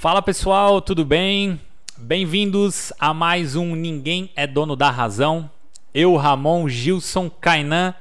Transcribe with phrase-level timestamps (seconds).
[0.00, 1.60] Fala pessoal, tudo bem?
[1.98, 5.50] Bem-vindos a mais um Ninguém é Dono da Razão.
[5.92, 7.94] Eu, Ramon Gilson Kainan,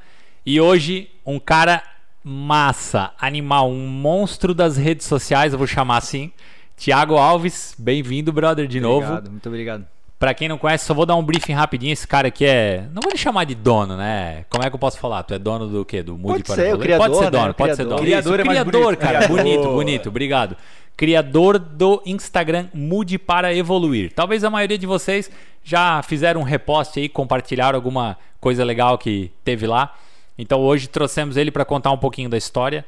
[0.45, 1.83] e hoje um cara
[2.23, 6.31] massa, animal, um monstro das redes sociais, eu vou chamar assim.
[6.77, 9.31] Tiago Alves, bem-vindo, brother, de obrigado, novo.
[9.31, 9.85] Muito obrigado.
[10.19, 11.93] Pra quem não conhece, só vou dar um briefing rapidinho.
[11.93, 12.83] Esse cara aqui é.
[12.93, 14.43] Não vou lhe chamar de dono, né?
[14.49, 15.23] Como é que eu posso falar?
[15.23, 16.03] Tu é dono do quê?
[16.03, 17.31] Do Moody pode ser, o criador, Pode ser né?
[17.31, 17.53] dono, né?
[17.53, 17.75] pode criador.
[17.77, 18.01] ser dono.
[18.01, 18.99] Criador, Isso, é mais criador bonito.
[18.99, 19.17] cara.
[19.19, 19.37] Criador.
[19.37, 20.09] Bonito, bonito.
[20.09, 20.57] Obrigado.
[20.97, 24.11] Criador do Instagram Mude para Evoluir.
[24.13, 25.31] Talvez a maioria de vocês
[25.63, 29.95] já fizeram um repost aí, compartilharam alguma coisa legal que teve lá.
[30.37, 32.85] Então hoje trouxemos ele para contar um pouquinho da história,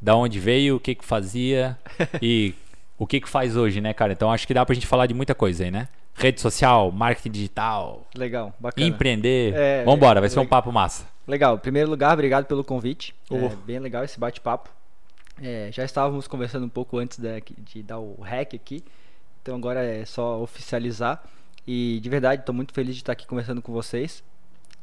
[0.00, 1.78] da onde veio, o que que fazia
[2.20, 2.52] e
[2.98, 4.12] o que que faz hoje, né, cara?
[4.12, 5.86] Então acho que dá pra gente falar de muita coisa aí, né?
[6.14, 8.86] Rede social, marketing digital, Legal, bacana.
[8.86, 9.54] empreender.
[9.54, 11.06] É, Vambora, vai ser um papo massa.
[11.26, 13.14] Legal, em primeiro lugar, obrigado pelo convite.
[13.30, 13.36] Oh.
[13.36, 14.68] É bem legal esse bate-papo.
[15.42, 18.84] É, já estávamos conversando um pouco antes da- de, dar o hack aqui,
[19.40, 21.22] então agora é só oficializar.
[21.66, 24.22] E de verdade, estou muito feliz de estar aqui conversando com vocês.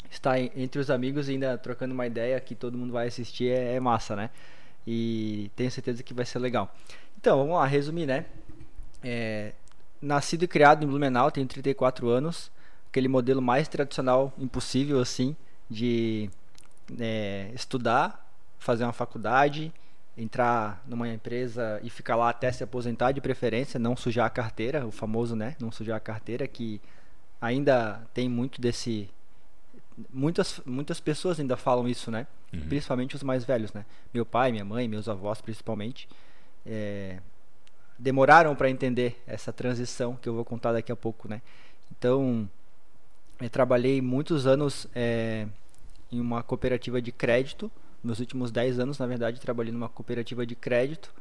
[0.09, 3.49] Estar en- entre os amigos e ainda trocando uma ideia que todo mundo vai assistir
[3.51, 4.29] é, é massa, né?
[4.87, 6.73] E tenho certeza que vai ser legal.
[7.19, 8.25] Então, vamos lá, resumir, né?
[9.03, 9.51] É,
[10.01, 12.51] nascido e criado em Blumenau, tenho 34 anos.
[12.89, 15.35] Aquele modelo mais tradicional impossível, assim,
[15.69, 16.29] de
[16.99, 18.27] é, estudar,
[18.57, 19.71] fazer uma faculdade,
[20.17, 24.85] entrar numa empresa e ficar lá até se aposentar de preferência, não sujar a carteira,
[24.85, 25.55] o famoso, né?
[25.59, 26.81] Não sujar a carteira, que
[27.39, 29.09] ainda tem muito desse.
[30.11, 32.25] Muitas, muitas pessoas ainda falam isso, né?
[32.67, 33.85] Principalmente os mais velhos, né?
[34.13, 36.09] Meu pai, minha mãe, meus avós, principalmente,
[36.65, 37.19] é,
[37.99, 41.41] demoraram para entender essa transição que eu vou contar daqui a pouco, né?
[41.91, 42.49] Então,
[43.41, 45.45] eu trabalhei muitos anos é,
[46.11, 47.69] em uma cooperativa de crédito.
[48.01, 51.13] Nos últimos 10 anos, na verdade, trabalhei numa cooperativa de crédito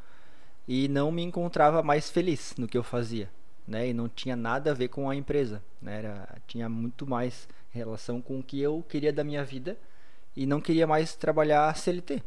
[0.68, 3.28] e não me encontrava mais feliz no que eu fazia,
[3.66, 3.88] né?
[3.88, 5.98] E não tinha nada a ver com a empresa, né?
[5.98, 9.76] Era, tinha muito mais relação com o que eu queria da minha vida
[10.36, 12.22] e não queria mais trabalhar CLT,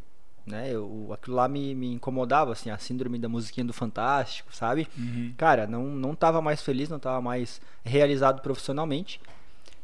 [0.46, 0.70] né?
[0.70, 4.88] Eu, aquilo lá me, me incomodava, assim, a síndrome da musiquinha do Fantástico, sabe?
[5.36, 9.20] Cara, não, não tava mais feliz, não tava mais realizado profissionalmente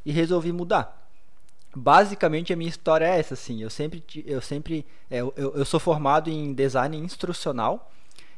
[0.04, 1.08] e resolvi mudar.
[1.74, 3.62] Basicamente a minha história é essa, assim.
[3.62, 7.90] Eu sempre, eu sempre, é, eu, eu sou formado em design instrucional,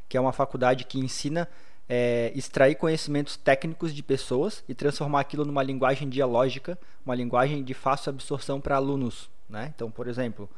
[0.08, 1.48] que é uma faculdade que ensina
[1.88, 7.74] é, extrair conhecimentos técnicos de pessoas e transformar aquilo numa linguagem dialógica, uma linguagem de
[7.74, 9.72] fácil absorção para alunos, né?
[9.74, 10.48] Então, por exemplo,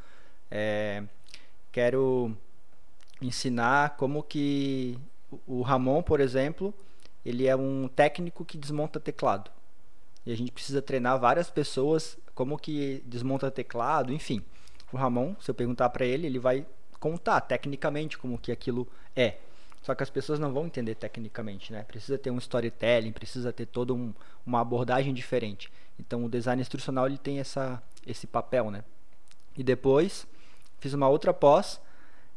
[0.51, 1.03] é,
[1.73, 2.37] quero
[3.21, 4.99] ensinar como que
[5.47, 6.75] o Ramon, por exemplo,
[7.25, 9.51] ele é um técnico que desmonta teclado.
[10.25, 14.43] E a gente precisa treinar várias pessoas como que desmonta teclado, enfim.
[14.93, 16.67] O Ramon, se eu perguntar para ele, ele vai
[17.01, 19.39] contar tecnicamente como que aquilo é.
[19.83, 21.83] Só que as pessoas não vão entender tecnicamente, né?
[21.83, 24.15] Precisa ter um storytelling, precisa ter toda um,
[24.47, 25.73] uma abordagem diferente.
[25.99, 28.85] Então o design instrucional ele tem essa, esse papel, né?
[29.57, 30.27] E depois
[30.83, 31.81] fiz uma outra pós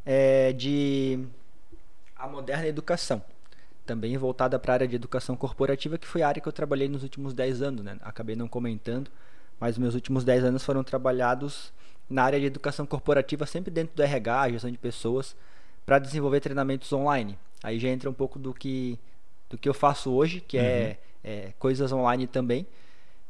[0.06, 1.26] é, de
[2.16, 3.22] a moderna educação,
[3.88, 6.88] também voltada para a área de educação corporativa, que foi a área que eu trabalhei
[6.88, 7.98] nos últimos 10 anos, né?
[8.02, 9.10] Acabei não comentando,
[9.60, 11.74] mas meus últimos 10 anos foram trabalhados
[12.08, 15.36] na área de educação corporativa, sempre dentro do RH, gestão de pessoas,
[15.84, 17.38] para desenvolver treinamentos online.
[17.64, 19.00] Aí já entra um pouco do que
[19.50, 22.68] do que eu faço hoje, que é, é coisas online também.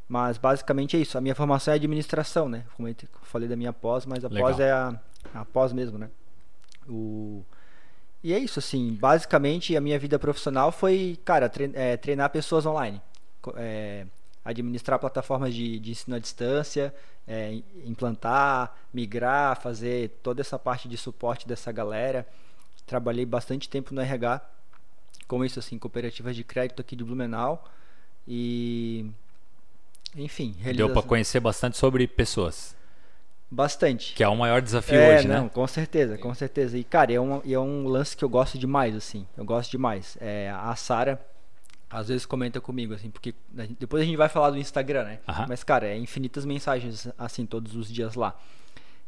[0.07, 1.17] Mas basicamente é isso.
[1.17, 2.63] A minha formação é administração, né?
[2.75, 4.49] Como eu falei da minha pós, mas a Legal.
[4.49, 4.99] pós é a,
[5.33, 6.09] a pós mesmo, né?
[6.87, 7.43] O...
[8.23, 8.93] E é isso, assim.
[8.93, 13.01] Basicamente a minha vida profissional foi, cara, é, treinar pessoas online.
[13.55, 14.05] É,
[14.43, 16.93] administrar plataformas de, de ensino à distância,
[17.27, 22.27] é, im- implantar, migrar, fazer toda essa parte de suporte dessa galera.
[22.85, 24.41] Trabalhei bastante tempo no RH
[25.27, 27.65] com isso, assim, cooperativas de crédito aqui de Blumenau.
[28.27, 29.09] E.
[30.15, 32.75] Enfim, Deu realiza- pra conhecer bastante sobre pessoas,
[33.51, 34.13] bastante.
[34.13, 35.49] que é o maior desafio é, hoje, não, né?
[35.53, 36.77] com certeza, com certeza.
[36.77, 39.27] E, cara, é um, é um lance que eu gosto demais, assim.
[39.35, 40.17] Eu gosto demais.
[40.21, 41.19] É, a Sara,
[41.89, 43.35] às vezes, comenta comigo, assim, porque
[43.79, 45.19] depois a gente vai falar do Instagram, né?
[45.47, 48.39] Mas, cara, é infinitas mensagens, assim, todos os dias lá.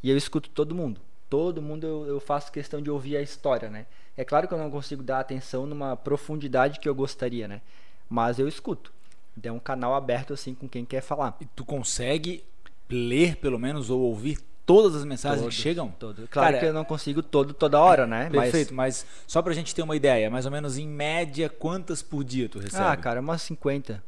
[0.04, 1.02] E eu escuto todo mundo.
[1.30, 3.86] Todo mundo eu, eu faço questão de ouvir a história, né?
[4.16, 7.62] É claro que eu não consigo dar atenção numa profundidade que eu gostaria, né?
[8.10, 8.94] Mas eu escuto.
[9.38, 11.38] Então é um canal aberto, assim, com quem quer falar.
[11.40, 12.44] E tu consegue
[12.90, 15.90] ler, pelo menos, ou ouvir todas as mensagens Todos, que chegam?
[16.00, 16.28] Todo.
[16.28, 18.30] Claro Cara, que eu não consigo todo toda hora, né?
[18.34, 22.02] Mas- Perfeito, mas só pra gente ter uma ideia, mais ou menos em média, quantas
[22.02, 22.84] por dia tu recebe?
[22.84, 24.04] Ah, cara, umas 50.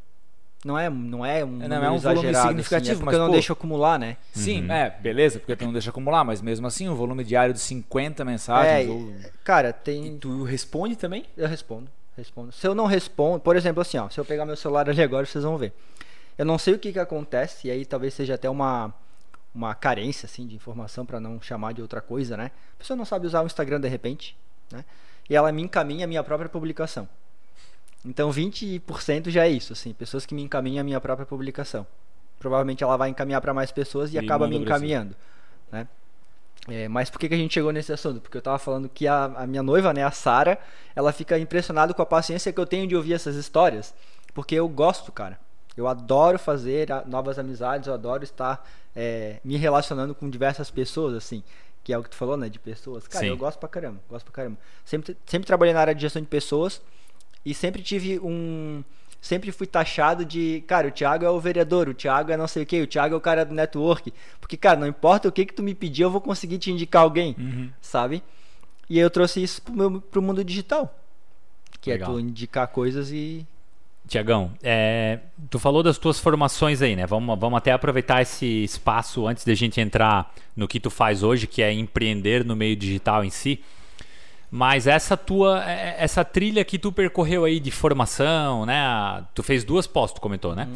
[0.66, 3.14] Não é, não é um, É, não, é um volume significativo, assim, é porque mas,
[3.14, 4.18] eu não pô, deixo acumular, né?
[4.34, 4.72] Sim, Uhum.
[4.74, 8.26] é, beleza, porque tu não deixa acumular, mas mesmo assim, um volume diário de 50
[8.26, 8.86] mensagens.
[8.90, 9.14] É, ou...
[9.46, 10.18] Cara, E tem.
[10.18, 11.24] tu responde também?
[11.38, 11.90] Eu respondo.
[12.20, 12.52] Respondo.
[12.52, 15.26] Se eu não respondo, por exemplo, assim, ó, se eu pegar meu celular ali agora,
[15.26, 15.74] vocês vão ver.
[16.38, 18.94] Eu não sei o que que acontece, e aí talvez seja até uma
[19.54, 22.52] uma carência assim de informação para não chamar de outra coisa, né?
[22.76, 24.38] A pessoa não sabe usar o Instagram de repente,
[24.72, 24.86] né?
[25.30, 27.10] E ela me encaminha a minha própria publicação.
[28.06, 31.86] Então 20% já é isso, assim, pessoas que me encaminham a minha própria publicação.
[32.40, 35.16] Provavelmente ela vai encaminhar para mais pessoas e, E acaba me encaminhando,
[35.72, 35.88] né?
[36.72, 38.22] É, mas por que, que a gente chegou nesse assunto?
[38.22, 40.60] Porque eu tava falando que a, a minha noiva, né, a Sara,
[40.96, 43.94] ela fica impressionada com a paciência que eu tenho de ouvir essas histórias,
[44.34, 45.40] porque eu gosto, cara.
[45.76, 51.42] Eu adoro fazer novas amizades, eu adoro estar é, me relacionando com diversas pessoas, assim,
[51.84, 53.08] que é o que tu falou, né, de pessoas.
[53.08, 53.32] Cara, Sim.
[53.32, 54.58] eu gosto pra caramba, gosto pra caramba.
[54.84, 56.82] Sempre, sempre trabalhei na área de gestão de pessoas
[57.46, 58.84] e sempre tive um.
[59.22, 62.64] Sempre fui taxado de, cara, o Thiago é o vereador, o Thiago é não sei
[62.64, 64.14] o que, o Thiago é o cara do network.
[64.40, 67.02] Porque, cara, não importa o que que tu me pedir, eu vou conseguir te indicar
[67.04, 67.70] alguém, Uhum.
[67.82, 68.24] sabe?
[68.90, 70.96] E aí eu trouxe isso pro, meu, pro mundo digital.
[71.82, 72.10] Que Legal.
[72.10, 73.46] é tu indicar coisas e.
[74.08, 75.20] Tiagão, é,
[75.52, 77.06] tu falou das tuas formações aí, né?
[77.06, 81.46] Vamos, vamos até aproveitar esse espaço antes da gente entrar no que tu faz hoje,
[81.46, 83.62] que é empreender no meio digital em si.
[84.52, 89.24] Mas essa tua, é- essa trilha que tu percorreu aí de formação, né?
[89.36, 90.68] Tu fez duas pós, tu comentou, né?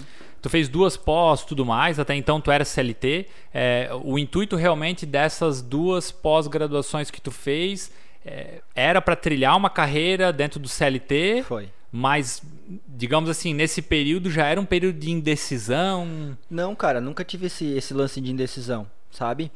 [0.42, 2.00] Tu fez duas pós, tudo mais.
[2.00, 3.28] Até então tu era CLT.
[3.54, 7.92] É, o intuito realmente dessas duas pós-graduações que tu fez
[8.26, 11.44] é, era para trilhar uma carreira dentro do CLT.
[11.48, 11.70] Foi.
[11.92, 12.42] Mas,
[12.88, 16.36] digamos assim, nesse período já era um período de indecisão.
[16.50, 19.52] Não, cara, nunca tive esse, esse lance de indecisão, sabe?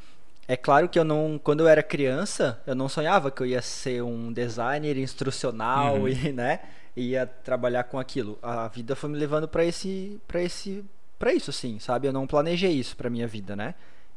[0.48, 3.62] É claro que eu não, quando eu era criança, eu não sonhava que eu ia
[3.62, 6.08] ser um designer instrucional Uhum.
[6.08, 6.62] e, né,
[6.96, 8.40] ia trabalhar com aquilo.
[8.42, 10.86] A vida foi me levando para esse, para esse,
[11.20, 12.08] para isso, assim, sabe?
[12.08, 13.76] Eu não planejei isso para minha vida, né?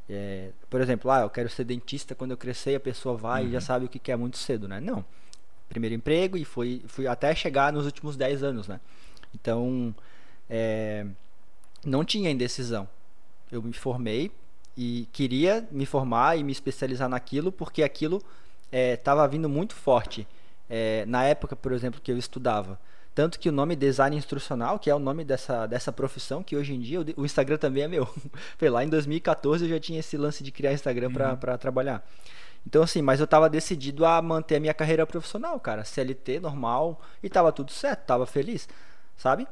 [0.08, 3.50] É, por exemplo, ah, eu quero ser dentista quando eu crescer, a pessoa vai e
[3.52, 4.80] já sabe o que que é muito cedo, né?
[4.80, 5.04] Não.
[5.68, 8.80] Primeiro emprego e fui, fui até chegar nos últimos 10 anos, né?
[9.34, 9.94] Então,
[10.48, 11.06] é,
[11.84, 12.88] não tinha indecisão.
[13.52, 14.32] Eu me formei
[14.76, 18.22] e queria me formar e me especializar naquilo porque aquilo
[18.72, 20.26] estava vindo muito forte
[20.70, 22.78] é, na época, por exemplo, que eu estudava.
[23.12, 26.72] Tanto que o nome design instrucional, que é o nome dessa, dessa profissão, que hoje
[26.72, 28.08] em dia o Instagram também é meu.
[28.56, 32.08] Foi lá em 2014 eu já tinha esse lance de criar Instagram para trabalhar.
[32.64, 35.82] Então, assim, mas eu tava decidido a manter a minha carreira profissional, cara.
[35.82, 38.68] CLT, normal, e tava tudo certo, tava feliz,
[39.16, 39.46] sabe?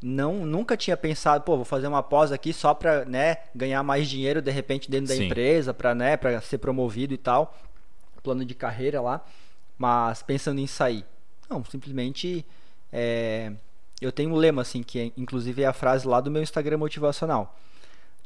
[0.00, 4.08] Não, nunca tinha pensado, pô, vou fazer uma pós aqui só pra, né, ganhar mais
[4.08, 5.26] dinheiro de repente dentro da Sim.
[5.26, 7.58] empresa, pra, né, pra ser promovido e tal.
[8.22, 9.24] Plano de carreira lá,
[9.76, 11.04] mas pensando em sair.
[11.50, 12.46] Não, simplesmente
[12.92, 13.52] é,
[14.00, 16.78] eu tenho um lema, assim, que é, inclusive é a frase lá do meu Instagram
[16.78, 17.58] motivacional.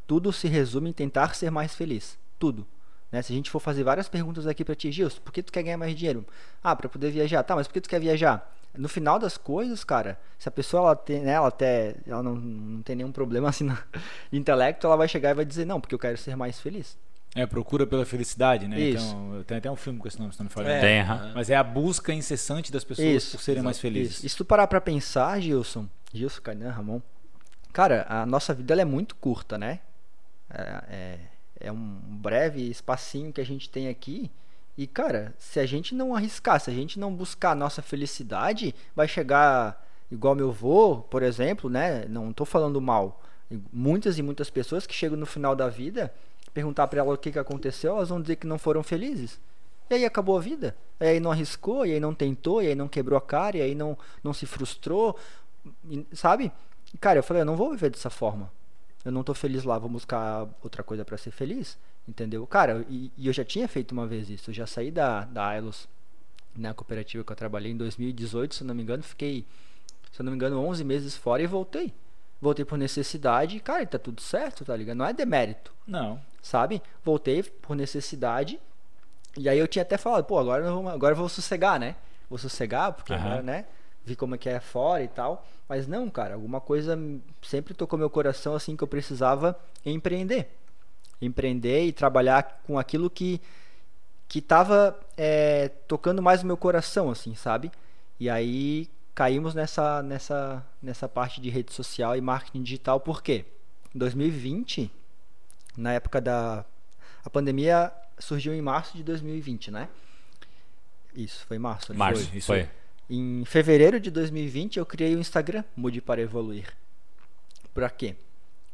[0.06, 2.18] Tudo se resume em tentar ser mais feliz.
[2.38, 2.66] Tudo.
[3.10, 3.22] Né?
[3.22, 5.62] Se a gente for fazer várias perguntas aqui pra ti, Gilson, por que tu quer
[5.62, 6.26] ganhar mais dinheiro?
[6.62, 7.42] Ah, pra poder viajar.
[7.42, 8.50] Tá, mas por que tu quer viajar?
[8.74, 12.34] No final das coisas, cara, se a pessoa ela tem, né, ela até ela não,
[12.34, 13.68] não tem nenhum problema assim
[14.30, 16.96] de intelecto, ela vai chegar e vai dizer não, porque eu quero ser mais feliz.
[17.34, 18.78] É, procura pela felicidade, né?
[18.78, 19.06] Isso.
[19.06, 20.68] Então, tem até um filme com esse nome, se não me falha.
[20.68, 20.80] É.
[20.80, 21.32] Tem, aham.
[21.34, 24.16] Mas é a busca incessante das pessoas Isso, por serem mais felizes.
[24.16, 24.26] Isso.
[24.26, 27.00] E se tu parar pra pensar, Gilson, Gilson, Kainan, Ramon,
[27.72, 29.80] cara, a nossa vida ela é muito curta, né?
[30.50, 31.18] É, é,
[31.60, 34.30] é um breve espacinho que a gente tem aqui.
[34.76, 38.74] E, cara, se a gente não arriscar, se a gente não buscar a nossa felicidade,
[38.96, 42.06] vai chegar igual meu avô, por exemplo, né?
[42.08, 43.22] Não tô falando mal.
[43.72, 46.12] Muitas e muitas pessoas que chegam no final da vida,
[46.54, 49.38] perguntar pra ela o que, que aconteceu, elas vão dizer que não foram felizes.
[49.90, 50.74] E aí acabou a vida.
[50.98, 53.62] E aí não arriscou, e aí não tentou, e aí não quebrou a cara, e
[53.62, 55.18] aí não, não se frustrou,
[56.12, 56.50] sabe?
[56.98, 58.50] Cara, eu falei, eu não vou viver dessa forma.
[59.04, 62.46] Eu não tô feliz lá, vou buscar outra coisa pra ser feliz, entendeu?
[62.46, 64.50] Cara, e, e eu já tinha feito uma vez isso.
[64.50, 65.88] Eu já saí da, da Ailos,
[66.56, 69.46] na cooperativa que eu trabalhei em 2018, se não me engano, fiquei,
[70.12, 71.92] se não me engano, 11 meses fora e voltei.
[72.40, 74.96] Voltei por necessidade, e, cara, tá tudo certo, tá ligado?
[74.96, 76.20] Não é demérito Não.
[76.42, 76.82] sabe?
[77.04, 78.58] Voltei por necessidade.
[79.38, 81.94] E aí eu tinha até falado, pô, agora eu vou, agora eu vou sossegar, né?
[82.28, 83.64] Vou sossegar, porque agora, né?
[84.04, 85.46] Vi como é que é fora e tal.
[85.68, 86.98] Mas não, cara, alguma coisa
[87.42, 89.56] sempre tocou meu coração assim que eu precisava
[89.86, 90.50] empreender.
[91.24, 93.40] Empreender e trabalhar com aquilo que
[94.28, 97.70] que tava é, tocando mais o meu coração, assim, sabe?
[98.18, 103.44] E aí caímos nessa, nessa, nessa parte de rede social e marketing digital, por quê?
[103.94, 104.90] Em 2020,
[105.76, 106.64] na época da.
[107.22, 109.88] A pandemia surgiu em março de 2020, né?
[111.14, 111.94] Isso, foi março.
[111.94, 112.60] Março, Foi, isso foi.
[112.60, 112.68] aí.
[113.10, 116.72] Em fevereiro de 2020 eu criei o Instagram Mude para Evoluir.
[117.74, 118.16] Pra quê?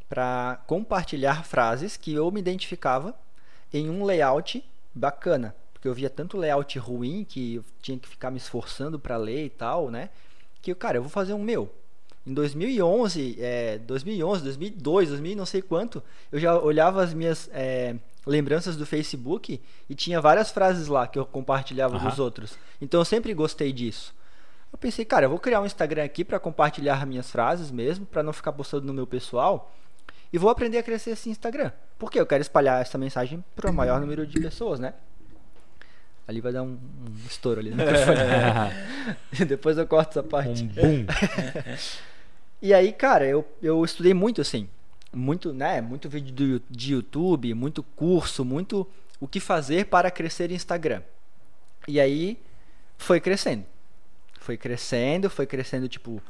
[0.08, 3.14] Pra compartilhar frases que eu me identificava
[3.72, 5.54] em um layout bacana.
[5.72, 9.44] Porque eu via tanto layout ruim que eu tinha que ficar me esforçando para ler
[9.44, 10.10] e tal, né?
[10.60, 11.72] que, cara, eu vou fazer um meu.
[12.26, 17.96] Em 2011, é, 2011, 2002, 2000 não sei quanto, eu já olhava as minhas é,
[18.26, 22.08] lembranças do Facebook e tinha várias frases lá que eu compartilhava Aham.
[22.08, 22.58] dos outros.
[22.82, 24.14] Então eu sempre gostei disso.
[24.70, 28.22] Eu pensei, cara, eu vou criar um Instagram aqui para compartilhar minhas frases mesmo, para
[28.22, 29.72] não ficar postando no meu pessoal.
[30.32, 31.72] E vou aprender a crescer esse Instagram.
[31.98, 34.94] Porque eu quero espalhar essa mensagem para o maior número de pessoas, né?
[36.26, 38.18] Ali vai dar um, um estouro ali no microfone.
[39.48, 40.64] Depois eu corto essa parte.
[40.64, 41.06] um boom.
[42.60, 44.68] E aí, cara, eu, eu estudei muito assim.
[45.14, 45.80] Muito, né?
[45.80, 48.84] Muito vídeo do, de YouTube, muito curso, muito
[49.20, 51.02] o que fazer para crescer Instagram.
[51.86, 52.36] E aí
[52.96, 53.64] foi crescendo.
[54.40, 56.20] Foi crescendo, foi crescendo tipo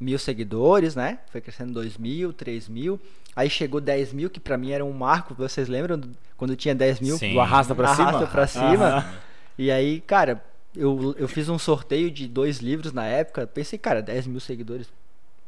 [0.00, 1.18] mil seguidores, né?
[1.30, 3.00] Foi crescendo dois mil, três mil.
[3.36, 5.32] Aí chegou 10 mil, que pra mim era um marco.
[5.34, 7.16] Vocês lembram do- quando tinha 10 mil?
[7.16, 7.34] Sim.
[7.34, 8.08] Do arrasta pra cima?
[8.08, 8.86] Arrasta pra cima.
[8.88, 9.14] Aham.
[9.56, 10.42] E aí, cara,
[10.74, 13.46] eu, eu fiz um sorteio de dois livros na época.
[13.46, 14.88] Pensei, cara, 10 mil seguidores.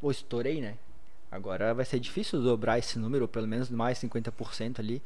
[0.00, 0.74] Pô, estourei, né?
[1.32, 5.02] Agora vai ser difícil dobrar esse número, ou pelo menos mais 50% ali.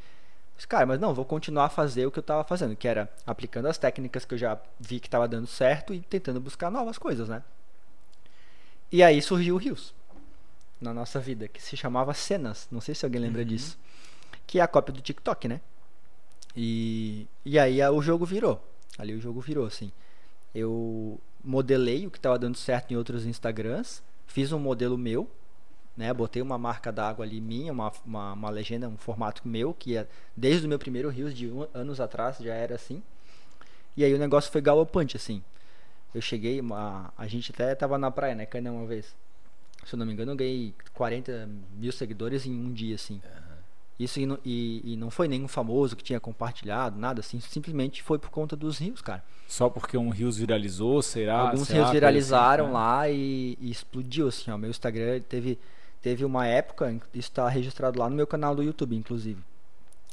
[0.54, 3.08] Mas, cara, mas não, vou continuar a fazer o que eu tava fazendo, que era
[3.26, 6.96] aplicando as técnicas que eu já vi que tava dando certo e tentando buscar novas
[6.98, 7.42] coisas, né?
[8.94, 9.92] E aí surgiu o Rios
[10.80, 12.68] na nossa vida, que se chamava Cenas.
[12.70, 13.76] Não sei se alguém lembra disso.
[14.46, 15.60] Que é a cópia do TikTok, né?
[16.56, 18.62] E, e aí a- o jogo virou.
[18.96, 19.90] Ali o jogo virou, assim.
[20.54, 25.28] Eu modelei o que estava dando certo em outros Instagrams, fiz um modelo meu,
[25.96, 26.14] né?
[26.14, 30.06] Botei uma marca d'água ali minha, uma, uma, uma legenda, um formato meu, que é
[30.36, 33.02] desde o meu primeiro Rios de um- anos atrás já era assim.
[33.96, 35.42] E aí o negócio foi galopante, assim.
[36.14, 38.46] Eu cheguei, uma, a gente até tava na praia, né?
[38.46, 39.14] Cana uma vez.
[39.84, 43.20] Se eu não me engano, eu ganhei 40 mil seguidores em um dia, assim.
[43.98, 47.38] Isso e não, e, e não foi nenhum famoso que tinha compartilhado, nada assim.
[47.40, 49.22] Simplesmente foi por conta dos rios, cara.
[49.46, 51.38] Só porque um Rios viralizou, será?
[51.38, 51.80] Alguns Será?
[51.80, 52.78] rios viralizaram assim, né?
[52.78, 54.56] lá e, e explodiu, assim, ó.
[54.56, 55.58] Meu Instagram teve,
[56.02, 59.40] teve uma época, isso tá registrado lá no meu canal do YouTube, inclusive.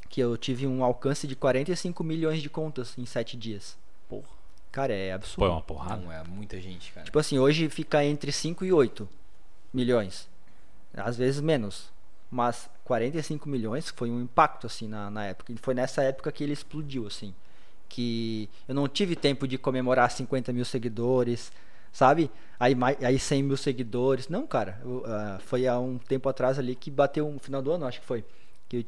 [0.08, 3.76] Que eu tive um alcance de 45 milhões de contas em 7 dias.
[4.08, 4.41] Porra.
[4.72, 5.52] Cara, é Pô, é absurdo.
[5.52, 6.02] uma porrada.
[6.02, 7.04] Não, é muita gente, cara.
[7.04, 9.06] Tipo assim, hoje fica entre 5 e 8
[9.72, 10.26] milhões.
[10.94, 11.92] Às vezes menos.
[12.30, 15.52] Mas 45 milhões foi um impacto, assim, na, na época.
[15.52, 17.34] E foi nessa época que ele explodiu, assim.
[17.86, 21.52] Que eu não tive tempo de comemorar 50 mil seguidores,
[21.92, 22.30] sabe?
[22.58, 22.74] Aí,
[23.04, 24.28] aí 100 mil seguidores.
[24.28, 24.80] Não, cara.
[24.82, 28.00] eu, ah, foi há um tempo atrás ali que bateu no final do ano, acho
[28.00, 28.24] que foi.
[28.70, 28.84] Que eu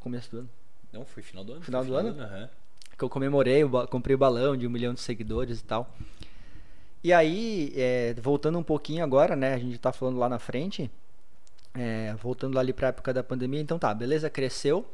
[0.00, 0.50] começo do ano.
[0.92, 1.62] Não, foi final do ano.
[1.62, 2.20] Final foi do ano?
[2.20, 2.50] aham.
[2.96, 5.94] Que eu comemorei, eu comprei o balão de um milhão de seguidores e tal.
[7.04, 9.54] E aí, é, voltando um pouquinho agora, né?
[9.54, 10.90] A gente tá falando lá na frente,
[11.74, 14.86] é, voltando lá ali pra época da pandemia, então tá, beleza, cresceu.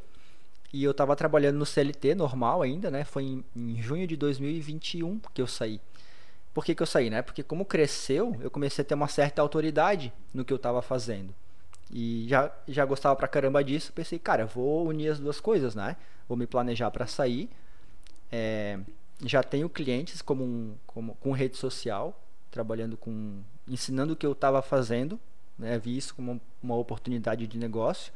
[0.71, 3.03] E eu tava trabalhando no CLT normal ainda, né?
[3.03, 5.81] Foi em, em junho de 2021 que eu saí.
[6.53, 7.21] Por que, que eu saí, né?
[7.21, 11.33] Porque como cresceu, eu comecei a ter uma certa autoridade no que eu tava fazendo.
[11.91, 15.95] E já, já gostava pra caramba disso, pensei, cara, vou unir as duas coisas, né?
[16.27, 17.49] Vou me planejar pra sair.
[18.31, 18.79] É,
[19.25, 22.21] já tenho clientes como, um, como com rede social,
[22.51, 25.19] trabalhando com ensinando o que eu estava fazendo,
[25.57, 25.77] né?
[25.77, 28.11] Vi isso como uma oportunidade de negócio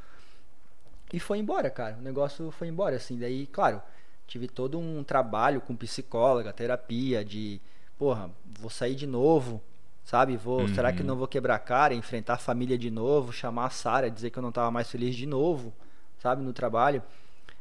[1.13, 1.95] e foi embora, cara.
[1.99, 3.19] O negócio foi embora, assim.
[3.19, 3.79] Daí, claro,
[4.25, 7.61] tive todo um trabalho com psicóloga, terapia, de,
[7.99, 9.61] porra, vou sair de novo,
[10.03, 10.35] sabe?
[10.35, 13.69] Vou, será que não vou quebrar a cara, enfrentar a família de novo, chamar a
[13.69, 15.71] Sara, dizer que eu não estava mais feliz de novo,
[16.17, 17.03] sabe, no trabalho,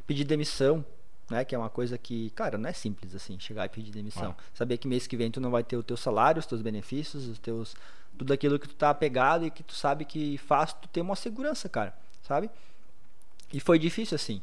[0.07, 0.83] pedir demissão,
[1.33, 1.45] né?
[1.45, 4.37] Que é uma coisa que, cara, não é simples assim, chegar e pedir demissão.
[4.55, 7.27] Saber que mês que vem tu não vai ter o teu salário, os teus benefícios,
[7.27, 7.75] os teus
[8.17, 11.17] tudo aquilo que tu tá apegado e que tu sabe que faz tu ter uma
[11.17, 12.51] segurança, cara, sabe?
[13.53, 14.43] E foi difícil assim.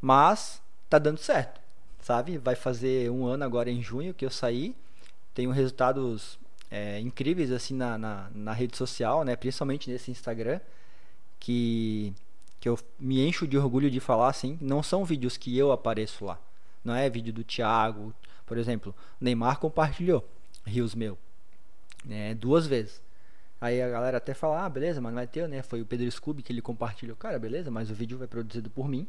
[0.00, 1.60] Mas tá dando certo,
[2.00, 2.38] sabe?
[2.38, 4.74] Vai fazer um ano agora em junho que eu saí.
[5.34, 6.38] Tenho resultados
[6.70, 9.36] é, incríveis assim na, na, na rede social, né?
[9.36, 10.60] Principalmente nesse Instagram.
[11.38, 12.12] Que,
[12.62, 14.56] que eu me encho de orgulho de falar assim.
[14.60, 16.38] Não são vídeos que eu apareço lá.
[16.84, 18.14] Não é vídeo do Thiago.
[18.46, 20.24] Por exemplo, Neymar compartilhou
[20.64, 21.18] rios meu.
[22.04, 23.02] Né, duas vezes.
[23.60, 25.60] Aí a galera até fala, ah, beleza, mas não vai ter, né?
[25.60, 27.16] Foi o Pedro Scooby que ele compartilhou.
[27.16, 29.08] Cara, beleza, mas o vídeo vai produzido por mim.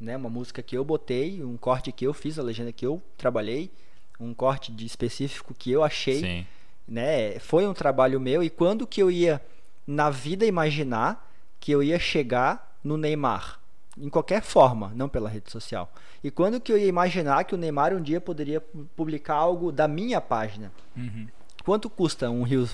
[0.00, 0.16] Né?
[0.16, 3.70] Uma música que eu botei, um corte que eu fiz, a legenda que eu trabalhei,
[4.18, 6.46] um corte de específico que eu achei, Sim.
[6.88, 7.38] né?
[7.40, 9.38] Foi um trabalho meu e quando que eu ia
[9.86, 13.58] na vida imaginar que eu ia chegar no Neymar?
[13.98, 15.92] Em qualquer forma, não pela rede social.
[16.22, 19.70] E quando que eu ia imaginar que o Neymar um dia poderia pu- publicar algo
[19.72, 20.72] da minha página?
[20.96, 21.26] Uhum.
[21.64, 22.72] Quanto custa um Rios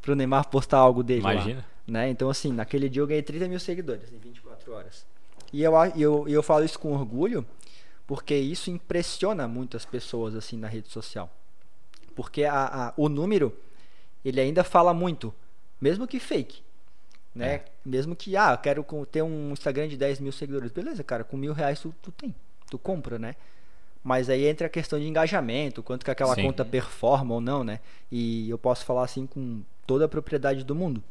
[0.00, 1.32] pro Neymar postar algo dele lá?
[1.34, 1.64] Imagina.
[1.86, 2.08] né?
[2.08, 5.04] Então, assim, naquele dia eu ganhei 30 mil seguidores em 24 horas.
[5.52, 7.44] E eu, eu, eu falo isso com orgulho,
[8.06, 11.30] porque isso impressiona muitas pessoas, assim, na rede social.
[12.14, 13.52] Porque a, a- o número,
[14.24, 15.34] ele ainda fala muito,
[15.80, 16.62] mesmo que fake.
[17.34, 17.54] Né?
[17.56, 17.64] É.
[17.86, 20.72] Mesmo que, ah, eu quero ter um Instagram de 10 mil seguidores.
[20.72, 22.34] Beleza, cara, com mil reais tu, tu tem,
[22.68, 23.36] tu compra, né?
[24.02, 26.44] Mas aí entra a questão de engajamento, quanto que aquela Sim.
[26.44, 27.78] conta performa ou não, né?
[28.10, 31.02] E eu posso falar assim com toda a propriedade do mundo.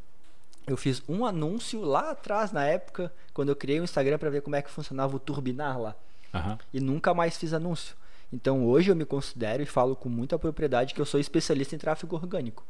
[0.67, 4.41] Eu fiz um anúncio lá atrás, na época, quando eu criei o Instagram para ver
[4.41, 5.95] como é que funcionava o turbinar lá.
[6.33, 6.57] Aham.
[6.73, 7.95] E nunca mais fiz anúncio.
[8.33, 11.79] Então hoje eu me considero e falo com muita propriedade que eu sou especialista em
[11.79, 12.65] tráfego orgânico.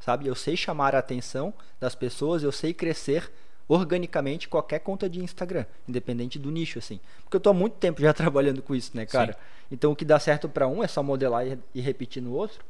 [0.00, 0.26] Sabe?
[0.26, 3.30] Eu sei chamar a atenção das pessoas, eu sei crescer
[3.68, 7.00] organicamente qualquer conta de Instagram, independente do nicho assim.
[7.24, 9.36] Porque eu tô há muito tempo já trabalhando com isso, né, cara?
[9.70, 12.64] Então o que dá certo para um é só modelar e, e repetir no outro,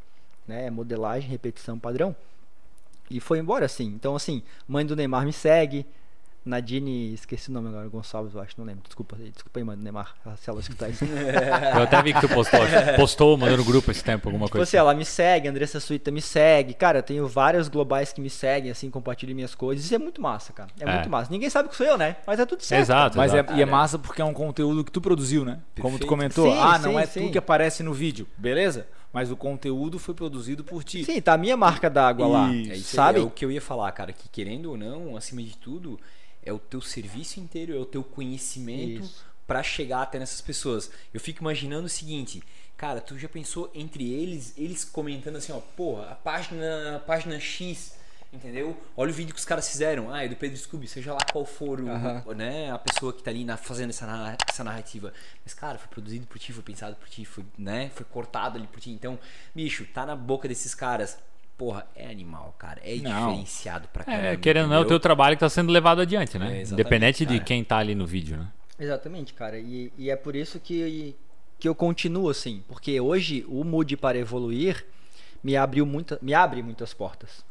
[0.47, 0.67] né?
[0.67, 2.17] É Modelagem, repetição padrão.
[3.11, 3.87] E foi embora assim.
[3.87, 5.87] Então assim, mãe do Neymar me segue,
[6.49, 8.83] Nadine, esqueci o nome agora, Gonçalves, eu acho, não lembro.
[8.87, 11.05] Desculpa, aí, desculpa aí, do Neymar, se ela escutar isso.
[11.77, 12.61] Eu até vi que tu postou,
[12.97, 14.63] postou, mandou no grupo esse tempo, alguma Tipo coisa.
[14.69, 16.73] assim, ela me segue, Andressa Suíta me segue.
[16.75, 19.85] Cara, eu tenho vários globais que me seguem, assim, compartilham minhas coisas.
[19.85, 20.71] Isso é muito massa, cara.
[20.81, 20.93] É, É.
[20.95, 21.31] muito massa.
[21.31, 22.17] Ninguém sabe que sou eu, né?
[22.27, 22.83] Mas é tudo certo.
[22.83, 23.55] Exato, Mas é, exato.
[23.55, 25.59] e é massa porque é um conteúdo que tu produziu, né?
[25.81, 26.07] Como tu Perfeito.
[26.07, 27.27] comentou, Sim, ah, não sim, é sim.
[27.27, 28.87] tu que aparece no vídeo, beleza?
[29.13, 31.03] Mas o conteúdo foi produzido por ti.
[31.05, 32.53] Sim, tá a minha marca d'água lá.
[32.53, 32.73] Isso.
[32.73, 33.19] É isso sabe?
[33.19, 35.99] é o que eu ia falar, cara, que querendo ou não, acima de tudo,
[36.47, 39.03] é o teu serviço inteiro, é o teu conhecimento
[39.47, 40.91] pra chegar até nessas pessoas.
[41.13, 42.43] Eu fico imaginando o seguinte,
[42.77, 47.39] cara, tu já pensou entre eles, eles comentando assim, ó, porra, a página, a página
[47.39, 47.95] X,
[48.33, 48.77] entendeu?
[48.97, 51.45] Olha o vídeo que os caras fizeram, ah, é do Pedro Scooby, seja lá qual
[51.45, 55.13] for o, né, a pessoa que tá ali na- fazendo essa, essa narrativa.
[55.45, 58.67] Mas, cara, foi produzido por ti, foi pensado por ti, foi, né, foi cortado ali
[58.67, 58.91] por ti.
[58.91, 59.19] Então,
[59.55, 61.17] bicho, tá na boca desses caras.
[61.57, 62.81] Porra, é animal, cara.
[62.85, 63.29] É Não.
[63.31, 64.27] diferenciado pra caramba.
[64.29, 66.47] É, querendo ou não, é o teu trabalho que tá sendo levado adiante, né?
[66.59, 67.45] É, exatamente, Independente de cara.
[67.45, 68.49] quem tá ali no vídeo, né?
[68.79, 69.59] Exatamente, cara.
[69.59, 71.17] E, e é por isso que,
[71.59, 72.63] que eu continuo assim.
[72.69, 74.85] Porque hoje o Mude para Evoluir
[75.43, 77.45] me abriu muita, me abre muitas portas.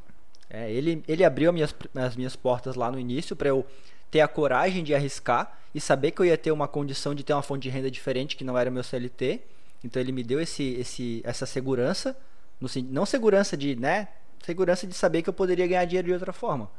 [0.50, 3.66] É, ele, ele abriu as minhas, as minhas portas lá no início para eu
[4.12, 7.34] ter a coragem de arriscar e saber que eu ia ter uma condição de ter
[7.34, 9.42] uma fonte de renda diferente que não era meu CLT.
[9.84, 12.16] Então ele me deu esse, esse, essa segurança,
[12.60, 14.08] no, não segurança de, né?
[14.44, 16.70] Segurança de saber que eu poderia ganhar dinheiro de outra forma.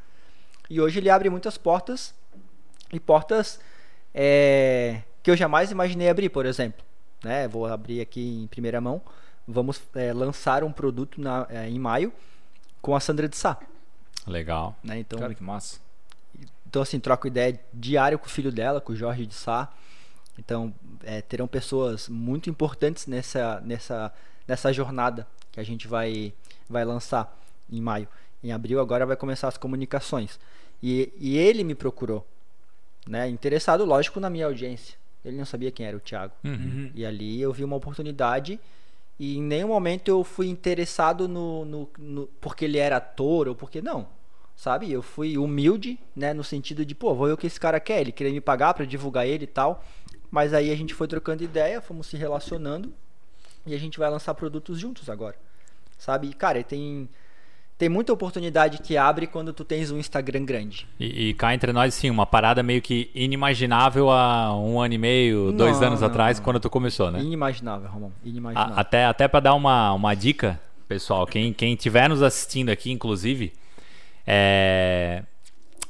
[0.70, 2.14] E hoje ele abre muitas portas
[2.92, 3.58] e portas
[4.14, 6.84] é, que eu jamais imaginei abrir, por exemplo.
[7.22, 7.46] Né?
[7.48, 9.00] Vou abrir aqui em primeira mão.
[9.46, 12.12] Vamos é, lançar um produto na- é, em maio
[12.80, 13.58] com a Sandra de Sá.
[14.26, 14.76] Legal.
[14.82, 14.98] Né?
[15.00, 15.78] Então, Cara, que massa.
[16.66, 19.72] então, assim, troco ideia diário com o filho dela, com o Jorge de Sá.
[20.38, 24.12] Então, é, terão pessoas muito importantes nessa, nessa,
[24.46, 26.34] nessa jornada que a gente vai,
[26.68, 27.34] vai lançar
[27.72, 28.06] em maio.
[28.44, 30.38] Em abril, agora vai começar as comunicações.
[30.82, 32.26] E, e ele me procurou,
[33.08, 33.26] né?
[33.26, 34.98] Interessado, lógico, na minha audiência.
[35.24, 36.34] Ele não sabia quem era o Thiago.
[36.44, 36.90] Uhum.
[36.94, 38.60] E ali eu vi uma oportunidade
[39.18, 43.54] e em nenhum momento eu fui interessado no, no, no- porque ele era ator ou
[43.54, 44.06] porque não.
[44.54, 44.92] Sabe?
[44.92, 48.02] Eu fui humilde, né, no sentido de, pô, vou ver o que esse cara quer,
[48.02, 49.82] ele queria me pagar pra divulgar ele e tal.
[50.30, 52.92] Mas aí a gente foi trocando ideia, fomos se relacionando
[53.66, 55.36] e a gente vai lançar produtos juntos agora.
[55.98, 56.28] Sabe?
[56.28, 57.08] E, cara, tem
[57.78, 60.88] tem muita oportunidade que abre quando tu tens um Instagram grande.
[60.98, 64.98] E, e cá entre nós, sim, uma parada meio que inimaginável há um ano e
[64.98, 66.44] meio, Não, dois anos não, atrás, não.
[66.44, 67.20] quando tu começou, né?
[67.20, 68.12] Inimaginável, Romão.
[68.24, 68.74] A- Inimaginável.
[68.78, 73.52] até até para dar uma, uma dica, pessoal, quem quem estiver nos assistindo aqui, inclusive,
[74.26, 75.22] é,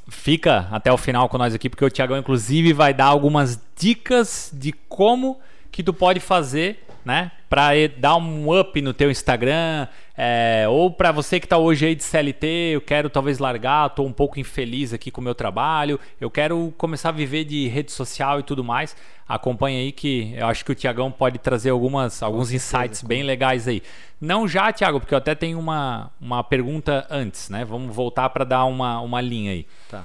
[0.09, 4.51] fica até o final com nós aqui, porque o Tiagão, inclusive, vai dar algumas dicas
[4.53, 5.39] de como
[5.77, 9.87] que tu pode fazer, né, para dar um up no teu Instagram,
[10.17, 14.01] é, ou para você que tá hoje aí de CLT, eu quero talvez largar, tô
[14.01, 17.91] um pouco infeliz aqui com o meu trabalho, eu quero começar a viver de rede
[17.91, 18.95] social e tudo mais.
[19.29, 23.67] Acompanha aí que eu acho que o Tiagão pode trazer algumas, alguns insights bem legais
[23.67, 23.83] aí.
[24.19, 27.63] Não já, Tiago, porque eu até tenho uma, uma pergunta antes, né?
[27.63, 29.67] Vamos voltar para dar uma, uma linha aí.
[29.91, 30.01] Tá.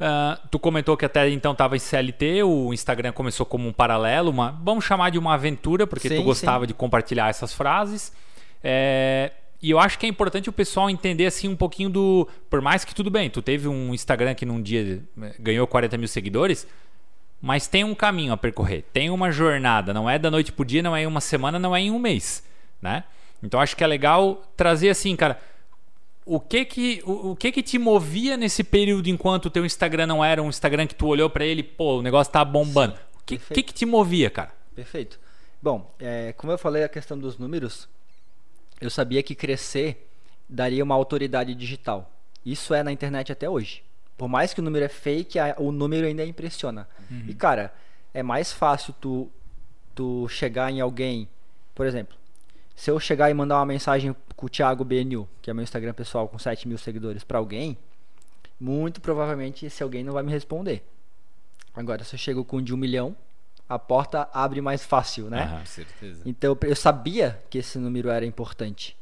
[0.00, 4.30] Ah, tu comentou que até então estava em CLT, o Instagram começou como um paralelo,
[4.30, 6.68] uma, vamos chamar de uma aventura, porque tu Sim, gostava sim.
[6.68, 8.12] de compartilhar essas frases.
[8.62, 12.28] É, e eu acho que é importante o pessoal entender assim um pouquinho do.
[12.48, 15.98] Por mais que tudo bem, tu teve um Instagram que num dia eh, ganhou 40
[15.98, 16.66] mil seguidores,
[17.42, 20.82] mas tem um caminho a percorrer, tem uma jornada, não é da noite pro dia,
[20.82, 22.44] não é em uma semana, não é em um mês,
[22.80, 23.02] né?
[23.42, 25.40] Então acho que é legal trazer assim, cara,
[26.36, 30.06] o que que o, o que que te movia nesse período enquanto o teu Instagram
[30.06, 32.94] não era um Instagram que tu olhou pra ele, pô, o negócio tá bombando.
[33.20, 34.52] O que, que que te movia, cara?
[34.74, 35.18] Perfeito.
[35.62, 37.88] Bom, é, como eu falei a questão dos números,
[38.80, 40.08] eu sabia que crescer
[40.48, 42.10] daria uma autoridade digital.
[42.46, 43.82] Isso é na internet até hoje.
[44.16, 46.88] Por mais que o número é fake, a- o número ainda impressiona.
[47.26, 47.72] E cara,
[48.14, 49.28] é mais fácil tu,
[49.94, 51.28] tu chegar em alguém,
[51.74, 52.16] por exemplo,
[52.78, 55.92] Se eu chegar e mandar uma mensagem com o Thiago BNU, que é meu Instagram
[55.92, 57.76] pessoal com 7 mil seguidores, pra alguém,
[58.58, 60.86] muito provavelmente esse alguém não vai me responder.
[61.74, 63.16] Agora, se eu chego com de um milhão,
[63.68, 65.58] a porta abre mais fácil, né?
[65.58, 66.22] Com certeza.
[66.24, 68.96] Então eu sabia que esse número era importante.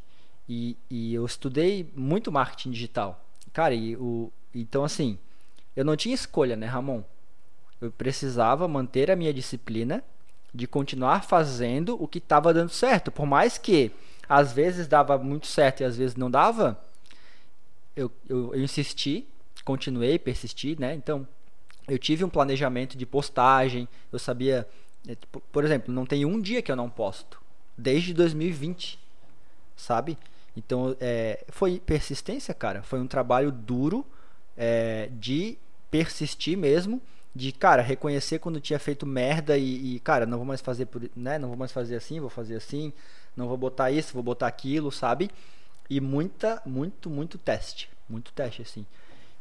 [0.48, 3.22] E, e eu estudei muito marketing digital.
[3.52, 5.18] Cara, e o, então assim,
[5.76, 7.02] eu não tinha escolha, né, Ramon?
[7.78, 10.02] Eu precisava manter a minha disciplina
[10.56, 13.10] de continuar fazendo o que estava dando certo.
[13.10, 13.92] Por mais que
[14.28, 16.80] às vezes dava muito certo e às vezes não dava,
[17.94, 19.26] eu, eu, eu insisti,
[19.64, 20.94] continuei, persisti, né?
[20.94, 21.28] Então,
[21.86, 24.66] eu tive um planejamento de postagem, eu sabia,
[25.06, 27.40] é, tipo, por exemplo, não tem um dia que eu não posto,
[27.76, 28.98] desde 2020,
[29.76, 30.18] sabe?
[30.56, 34.06] Então, é, foi persistência, cara, foi um trabalho duro
[34.56, 35.58] é, de
[35.90, 37.00] persistir mesmo,
[37.36, 41.02] de, cara, reconhecer quando tinha feito merda e, e, cara, não vou mais fazer, por,
[41.14, 41.38] né?
[41.38, 42.92] Não vou mais fazer assim, vou fazer assim,
[43.36, 45.30] não vou botar isso, vou botar aquilo, sabe?
[45.88, 48.86] E muita, muito, muito teste, muito teste, assim.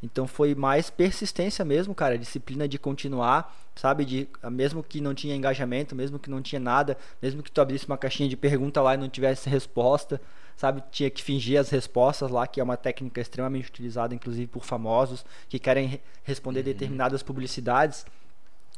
[0.02, 4.04] Então foi mais persistência mesmo, cara, disciplina de continuar, sabe?
[4.04, 7.86] De mesmo que não tinha engajamento, mesmo que não tinha nada, mesmo que tu abrisse
[7.86, 10.20] uma caixinha de pergunta lá e não tivesse resposta,
[10.56, 10.82] sabe?
[10.90, 15.24] Tinha que fingir as respostas lá, que é uma técnica extremamente utilizada, inclusive por famosos
[15.48, 18.04] que querem re- responder determinadas publicidades,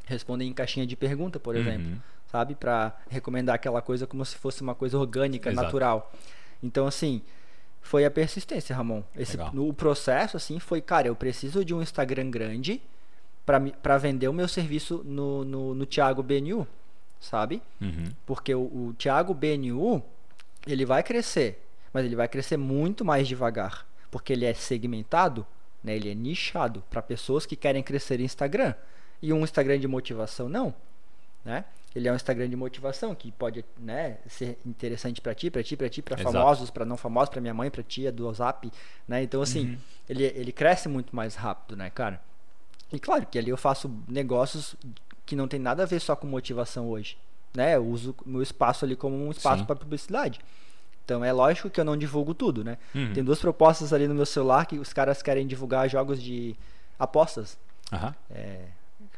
[0.05, 1.97] respondem em caixinha de pergunta, por exemplo, Uhum.
[2.31, 2.55] sabe?
[2.55, 5.65] Para recomendar aquela coisa como se fosse uma coisa orgânica, Exato.
[5.65, 6.11] natural.
[6.63, 7.21] Então assim,
[7.81, 9.03] foi a persistência, Ramon.
[9.15, 9.53] Esse, Legal.
[9.53, 12.81] no processo, assim, foi, cara, eu preciso de um Instagram grande
[13.81, 16.67] para vender o meu serviço no, no, no Thiago BNU,
[17.19, 17.61] sabe?
[17.81, 18.11] Uhum.
[18.25, 20.03] Porque o, o Thiago BNU,
[20.67, 25.45] ele vai crescer, mas ele vai crescer muito mais devagar, porque ele é segmentado,
[25.83, 25.95] né?
[25.95, 28.75] Ele é nichado para pessoas que querem crescer em Instagram.
[29.21, 30.73] E um Instagram de motivação não,
[31.43, 31.65] né?
[31.95, 35.75] Ele é um Instagram de motivação que pode, né, ser interessante para ti, para ti,
[35.75, 38.71] para ti, para famosos, para não famosos, para minha mãe, para tia do WhatsApp,
[39.07, 39.23] né?
[39.23, 42.21] Então assim, ele ele cresce muito mais rápido, né, cara?
[42.91, 44.75] E claro que ali eu faço negócios
[45.25, 47.17] que não tem nada a ver só com motivação hoje.
[47.53, 47.75] Né?
[47.75, 50.39] Eu uso o meu espaço ali como um espaço para publicidade.
[51.03, 52.77] Então é lógico que eu não divulgo tudo, né?
[52.93, 53.13] Uhum.
[53.13, 56.55] Tem duas propostas ali no meu celular que os caras querem divulgar jogos de
[56.99, 57.57] apostas,
[57.91, 58.13] Aham.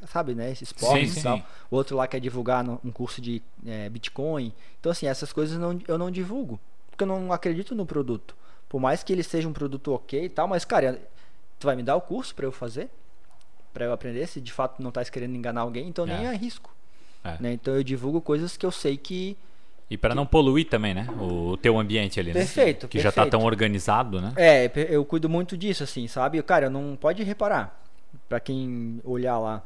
[0.07, 0.51] Sabe, né?
[0.51, 1.37] Esse esporte Sim, e tal.
[1.37, 1.43] sim.
[1.69, 4.53] O outro lá quer divulgar um curso de é, Bitcoin.
[4.79, 6.59] Então assim, essas coisas não, eu não divulgo,
[6.89, 8.35] porque eu não acredito no produto.
[8.69, 11.01] Por mais que ele seja um produto ok e tal, mas cara,
[11.59, 12.89] tu vai me dar o curso para eu fazer?
[13.73, 16.29] Para eu aprender se de fato não estás querendo enganar alguém, então nem É.
[16.29, 16.73] arrisco.
[17.23, 17.37] É.
[17.39, 17.53] Né?
[17.53, 19.37] Então eu divulgo coisas que eu sei que
[19.89, 21.05] E para não poluir também, né?
[21.19, 22.39] O teu ambiente ali, né?
[22.39, 24.33] Perfeito, Que já tá tão organizado, né?
[24.37, 26.41] É, eu cuido muito disso, assim, sabe?
[26.43, 27.80] Cara, não pode reparar.
[28.27, 29.65] Pra quem olhar lá,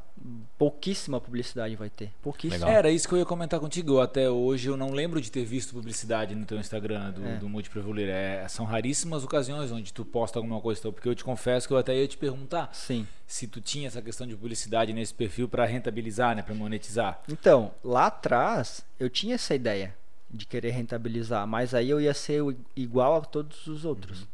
[0.57, 2.11] pouquíssima publicidade vai ter.
[2.21, 2.65] Pouquíssima.
[2.65, 2.79] Legal.
[2.79, 3.99] Era isso que eu ia comentar contigo.
[3.99, 7.35] Até hoje eu não lembro de ter visto publicidade no teu Instagram do, É.
[7.37, 7.99] do.
[8.01, 10.79] É, são raríssimas ocasiões onde tu posta alguma coisa.
[10.79, 13.07] Então, porque eu te confesso que eu até ia te perguntar Sim.
[13.27, 17.21] se tu tinha essa questão de publicidade nesse perfil para rentabilizar, né, para monetizar.
[17.29, 19.95] Então, lá atrás, eu tinha essa ideia
[20.29, 22.41] de querer rentabilizar, mas aí eu ia ser
[22.75, 24.27] igual a todos os outros.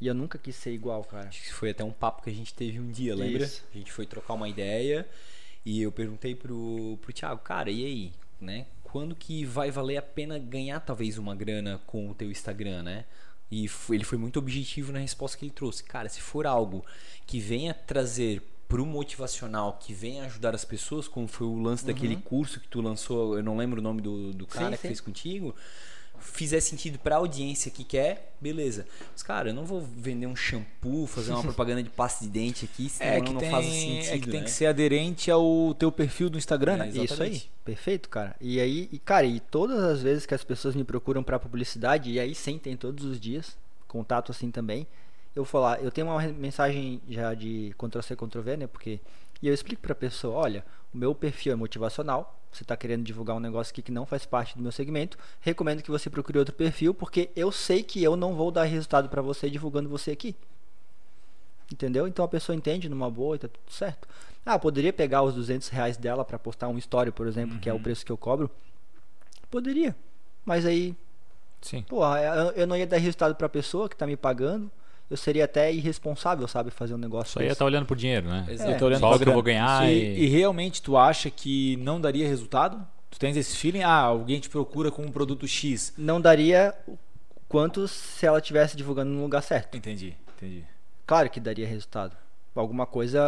[0.00, 1.28] E eu nunca quis ser igual, cara.
[1.28, 3.44] Acho que foi até um papo que a gente teve um dia, lembra?
[3.44, 3.64] Isso.
[3.74, 5.08] A gente foi trocar uma ideia
[5.64, 8.66] e eu perguntei pro, pro Thiago, cara, e aí, né?
[8.84, 13.04] Quando que vai valer a pena ganhar talvez uma grana com o teu Instagram, né?
[13.50, 15.82] E f- ele foi muito objetivo na resposta que ele trouxe.
[15.82, 16.84] Cara, se for algo
[17.26, 22.16] que venha trazer pro motivacional, que venha ajudar as pessoas, como foi o lance daquele
[22.16, 24.88] curso que tu lançou, eu não lembro o nome do, do cara Sim, que sim.
[24.88, 25.56] fez contigo,
[26.32, 28.86] fizer sentido pra audiência que quer, beleza.
[29.12, 32.64] Mas, cara, eu não vou vender um shampoo, fazer uma propaganda de pasta de dente
[32.64, 34.44] aqui, senão É que, não tem, faz sentido, é que tem né?
[34.44, 36.92] que ser aderente ao teu perfil do Instagram, né?
[36.94, 38.36] É, Isso aí, perfeito, cara.
[38.40, 42.10] E aí, e, cara, e todas as vezes que as pessoas me procuram pra publicidade,
[42.10, 44.86] e aí sim, tem todos os dias, contato assim também,
[45.34, 49.00] eu vou falar, eu tenho uma mensagem já de Ctrl-C, Ctrl-V, né, porque,
[49.40, 53.36] e eu explico pra pessoa, olha, o meu perfil é motivacional, você tá querendo divulgar
[53.36, 56.54] um negócio aqui que não faz parte do meu segmento, recomendo que você procure outro
[56.54, 60.34] perfil, porque eu sei que eu não vou dar resultado pra você divulgando você aqui.
[61.70, 62.08] Entendeu?
[62.08, 64.08] Então a pessoa entende numa boa e tá tudo certo.
[64.44, 67.74] Ah, poderia pegar os 200 reais dela pra postar um story, por exemplo, que é
[67.74, 68.50] o preço que eu cobro?
[69.50, 69.94] Poderia.
[70.46, 70.96] Mas aí,
[71.60, 71.82] Sim.
[71.82, 72.00] pô,
[72.56, 74.70] eu não ia dar resultado pra pessoa que tá me pagando.
[75.10, 77.54] Eu seria até irresponsável, sabe, fazer um negócio Só ia desse.
[77.54, 78.46] estar olhando por dinheiro, né?
[78.50, 78.70] Exato.
[78.70, 81.30] Eu tô olhando Só o que eu vou ganhar E, e- e realmente tu acha
[81.30, 82.86] que não daria resultado?
[83.10, 83.82] Tu tens esse feeling?
[83.82, 85.94] Ah, alguém te procura com um produto X.
[85.96, 86.74] Não daria
[87.48, 89.76] quanto se ela tivesse divulgando no lugar certo.
[89.78, 90.62] Entendi, entendi.
[91.06, 92.14] Claro que daria resultado.
[92.54, 93.20] Alguma coisa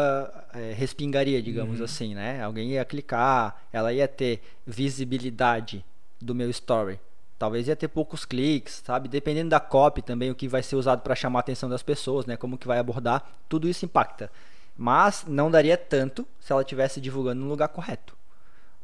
[0.52, 1.84] é, respingaria, digamos Uhum.
[1.84, 2.42] assim, né?
[2.42, 5.84] Alguém ia clicar, ela ia ter visibilidade
[6.20, 6.98] do meu story.
[7.40, 9.08] Talvez ia ter poucos cliques, sabe?
[9.08, 12.26] Dependendo da copy também, o que vai ser usado para chamar a atenção das pessoas,
[12.26, 12.36] né?
[12.36, 14.30] Como que vai abordar, tudo isso impacta.
[14.76, 18.14] Mas não daria tanto se ela estivesse divulgando no lugar correto.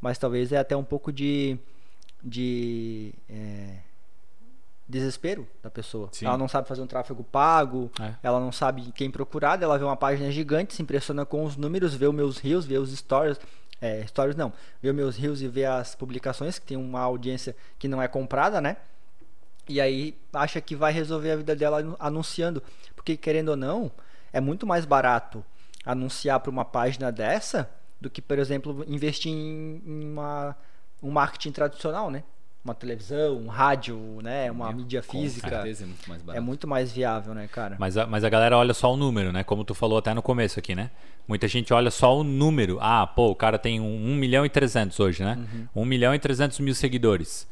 [0.01, 1.59] Mas talvez é até um pouco de,
[2.25, 3.77] de é,
[4.89, 6.09] desespero da pessoa.
[6.13, 6.25] Sim.
[6.25, 8.15] Ela não sabe fazer um tráfego pago, É.
[8.23, 11.95] ela não sabe quem procurar, ela vê uma página gigante, se impressiona com os números,
[11.95, 13.39] vê os meus rios, vê os stories,
[13.81, 17.89] é, stories não, os meus rios e vê as publicações, que tem uma audiência que
[17.89, 18.77] não é comprada, né?
[19.69, 22.63] E aí acha que vai resolver a vida dela anu- anunciando.
[22.95, 23.91] Porque querendo ou não,
[24.33, 25.45] é muito mais barato
[25.85, 27.69] anunciar para uma página dessa
[28.01, 30.57] do que, por exemplo, investir em, em uma,
[31.03, 32.23] um marketing tradicional, né?
[32.67, 34.51] Uma televisão, um rádio, né?
[34.51, 35.49] Uma mídia Com física.
[35.49, 36.45] certeza é muito mais É barato.
[36.45, 37.77] muito mais viável, né, cara?
[37.79, 39.45] Mas a, mas a galera olha só o número, né?
[39.45, 40.91] Como tu falou até no começo aqui, né?
[41.29, 42.79] Muita gente olha só o número.
[42.81, 45.39] Ah, pô, o cara tem um, 1 milhão e 300 hoje, né?
[45.77, 45.83] Uhum.
[45.83, 47.47] 1 milhão e 300 mil seguidores.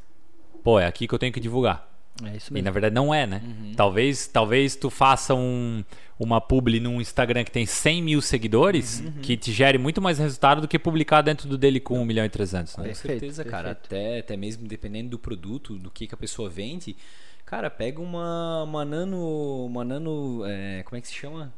[0.64, 1.88] Pô, é aqui que eu tenho que divulgar.
[2.22, 2.64] É isso E mesmo.
[2.66, 3.42] na verdade não é, né?
[3.77, 5.83] Talvez, talvez tu faça um,
[6.18, 10.61] uma publi num Instagram que tem 100 mil seguidores que te gere muito mais resultado
[10.61, 12.83] do que publicar dentro do dele com 1 milhão e 300, né?
[12.83, 13.74] Com Perfeito, certeza, cara.
[13.74, 13.87] perfeito.
[13.87, 16.96] Até, até mesmo dependendo do produto, do que, que a pessoa vende.
[17.44, 19.66] Cara, pega uma, uma nano.
[19.66, 20.42] Uma nano.
[20.46, 21.53] é, como é que se chama?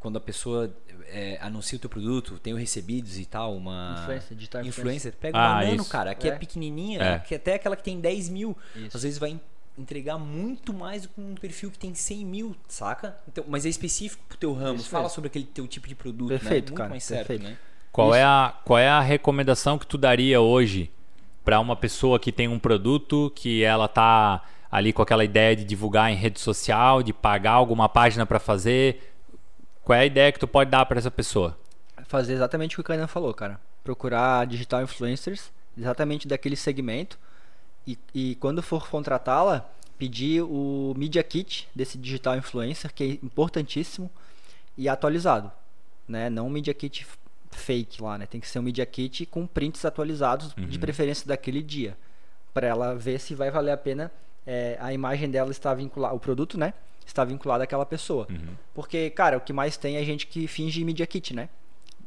[0.00, 0.74] Quando a pessoa
[1.08, 3.96] é, anuncia o teu produto, tem o recebidos e tal, uma.
[4.00, 5.12] Influencer, digital influencer.
[5.12, 5.90] Pega Ah, uma nano, isso.
[5.90, 6.36] cara, que é, É.
[6.36, 7.18] pequenininha, É.
[7.18, 8.56] que até aquela que tem 10 mil.
[8.74, 8.96] Isso.
[8.96, 9.40] Às vezes vai en-
[9.80, 13.16] entregar muito mais do que um perfil que tem 100 mil, saca?
[13.28, 14.76] Então, mas é específico pro teu ramo.
[14.78, 15.14] Isso Fala mesmo.
[15.14, 16.56] sobre aquele teu tipo de produto, Perfeito, né?
[16.56, 17.50] Muito cara, mais certo, perfeito.
[17.50, 17.58] né?
[17.92, 18.16] Qual Isso.
[18.16, 20.90] é, a, qual é a recomendação que tu daria hoje
[21.44, 25.64] para uma pessoa que tem um produto que ela tá ali com aquela ideia de
[25.64, 29.12] divulgar em rede social, de pagar alguma página para fazer?
[29.82, 31.58] Qual é a ideia que tu pode dar para essa pessoa?
[32.06, 33.60] Fazer exatamente o que o Kainan falou, cara.
[33.82, 37.18] Procurar digital influencers, exatamente daquele segmento.
[37.86, 44.10] E, e quando for contratá-la, pedir o Media Kit desse digital influencer, que é importantíssimo
[44.76, 45.50] e atualizado.
[46.08, 46.30] Né?
[46.30, 47.06] Não um Media Kit
[47.50, 48.26] fake lá, né?
[48.26, 51.96] Tem que ser um Media Kit com prints atualizados, de preferência daquele dia.
[52.54, 54.10] Para ela ver se vai valer a pena
[54.46, 56.72] é, a imagem dela estar vinculada, o produto, né?
[57.04, 58.26] Está vinculado àquela pessoa.
[58.74, 61.48] Porque, cara, o que mais tem é gente que finge Media Kit, né?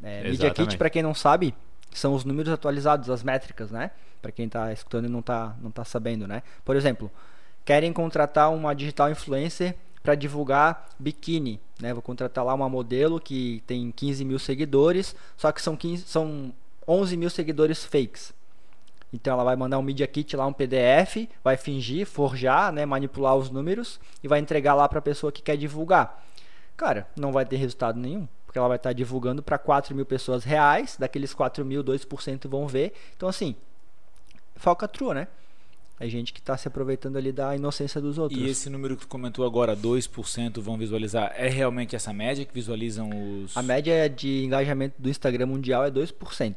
[0.02, 0.52] É, Media.
[0.52, 1.54] Kit, para quem não sabe,
[1.92, 3.92] são os números atualizados, as métricas, né?
[4.24, 6.42] Para quem tá escutando e não tá, não tá sabendo, né?
[6.64, 7.12] Por exemplo,
[7.66, 11.94] querem contratar uma digital influencer para divulgar biquíni, né?
[11.94, 16.54] Vou contratar lá uma modelo que tem 15 mil seguidores, só que são, 15, são
[16.88, 18.34] 11 mil seguidores fakes.
[19.12, 23.36] Então ela vai mandar um Media Kit lá, um PDF, vai fingir, forjar, né, manipular
[23.36, 26.26] os números e vai entregar lá para a pessoa que quer divulgar.
[26.78, 30.46] Cara, não vai ter resultado nenhum, porque ela vai estar divulgando para 4 mil pessoas
[30.46, 32.94] reais, daqueles 4 mil, 2% vão ver.
[33.18, 33.56] Então assim,
[34.56, 35.28] foca trua, né?
[36.00, 38.40] É gente que está se aproveitando ali da inocência dos outros.
[38.42, 42.54] E esse número que tu comentou agora, 2% vão visualizar, é realmente essa média que
[42.54, 43.10] visualizam
[43.44, 43.56] os.
[43.56, 46.56] A média de engajamento do Instagram mundial é 2%.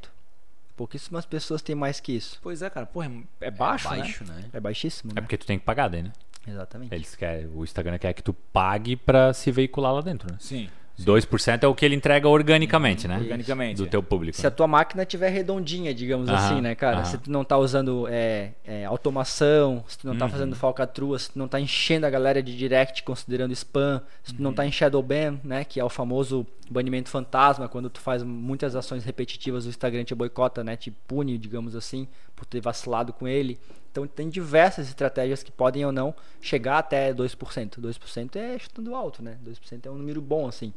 [0.77, 2.39] Pouquíssimas pessoas têm mais que isso.
[2.43, 3.97] Pois é, cara, porra, é baixo, né?
[3.99, 4.45] baixo né?
[4.53, 5.21] É baixíssimo, É né?
[5.21, 6.13] porque tu tem que pagar daí, né?
[6.47, 6.95] Exatamente.
[6.95, 10.39] Eles querem, o Instagram quer que tu pague para se veicular lá dentro, né?
[10.41, 10.69] Sim.
[11.05, 13.19] 2% é o que ele entrega organicamente, né?
[13.19, 13.77] Organicamente.
[13.77, 14.37] Do teu público.
[14.39, 16.97] Se a tua máquina tiver redondinha, digamos Aham, assim, né, cara?
[16.99, 17.05] aham.
[17.05, 20.31] Se tu não tá usando é, é, automação, se tu não tá Uhum.
[20.31, 24.43] fazendo falcatrua, se tu não tá enchendo a galera de direct considerando spam, se tu
[24.43, 24.57] não Uhum.
[24.57, 28.75] tá em shadow ban, né, que é o famoso banimento fantasma, quando tu faz muitas
[28.75, 33.27] ações repetitivas, o Instagram te boicota, né, te pune, digamos assim, por ter vacilado com
[33.27, 33.59] ele.
[33.91, 37.81] Então tem diversas estratégias que podem ou não chegar até 2%.
[37.81, 39.39] 2% é chutando alto, né?
[39.43, 40.73] 2% é um número bom assim.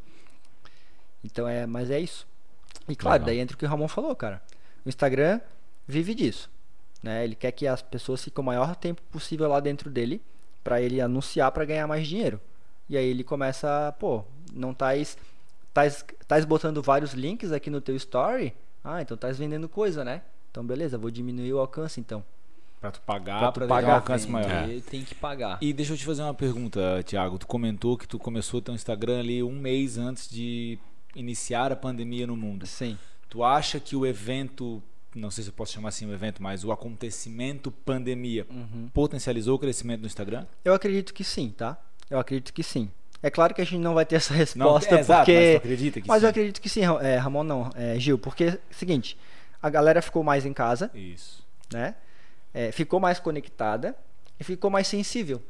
[1.22, 2.26] Então é, mas é isso.
[2.88, 3.26] E claro, Legal.
[3.28, 4.41] daí entra o que o Ramon falou, cara.
[4.86, 5.41] O Instagram
[5.86, 6.50] vive disso,
[7.04, 7.26] né?
[7.26, 10.22] Ele quer que as pessoas fiquem o maior tempo possível lá dentro dele
[10.63, 12.39] para ele anunciar para ganhar mais dinheiro.
[12.88, 15.17] E aí ele começa, pô, não tais
[15.74, 18.54] tais tais botando vários links aqui no teu story?
[18.84, 20.22] Ah, então tais vendendo coisa, né?
[20.51, 22.23] Então beleza, vou diminuir o alcance então.
[22.81, 23.95] Pra tu pagar, Pra pra, tu ter um pagar.
[23.95, 24.81] alcance Vender, maior.
[24.89, 25.57] Tem que pagar.
[25.62, 27.38] E deixa eu te fazer uma pergunta, Thiago.
[27.38, 30.79] Tu comentou que tu começou teu Instagram ali um mês antes de
[31.13, 32.65] iniciar a pandemia no mundo.
[32.65, 32.97] Sim.
[33.29, 34.81] Tu acha que o evento,
[35.13, 38.89] não sei se eu posso chamar assim o evento, mas o acontecimento pandemia Uhum.
[38.93, 40.45] potencializou o crescimento do Instagram?
[40.63, 41.77] Eu acredito que sim, tá?
[42.09, 42.89] Eu acredito que sim.
[43.21, 45.51] É claro que a gente não vai ter essa Não, resposta é, exato, porque mas
[45.53, 46.25] tu acredita que Mas sim?
[46.25, 49.17] eu acredito que sim, é, Ramon não, é, Gil, porque é o seguinte,
[49.62, 51.43] a galera ficou mais em casa, Isso.
[51.74, 51.95] né?
[52.54, 53.95] É, ficou mais conectada
[54.39, 55.41] e ficou mais sensível.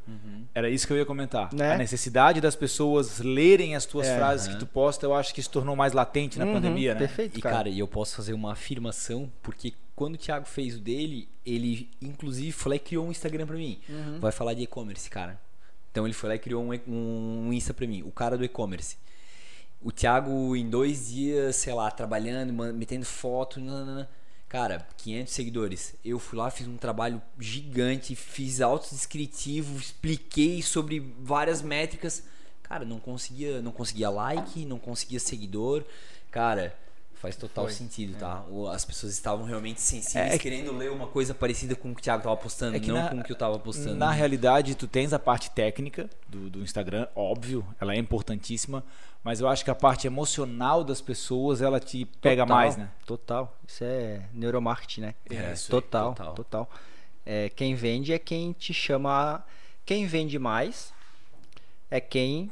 [0.53, 1.53] Era isso que eu ia comentar.
[1.53, 1.73] Né?
[1.73, 4.15] A necessidade das pessoas lerem as tuas É.
[4.17, 4.59] frases que Aham.
[4.59, 6.99] tu posta, eu acho que se tornou mais latente na Uhum, pandemia, né?
[7.01, 7.55] Perfeito, E cara.
[7.57, 11.89] cara, e eu posso fazer uma afirmação, porque quando o Thiago fez o dele, ele
[12.01, 13.79] inclusive foi lá e criou um Instagram pra mim.
[14.19, 15.39] Vai falar de e-commerce, cara.
[15.91, 18.43] Então ele foi lá e criou um, um, um Insta pra mim, o cara do
[18.43, 18.97] e-commerce.
[19.81, 24.09] O Thiago, em dois dias, sei lá, trabalhando, metendo foto, nananana.
[24.49, 25.95] cara, 500 seguidores.
[26.03, 32.23] Eu fui lá, fiz um trabalho gigante, fiz autodescritivo, expliquei sobre várias métricas.
[32.63, 35.85] Cara, não conseguia, não conseguia like, não conseguia seguidor.
[36.31, 36.75] Cara,
[37.19, 37.73] faz total Foi.
[37.73, 38.43] sentido, tá?
[38.49, 41.95] O- As pessoas estavam realmente sensíveis, É que- querendo ler uma coisa parecida com o
[41.95, 43.95] que o Thiago tava postando, É que não na- com o que eu tava postando.
[43.95, 48.83] Na realidade, tu tens a parte técnica do, do Instagram, óbvio, ela é importantíssima,
[49.23, 52.89] mas eu acho que a parte emocional das pessoas, ela te pega Total, mais, né?
[53.05, 53.57] Total.
[53.67, 55.15] Isso é neuromarketing, né?
[55.29, 56.33] É, isso aí, total, total.
[56.35, 56.69] total.
[57.25, 59.43] É, quem vende é quem te chama.
[59.85, 60.93] Quem vende mais
[61.91, 62.49] é quem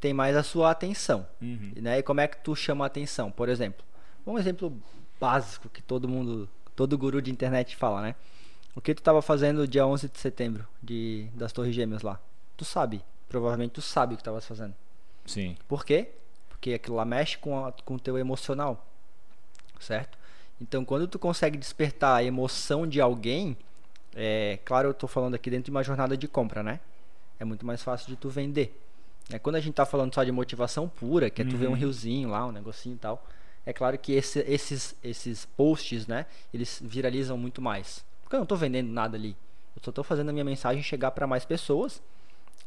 [0.00, 1.24] tem mais a sua atenção.
[1.40, 1.72] Uhum.
[1.76, 1.98] Né?
[1.98, 3.30] E como é que tu chama a atenção?
[3.30, 3.84] Por exemplo,
[4.26, 4.76] um exemplo
[5.20, 8.14] básico que todo mundo, todo guru de internet fala, né?
[8.74, 12.20] O que tu estava fazendo dia 11 de setembro de, das Torres Gêmeas lá?
[12.56, 14.74] Tu sabe, provavelmente tu sabe o que estavas fazendo.
[15.26, 15.56] Sim.
[15.68, 16.10] Por quê?
[16.48, 18.86] Porque aquilo lá mexe com, a, com o teu emocional,
[19.78, 20.18] certo?
[20.60, 23.56] Então, quando tu consegue despertar a emoção de alguém,
[24.14, 26.80] é claro, eu tô falando aqui dentro de uma jornada de compra, né?
[27.38, 28.80] É muito mais fácil de tu vender.
[29.30, 31.74] É, quando a gente tá falando só de motivação pura, que é tu ver um
[31.74, 33.26] riozinho lá, um negocinho e tal,
[33.64, 38.04] é claro que esse- esses, esses posts, né, eles viralizam muito mais.
[38.22, 39.36] Porque eu não tô vendendo nada ali.
[39.76, 42.02] Eu só tô fazendo a minha mensagem chegar para mais pessoas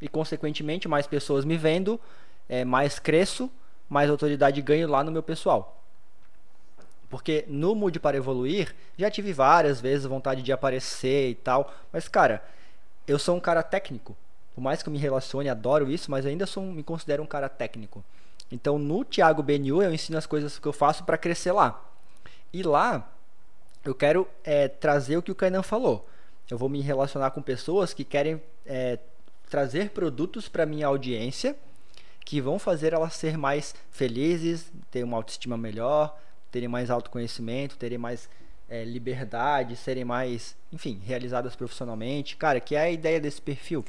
[0.02, 2.00] e, consequentemente, mais pessoas me vendo,
[2.48, 3.50] é, mais cresço,
[3.90, 5.82] mais autoridade ganho lá no meu pessoal.
[7.10, 12.08] Porque no Mude para Evoluir, já tive várias vezes vontade de aparecer e tal, mas
[12.08, 12.44] cara,
[13.08, 14.16] eu sou um cara técnico.
[14.54, 17.48] Por mais que eu me relacione, adoro isso, mas ainda sou, me considero um cara
[17.50, 18.04] técnico.
[18.52, 21.84] Então no Thiago BNU eu ensino as coisas que eu faço para crescer lá.
[22.54, 23.12] E lá
[23.84, 26.08] eu quero é, trazer o que o Kainan falou.
[26.50, 29.00] Eu vou me relacionar com pessoas que querem é,
[29.50, 31.56] trazer produtos para minha audiência
[32.26, 36.20] que vão fazer elas ser mais felizes, ter uma autoestima melhor,
[36.52, 38.28] terem mais autoconhecimento, terem mais
[38.68, 42.36] é, liberdade, serem mais, enfim, realizadas profissionalmente.
[42.36, 43.86] Cara, que é a ideia desse perfil.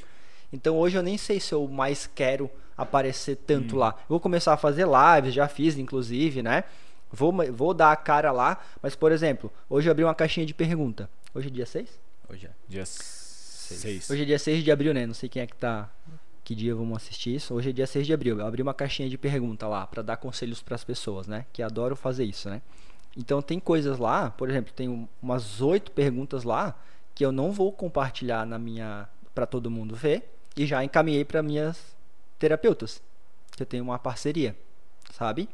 [0.51, 3.95] Então hoje eu nem sei se eu mais quero aparecer tanto lá.
[4.01, 6.63] Eu vou começar a fazer lives, já fiz inclusive, né?
[7.11, 10.53] Vou, vou dar a cara lá, mas por exemplo, hoje eu abri uma caixinha de
[10.53, 11.09] pergunta.
[11.33, 11.89] Hoje é dia 6?
[12.29, 12.49] Hoje é.
[12.67, 14.09] Dia 6.
[14.09, 15.05] Hoje é dia 6 de abril, né?
[15.05, 15.89] Não sei quem é que tá.
[16.43, 17.53] Que dia vamos assistir isso.
[17.53, 18.39] Hoje é dia 6 de abril.
[18.39, 21.45] Eu abri uma caixinha de pergunta lá pra dar conselhos pras pessoas, né?
[21.51, 22.61] Que adoro fazer isso, né?
[23.17, 26.77] Então tem coisas lá, por exemplo, tem um- umas oito perguntas lá
[27.15, 31.43] que eu não vou compartilhar na minha para todo mundo ver e já encaminhei para
[31.43, 31.95] minhas
[32.39, 33.01] terapeutas.
[33.55, 34.57] que Eu tenho uma parceria,
[35.11, 35.47] sabe?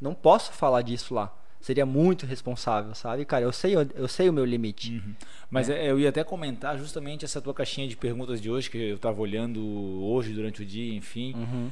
[0.00, 1.34] Não posso falar disso lá.
[1.60, 3.24] Seria muito responsável, sabe?
[3.24, 4.92] Cara, eu sei, eu sei o meu limite.
[4.92, 5.14] Uhum.
[5.50, 8.78] Mas é, eu ia até comentar justamente essa tua caixinha de perguntas de hoje, que
[8.78, 9.60] eu tava olhando
[10.04, 11.34] hoje durante o dia, enfim.
[11.34, 11.70] Uhum.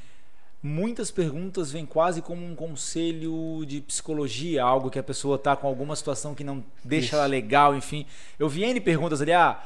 [0.61, 5.69] Muitas perguntas vêm quase como um conselho de psicologia, algo que a pessoa tá com
[5.69, 7.17] alguma situação que não deixa Isso.
[7.17, 8.07] ela legal, enfim.
[8.37, 9.63] Eu vi N perguntas ali, ah,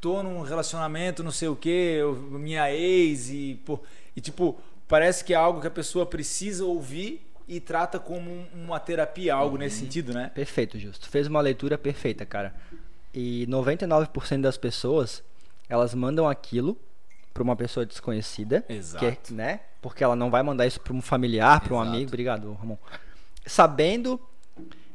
[0.00, 3.78] tô num relacionamento, não sei o que, minha ex, e, pô,
[4.16, 4.58] e tipo,
[4.88, 9.34] parece que é algo que a pessoa precisa ouvir e trata como um- uma terapia,
[9.34, 10.30] algo nesse sentido, né?
[10.34, 11.08] Perfeito, Justo.
[11.08, 12.54] Fez uma leitura perfeita, cara.
[13.12, 15.22] E 99% das pessoas,
[15.68, 16.76] elas mandam aquilo
[17.34, 19.04] para uma pessoa desconhecida, Exato.
[19.24, 19.60] que né?
[19.82, 22.76] Porque ela não vai mandar isso para um familiar, para um amigo, obrigado, Ramon.
[23.46, 24.20] Sabendo,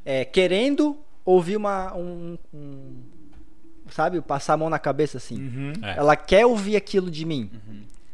[0.06, 3.02] é, querendo ouvir uma um, um-
[3.96, 5.36] sabe, passar a mão na cabeça assim.
[5.38, 5.74] Uhum.
[5.82, 5.98] É.
[5.98, 7.50] Ela quer ouvir aquilo de mim.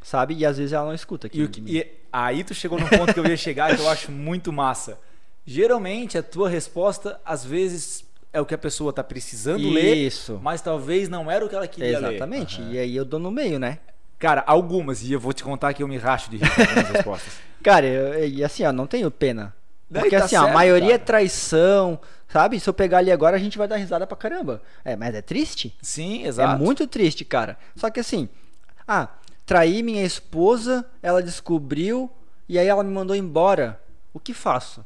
[0.03, 0.35] Sabe?
[0.35, 1.71] E às vezes ela não escuta E, aquilo o de que- mim.
[1.77, 4.99] e aí tu chegou num ponto que eu ia chegar que eu acho muito massa.
[5.45, 10.39] Geralmente a tua resposta, às vezes, é o que a pessoa tá precisando ler, Isso.
[10.41, 12.09] mas talvez não era o que ela queria ler.
[12.15, 12.61] Exatamente.
[12.61, 13.79] E aí eu dou no meio, né?
[14.19, 16.89] Cara, algumas, e eu vou te contar que eu me racho de rir com algumas
[16.89, 17.34] respostas.
[17.63, 17.88] Cara,
[18.27, 19.53] e assim, ó, não tenho pena.
[19.89, 21.03] Daí Porque tá assim, ó, a certo, maioria é cara.
[21.05, 21.99] traição,
[22.32, 22.59] sabe?
[22.59, 24.61] Se eu pegar ali agora, a gente vai dar risada pra caramba.
[24.84, 25.75] É, mas é triste?
[25.82, 26.55] Sim, exato.
[26.61, 27.57] É muito triste, cara.
[27.75, 28.29] Só que assim,
[28.88, 29.09] ah,
[29.45, 32.09] traí minha esposa, ela descobriu
[32.47, 33.79] e aí ela me mandou embora.
[34.13, 34.86] O que faço?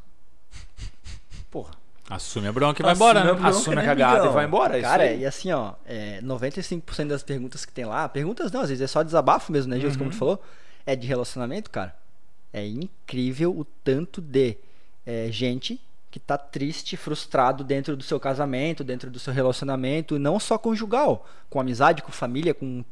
[1.49, 1.73] Porra.
[2.07, 3.47] Assume a bronca e vai embora, né?
[3.47, 4.31] assume a né, cagada amigão?
[4.31, 4.77] e vai embora.
[4.77, 8.69] é Cara, e assim, ó, é, 95% das perguntas que tem lá, perguntas não, às
[8.69, 10.15] vezes é só desabafo mesmo, né, Gilson, como Uhum.
[10.15, 10.43] tu falou,
[10.85, 11.95] é de relacionamento, cara.
[12.53, 14.55] É incrível o tanto de
[15.03, 15.81] é, gente
[16.15, 21.25] que tá triste, frustrado dentro do seu casamento, dentro do seu relacionamento, não só conjugal,
[21.49, 22.85] com amizade, com família, com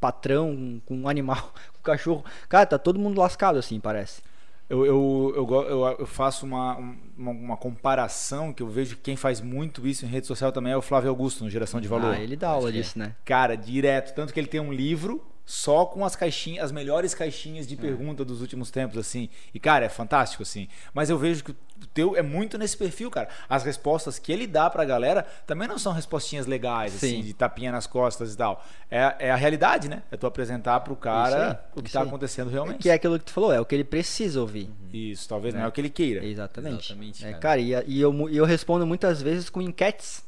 [0.00, 2.24] patrão, com um animal, com cachorro.
[2.48, 4.22] Cara, tá todo mundo lascado assim, parece.
[4.66, 6.76] Eu, eu, eu, eu, faço uma,
[7.18, 10.72] uma, uma comparação que eu vejo que quem faz muito isso em rede social também
[10.72, 12.14] é o Flávio Augusto, no Geração de Valor.
[12.14, 12.72] Ah, ele dá aula é.
[12.72, 13.14] disso, né?
[13.26, 14.14] Cara, direto.
[14.14, 18.24] Tanto que ele tem um livro só com as caixinhas, as melhores caixinhas de pergunta
[18.24, 19.28] dos últimos tempos, assim.
[19.52, 20.68] E, cara, é fantástico, assim.
[20.94, 23.28] Mas eu vejo que o teu é muito nesse perfil, cara.
[23.48, 27.22] As respostas que ele dá pra galera também não são respostinhas legais, assim, Sim.
[27.22, 28.64] de tapinha nas costas e tal.
[28.88, 30.04] É, é a realidade, né?
[30.10, 32.06] É tu apresentar pro cara aí, o que tá aí.
[32.06, 32.78] acontecendo realmente.
[32.78, 34.70] Que é aquilo que tu falou, é o que ele precisa ouvir.
[34.92, 35.66] Isso, talvez não Né?
[35.66, 36.24] é o que ele queira.
[36.24, 36.84] Exatamente.
[36.92, 37.40] Exatamente, É, cara.
[37.40, 40.22] cara, e, e eu, e eu respondo muitas vezes com enquetes.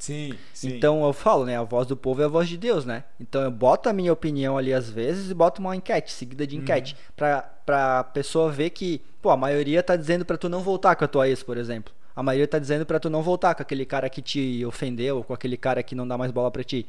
[0.00, 0.76] Sim, sim.
[0.76, 1.58] Então eu falo, né?
[1.58, 3.04] A voz do povo é a voz de Deus, né?
[3.20, 6.56] Então eu boto a minha opinião ali às vezes e boto uma enquete, seguida de
[6.56, 6.96] enquete.
[7.14, 11.04] Pra, pra pessoa ver que, pô, a maioria tá dizendo pra tu não voltar com
[11.04, 11.92] a tua ex, por exemplo.
[12.16, 15.24] A maioria tá dizendo pra tu não voltar com aquele cara que te ofendeu, ou
[15.24, 16.86] com aquele cara que não dá mais bola pra ti.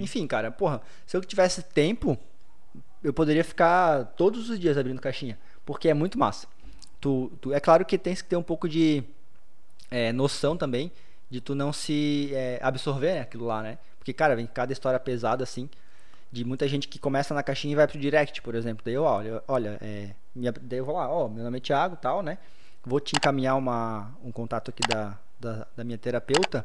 [0.00, 2.18] Enfim, cara, porra, se eu tivesse tempo,
[3.02, 5.38] eu poderia ficar todos os dias abrindo caixinha.
[5.66, 6.46] Porque é muito massa.
[6.98, 9.04] Tu, tu, é claro que tem que ter um pouco de
[9.90, 10.90] é, noção também
[11.34, 13.76] de tu não se é, absorver né, aquilo lá, né?
[13.98, 15.68] Porque, cara, vem cada história pesada assim,
[16.30, 18.84] de muita gente que começa na caixinha e vai pro direct, por exemplo.
[18.84, 21.96] Daí eu, olha, olha, é, minha, daí eu vou lá, ó, meu nome é Thiago
[21.96, 22.38] tal, né?
[22.84, 26.64] Vou te encaminhar uma, um contato aqui da, da, da minha terapeuta,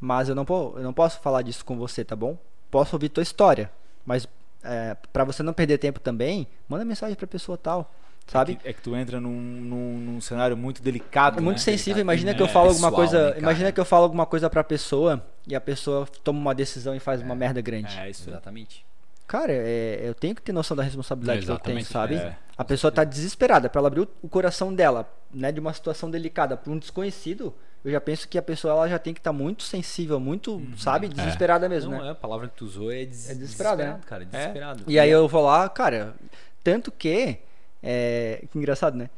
[0.00, 2.36] mas eu não, eu não posso falar disso com você, tá bom?
[2.72, 3.70] Posso ouvir tua história,
[4.04, 4.26] mas
[4.64, 7.94] é, para você não perder tempo também, manda mensagem pra pessoa tal,
[8.26, 8.52] sabe?
[8.52, 11.38] É que, é que tu entra num, num, num cenário muito delicado.
[11.38, 11.62] É muito né?
[11.62, 11.94] sensível.
[11.96, 12.36] Delicado, Imagina né?
[12.36, 13.30] que eu falo alguma coisa.
[13.30, 16.94] né, imagina que eu falo alguma coisa pra pessoa e a pessoa toma uma decisão
[16.94, 17.96] e faz uma merda grande.
[17.98, 18.28] É, isso.
[18.30, 18.84] Exatamente.
[19.26, 22.16] Cara, é, eu tenho que ter noção da responsabilidade que eu tenho, sabe?
[22.16, 22.36] é.
[22.58, 26.10] A pessoa tá desesperada pra ela abrir o, o coração dela, né, de uma situação
[26.10, 27.54] delicada pra um desconhecido.
[27.84, 30.76] Eu já penso que a pessoa ela já tem que estar muito sensível, muito, Uhum.
[30.76, 32.08] sabe, desesperada mesmo, Não, né?
[32.08, 34.00] é, a palavra que tu usou é, des É desesperado, né?
[34.06, 34.24] cara.
[34.24, 34.84] Desesperado.
[34.86, 36.14] E aí eu vou lá, cara,
[36.62, 37.38] tanto que
[37.82, 39.10] é, que engraçado, né?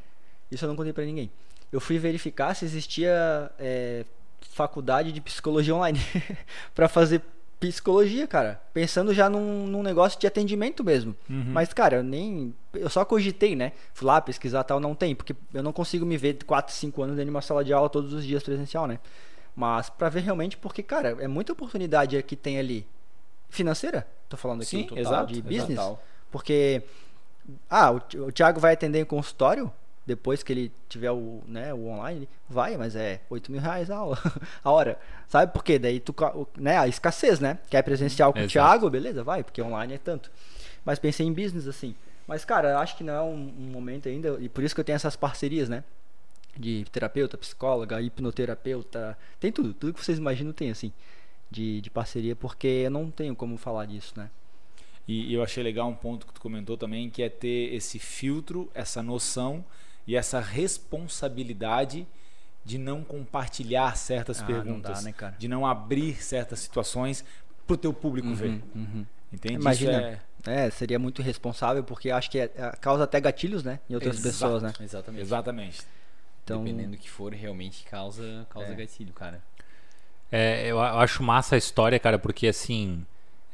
[0.50, 1.30] Isso eu não contei pra ninguém.
[1.72, 4.04] Eu fui verificar se existia é,
[4.40, 5.98] faculdade de psicologia online
[6.74, 7.22] pra fazer
[7.58, 11.16] psicologia, cara, pensando já num, num negócio de atendimento mesmo.
[11.28, 13.72] Mas cara, eu nem eu só cogitei, né?
[13.94, 17.16] Fui lá pesquisar tal, não tem, porque eu não consigo me ver 4, 5 anos
[17.16, 18.98] dentro de uma sala de aula todos os dias presencial, né?
[19.56, 22.86] Mas pra ver realmente porque, cara, é muita oportunidade que tem ali
[23.48, 25.48] financeira, tô falando aqui, Sim, total, exato, de exato.
[25.48, 25.78] business.
[25.78, 26.02] Total.
[26.30, 26.82] Porque,
[27.68, 29.70] ah, o, o Thiago vai atender em consultório,
[30.06, 33.96] depois que ele tiver o, né, o online, vai, mas é 8 mil reais a,
[33.96, 34.18] aula,
[34.62, 34.98] a hora.
[35.28, 35.78] Sabe por quê?
[35.78, 37.58] Daí tu, o- né, a escassez, né?
[37.70, 38.52] Quer presencial com o Exato.
[38.52, 40.30] Thiago, beleza, vai, porque online é tanto.
[40.84, 41.94] Mas pensei em business, assim.
[42.26, 44.80] Mas, cara, eu acho que não é um, um momento ainda, e por isso que
[44.80, 45.82] eu tenho essas parcerias, né?
[46.56, 50.92] De terapeuta, psicóloga, hipnoterapeuta, tem tudo, tudo que vocês imaginam tem, assim,
[51.50, 54.30] de, de parceria, porque eu não tenho como falar disso, né?
[55.06, 57.98] E, e eu achei legal um ponto que tu comentou também, que é ter esse
[57.98, 59.64] filtro, essa noção
[60.06, 62.06] e essa responsabilidade
[62.64, 65.36] de não compartilhar certas Ah, não perguntas, dá, né, cara?
[65.38, 67.24] de não abrir certas situações
[67.66, 68.62] pro teu público ver.
[68.74, 69.04] uhum.
[69.32, 69.54] Entende?
[69.56, 70.00] Imagina.
[70.02, 73.80] É- É, seria muito irresponsável, porque acho que é- é- causa até gatilhos, né?
[73.88, 74.28] Em outras Exato.
[74.34, 74.74] pessoas, né?
[74.78, 75.22] Exatamente.
[75.22, 75.82] Exatamente.
[76.44, 78.74] Então, Dependendo do que for, realmente causa, causa É.
[78.74, 79.42] gatilho, cara.
[80.30, 83.06] É, eu a- acho massa a história, cara, porque assim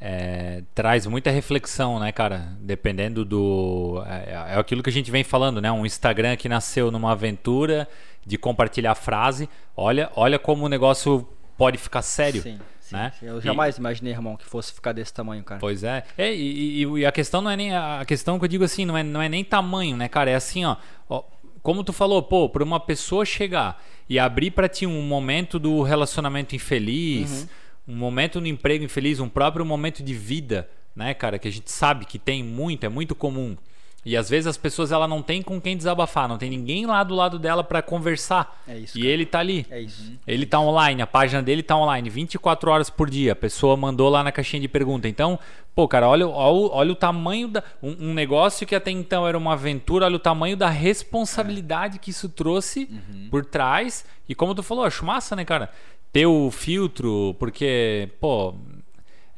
[0.03, 2.49] é, traz muita reflexão, né, cara?
[2.59, 4.03] Dependendo do.
[4.07, 5.71] É, é aquilo que a gente vem falando, né?
[5.71, 7.87] Um Instagram que nasceu numa aventura
[8.25, 9.47] de compartilhar frase.
[9.77, 12.41] Olha, olha como o negócio pode ficar sério.
[12.41, 13.11] sim, sim, né?
[13.19, 13.27] sim.
[13.27, 15.59] Eu E- jamais imaginei, irmão, que fosse ficar desse tamanho, cara.
[15.61, 16.03] Pois é.
[16.17, 17.75] É, e, e- e a questão não é nem.
[17.75, 20.31] A questão que eu digo assim, não é, não é nem tamanho, né, cara?
[20.31, 20.77] É assim, ó.
[21.07, 21.23] ó,
[21.61, 23.79] como tu falou, pô, pra uma pessoa chegar
[24.09, 27.47] e abrir pra ti um momento do relacionamento infeliz,
[27.87, 31.39] um momento no emprego infeliz, um próprio momento de vida, né, cara?
[31.39, 33.55] Que a gente sabe que tem muito, é muito comum.
[34.03, 37.03] E às vezes as pessoas ela não tem com quem desabafar, não tem ninguém lá
[37.03, 38.59] do lado dela pra conversar.
[38.67, 39.13] É isso, E cara.
[39.13, 39.63] ele tá ali.
[39.69, 40.13] É isso.
[40.25, 43.33] Ele tá online, a página dele tá online 24 horas por dia.
[43.33, 45.07] A pessoa mandou lá na caixinha de pergunta.
[45.07, 45.37] Então,
[45.75, 47.63] pô, cara, olha, olha, olha o tamanho da.
[47.81, 50.67] Um, um negócio que até então era uma aventura, olha o tamanho da
[51.15, 52.89] responsabilidade que isso trouxe
[53.29, 54.03] por trás.
[54.27, 55.69] E como tu falou, acho massa, né, cara?
[56.11, 58.53] Ter o filtro, porque, pô.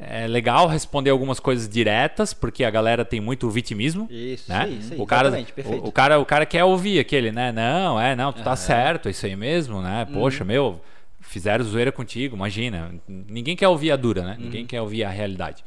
[0.05, 4.05] É legal responder algumas coisas diretas, porque a galera tem muito vitimismo.
[4.11, 4.67] Isso, né?
[4.67, 5.81] isso isso o cara, perfeito.
[5.85, 7.53] o, o cara, o cara quer ouvir aquele, né?
[7.53, 10.05] Não, é, não, tu tá certo, é isso aí mesmo, né?
[10.09, 10.15] Uhum.
[10.15, 10.81] Poxa, meu,
[11.21, 12.93] fizeram zoeira contigo, imagina.
[13.07, 14.27] Ninguém quer ouvir a dura, Uhum.
[14.27, 14.35] né?
[14.39, 15.63] Ninguém quer ouvir a realidade.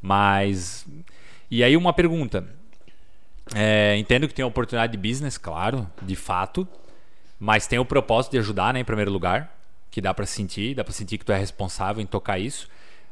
[0.00, 0.86] Mas
[1.50, 2.46] e aí uma pergunta.
[3.54, 6.68] É, entendo que tem oportunidade de business, claro, de fato,
[7.40, 9.52] mas tem o propósito de ajudar, né, em primeiro lugar,
[9.90, 12.68] que dá pra sentir, dá pra sentir que tu é responsável em tocar isso.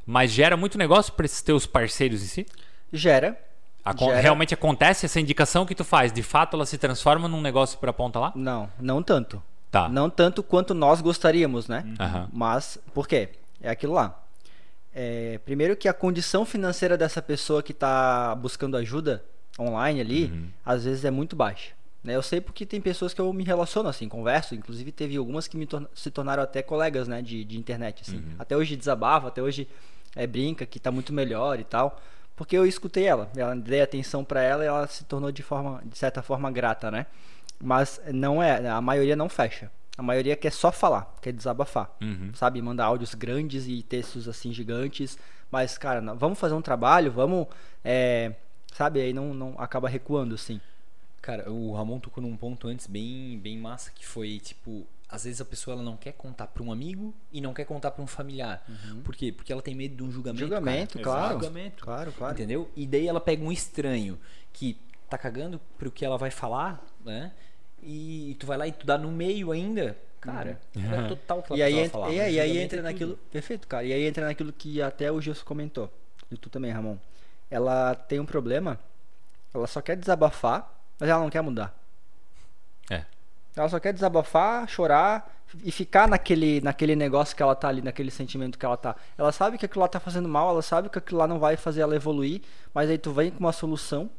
[0.06, 2.46] Mas gera muito negócio para esses teus parceiros em si?
[2.92, 3.38] Gera.
[3.84, 7.40] Acon- Gera- Realmente acontece essa indicação que tu faz, de fato ela se transforma num
[7.40, 8.32] negócio pra ponta lá?
[8.34, 9.42] Não, não tanto.
[9.70, 9.88] Tá.
[9.88, 11.84] Não tanto quanto nós gostaríamos, né?
[12.00, 12.28] Aham.
[12.32, 13.28] Mas, por quê?
[13.60, 14.22] É aquilo lá.
[14.94, 19.22] É, primeiro que a condição financeira dessa pessoa que está buscando ajuda
[19.60, 20.48] online ali, Uhum.
[20.64, 21.72] às vezes é muito baixa.
[22.02, 22.14] Né?
[22.14, 24.54] Eu sei porque tem pessoas que eu me relaciono assim, converso.
[24.54, 28.02] Inclusive teve algumas que me se tornaram até colegas né, de, de internet.
[28.06, 28.18] Assim.
[28.18, 28.34] Uhum.
[28.38, 29.68] Até hoje desabava, até hoje
[30.14, 32.00] é, brinca que tá muito melhor e tal.
[32.36, 35.82] Porque eu escutei ela, ela dei atenção para ela e ela se tornou de forma,
[35.84, 37.06] de certa forma grata, né?
[37.60, 39.68] Mas não é, a maioria não fecha.
[39.96, 42.30] A maioria quer só falar, quer desabafar Uhum.
[42.32, 42.62] sabe?
[42.62, 45.18] Mandar áudios grandes e textos assim gigantes.
[45.50, 47.48] Mas, cara, vamos fazer um trabalho, vamos.
[47.84, 48.32] é,
[48.72, 49.00] sabe?
[49.00, 50.60] Aí não, não acaba recuando, assim.
[51.20, 55.40] Cara, o Ramon tocou num ponto antes bem, bem massa que foi tipo, às vezes
[55.40, 58.06] a pessoa ela não quer contar pra um amigo e não quer contar pra um
[58.06, 58.64] familiar.
[59.04, 59.32] Por quê?
[59.32, 60.40] Porque ela tem medo de um julgamento.
[60.44, 61.04] Julgamento, cara.
[61.04, 61.32] claro.
[61.34, 61.84] Julgamento.
[61.84, 62.34] Claro, claro.
[62.34, 62.70] Entendeu?
[62.76, 64.18] E daí ela pega um estranho
[64.52, 67.32] que tá cagando pro que ela vai falar, né?
[67.82, 69.96] E tu vai lá e tu dá no meio ainda.
[70.20, 72.10] Cara, é total que ela E aí, entra, falar.
[72.12, 73.16] e aí, aí entra é naquilo.
[73.30, 73.84] Perfeito, cara.
[73.84, 75.92] E aí entra naquilo que até o Gilson comentou.
[76.30, 76.96] E tu também, Ramon.
[77.50, 78.78] Ela tem um problema.
[79.54, 81.74] Ela só quer desabafar, mas ela não quer mudar.
[82.90, 83.04] É.
[83.56, 85.34] Ela só quer desabafar, chorar
[85.64, 88.94] e ficar naquele, naquele negócio que ela tá ali, naquele sentimento que ela tá.
[89.16, 91.56] Ela sabe que aquilo lá tá fazendo mal, ela sabe que aquilo lá não vai
[91.56, 92.42] fazer ela evoluir,
[92.74, 94.10] mas aí tu vem com uma solução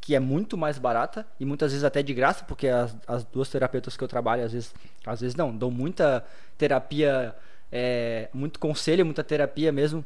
[0.00, 3.48] que é muito mais barata e muitas vezes até de graça, porque as, as duas
[3.48, 4.74] terapeutas que eu trabalho, às vezes,
[5.06, 6.22] às vezes não, dão muita
[6.58, 7.34] terapia,
[7.72, 10.04] é, muito conselho, muita terapia mesmo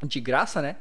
[0.00, 0.76] de graça, né?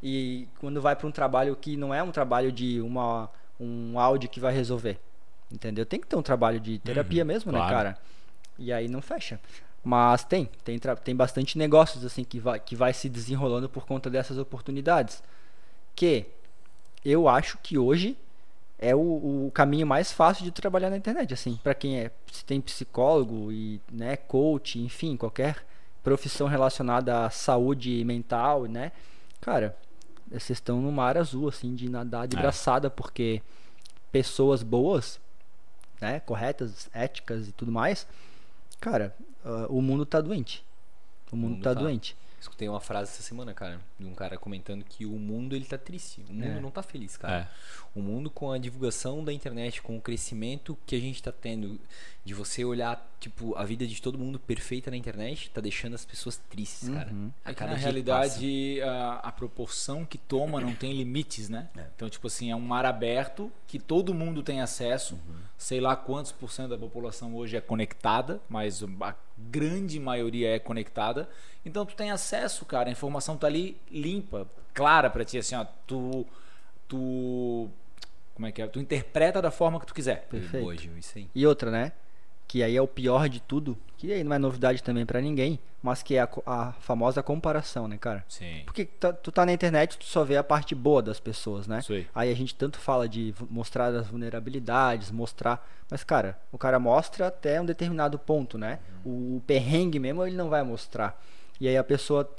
[0.00, 3.28] E quando vai para um trabalho que não é um trabalho de uma,
[3.58, 4.98] um áudio que vai resolver,
[5.50, 5.86] entendeu?
[5.86, 7.74] Tem que ter um trabalho de terapia mesmo, né, claro.
[7.74, 7.98] cara?
[8.58, 9.40] E aí não fecha.
[9.82, 14.08] Mas tem, tem, tem bastante negócios assim que vai, que vai se desenrolando por conta
[14.08, 15.22] dessas oportunidades.
[15.94, 16.26] Que
[17.04, 18.16] eu acho que hoje
[18.78, 22.44] é o, o caminho mais fácil de trabalhar na internet, assim, para quem é, se
[22.44, 25.64] tem psicólogo e, né, coach, enfim, qualquer
[26.02, 28.92] profissão relacionada à saúde mental, né?
[29.40, 29.76] Cara,
[30.30, 32.40] vocês estão no mar azul, assim, de nadar de É.
[32.40, 33.42] braçada, porque
[34.10, 35.20] pessoas boas,
[36.00, 38.06] né, corretas, éticas e tudo mais,
[38.80, 39.14] cara,
[39.44, 40.64] ah, o mundo tá doente.
[41.32, 41.80] O mundo, mundo tá, tá.
[41.80, 42.16] doente.
[42.44, 45.78] Escutei uma frase essa semana, cara, de um cara comentando que o mundo ele tá
[45.78, 46.22] triste.
[46.28, 46.60] O mundo É.
[46.60, 47.38] não tá feliz, cara.
[47.38, 47.48] É.
[47.98, 51.80] O mundo com a divulgação da internet, com o crescimento que a gente tá tendo,
[52.22, 56.04] de você olhar, tipo, a vida de todo mundo perfeita na internet, tá deixando as
[56.04, 57.10] pessoas tristes, cara.
[57.10, 57.32] Uhum.
[57.42, 61.70] A É que cada na realidade a, a proporção que toma não tem limites, né?
[61.96, 65.18] Então, tipo assim, é um mar aberto que todo mundo tem acesso.
[65.58, 70.60] Sei lá quantos por cento da população hoje é conectada, mas a grande maioria é
[70.60, 71.28] conectada.
[71.66, 72.88] Então, tu tem acesso, cara.
[72.88, 75.66] A informação tá ali limpa, clara pra ti, assim, ó.
[75.88, 76.24] Tu,
[76.86, 77.68] tu,
[78.32, 78.68] como é que é?
[78.68, 80.28] Tu interpreta da forma que tu quiser.
[80.28, 80.64] Perfeito.
[80.64, 81.28] Hoje, isso aí.
[81.34, 81.90] E outra, né?
[82.54, 85.58] Que aí é o pior de tudo, que aí não é novidade também pra ninguém,
[85.82, 88.24] mas que é a, a famosa comparação, né, cara?
[88.28, 88.62] Sim.
[88.64, 91.80] Porque tá- tu tá na internet, tu só vê a parte boa das pessoas, né?
[91.80, 92.30] Isso aí.
[92.30, 95.68] A gente tanto fala de mostrar as vulnerabilidades, mostrar.
[95.90, 98.78] Mas, cara, o cara mostra até um determinado ponto, né?
[99.04, 101.20] O, o perrengue mesmo ele não vai mostrar.
[101.60, 102.30] E aí a pessoa.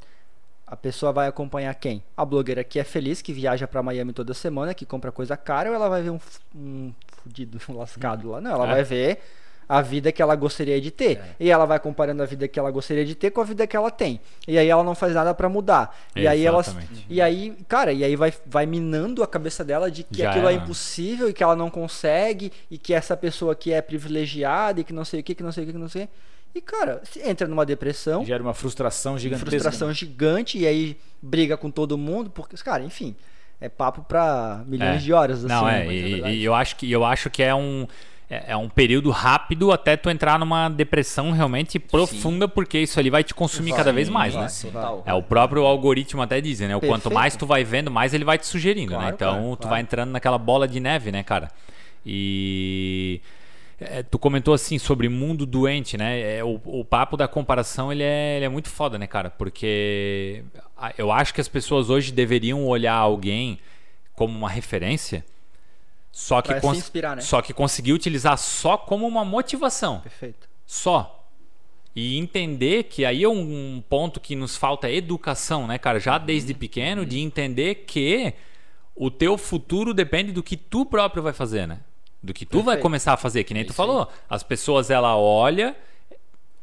[0.65, 2.01] A pessoa vai acompanhar quem?
[2.15, 5.69] A blogueira que é feliz, que viaja pra Miami toda semana, que compra coisa cara,
[5.69, 6.19] ou ela vai ver um,
[6.55, 8.39] um fudido, um lascado lá?
[8.39, 8.71] Não, ela É.
[8.75, 9.19] vai ver
[9.67, 11.21] a vida que ela gostaria de ter.
[11.39, 13.75] E ela vai comparando a vida que ela gostaria de ter com a vida que
[13.75, 14.19] ela tem.
[14.47, 15.97] E aí ela não faz nada pra mudar.
[16.15, 17.05] E aí ela Exatamente.
[17.09, 20.47] e aí, cara, e aí vai, vai minando a cabeça dela de que Já aquilo
[20.47, 20.63] é era.
[20.63, 24.93] impossível e que ela não consegue e que essa pessoa aqui é privilegiada e que
[24.93, 26.07] não sei o que, que não sei o que, que não sei.
[26.53, 29.49] E cara, se entra numa depressão, Gera uma frustração gigantesca.
[29.49, 33.13] frustração gigante e aí briga com todo mundo, porque, cara, enfim,
[33.59, 35.03] é papo pra milhões É.
[35.03, 35.47] de horas assim.
[35.47, 37.85] Não, né, é, mas e, e eu acho que eu acho que é um
[38.29, 43.09] é é um período rápido até tu entrar numa depressão realmente profunda, porque isso ali
[43.09, 44.49] vai te consumir Vai, cada vez mais, vai, né?
[44.71, 45.01] vai.
[45.05, 46.75] É o próprio algoritmo até diz, né?
[46.75, 47.13] O quanto Perfeito.
[47.13, 48.97] mais tu vai vendo, mais ele vai te sugerindo, né?
[48.97, 49.69] Claro, Então claro, tu claro.
[49.69, 51.49] vai entrando naquela bola de neve, né, cara?
[52.05, 53.21] E
[53.79, 56.37] é, tu comentou assim sobre mundo doente, né?
[56.37, 59.29] É, o, o papo da comparação ele é, ele é muito foda, né, cara?
[59.29, 60.43] Porque
[60.97, 63.59] eu acho que as pessoas hoje deveriam olhar alguém
[64.13, 65.25] como uma referência,
[66.17, 67.21] só que cons- inspirar, né?
[67.21, 70.47] só que conseguir utilizar só como uma motivação Perfeito.
[70.65, 71.11] só.
[71.93, 75.99] E entender que aí é um ponto que nos falta educação, né, cara?
[75.99, 78.33] Já desde pequeno, de entender que
[78.95, 81.79] o teu futuro depende do que tu próprio vai fazer, né?
[82.23, 82.81] Do que tu vai Perfeito.
[82.81, 83.87] começar a fazer, que nem tu isso aí.
[83.87, 84.09] falou.
[84.29, 85.75] As pessoas, ela olha,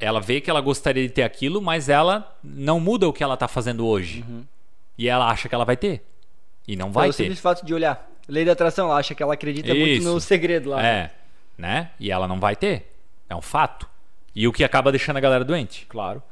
[0.01, 3.37] ela vê que ela gostaria de ter aquilo, mas ela não muda o que ela
[3.37, 4.25] tá fazendo hoje.
[4.99, 6.05] E ela acha que ela vai ter.
[6.69, 7.23] E não vai Pelo ter.
[7.25, 8.11] simples fato de olhar.
[8.29, 10.09] Lei da atração, ela acha que ela acredita muito Isso.
[10.13, 10.85] no segredo lá.
[10.85, 11.11] É,
[11.59, 11.91] né?
[11.99, 12.93] E ela não vai ter.
[13.29, 13.89] É um fato.
[14.35, 15.87] E o que acaba deixando a galera doente.
[15.89, 16.23] Claro.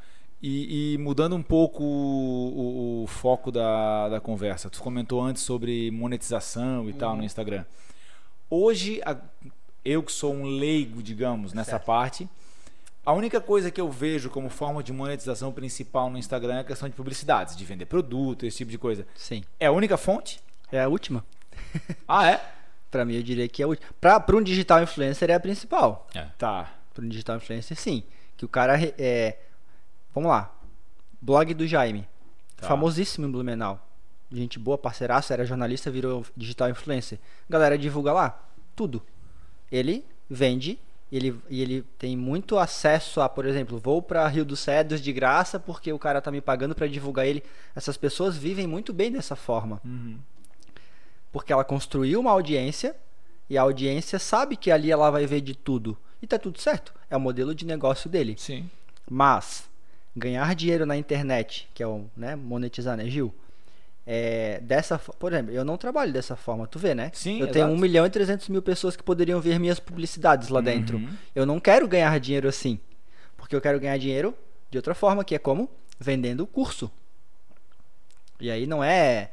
[0.41, 5.43] E, e mudando um pouco o, o- o foco da, da conversa, tu comentou antes
[5.43, 6.97] sobre monetização e Uhum.
[6.97, 7.63] tal no Instagram.
[8.49, 9.17] Hoje, a-
[9.85, 11.85] eu que sou um leigo, digamos, nessa Certo.
[11.85, 12.29] parte,
[13.05, 16.63] a única coisa que eu vejo como forma de monetização principal no Instagram é a
[16.63, 19.05] questão de publicidades, de vender produto, esse tipo de coisa.
[19.15, 19.43] Sim.
[19.59, 20.39] É a única fonte?
[20.71, 21.23] É a última.
[22.07, 22.41] Ah, é?
[22.91, 23.87] Pra mim, eu diria que é última.
[24.01, 26.07] Pra, pra um digital influencer é a principal.
[26.37, 26.73] Tá.
[26.93, 28.03] Para um digital influencer, sim.
[28.35, 29.39] Que o cara é.
[30.13, 30.53] Vamos lá.
[31.21, 32.05] Blog do Jaime.
[32.57, 32.67] Tá.
[32.67, 33.79] Famosíssimo em Blumenau.
[34.29, 37.17] Gente boa, parceiraço, era jornalista, virou digital influencer.
[37.49, 38.45] Galera divulga lá
[38.75, 39.01] tudo.
[39.71, 40.77] Ele vende
[41.11, 45.11] ele, e ele tem muito acesso a, por exemplo, vou para Rio dos Cedros de
[45.11, 47.43] graça porque o cara tá me pagando para divulgar ele.
[47.75, 49.81] Essas pessoas vivem muito bem dessa forma.
[49.83, 50.17] Uhum.
[51.31, 52.95] Porque ela construiu uma audiência
[53.49, 55.97] e a audiência sabe que ali ela vai ver de tudo.
[56.21, 56.93] E tá tudo certo.
[57.09, 58.35] É o modelo de negócio dele.
[58.37, 58.69] Sim.
[59.09, 59.69] Mas
[60.15, 63.33] ganhar dinheiro na internet, que é o né, monetizar, né, Gil?
[64.05, 67.11] É, dessa, por exemplo, eu não trabalho dessa forma, tu vê, né?
[67.13, 67.77] Sim, eu tenho exato.
[67.77, 70.97] 1 milhão e 300 mil pessoas que poderiam ver minhas publicidades lá dentro.
[70.97, 71.09] Uhum.
[71.35, 72.79] Eu não quero ganhar dinheiro assim,
[73.37, 74.33] porque eu quero ganhar dinheiro
[74.69, 75.69] de outra forma, que é como
[75.99, 76.91] vendendo curso.
[78.39, 79.29] E aí não é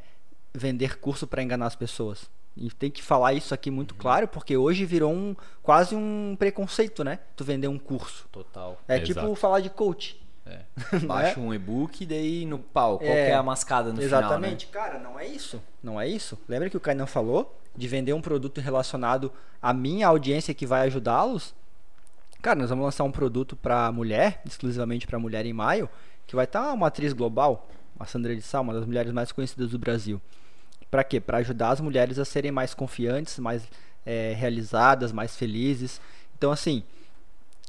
[0.54, 2.30] vender curso para enganar as pessoas.
[2.56, 3.98] E tem que falar isso aqui muito Uhum.
[3.98, 7.20] claro, porque hoje virou um quase um preconceito, né?
[7.36, 8.26] Tu vender um curso.
[8.32, 8.76] Total.
[8.88, 9.06] É Exato.
[9.20, 10.20] tipo falar de coach.
[10.44, 10.62] É.
[11.00, 11.42] Não Baixa é?
[11.42, 12.98] um e-book e daí no pau.
[12.98, 14.66] Qual É, que é a mascada no Exatamente.
[14.66, 14.90] final, né?
[14.90, 15.62] Cara, não é isso.
[15.82, 16.38] Não é isso.
[16.48, 19.30] Lembra que o Kainan falou de vender um produto relacionado
[19.62, 21.54] à minha audiência que vai ajudá-los?
[22.40, 25.88] Cara, nós vamos lançar um produto para mulher, exclusivamente para mulher em maio,
[26.26, 27.68] que vai estar uma atriz global,
[27.98, 30.20] a Sandra de Sá, uma das mulheres mais conhecidas do Brasil.
[30.90, 31.20] Para quê?
[31.20, 33.68] Para ajudar as mulheres a serem mais confiantes, mais
[34.06, 36.00] eh, realizadas, mais felizes.
[36.36, 36.82] Então, assim,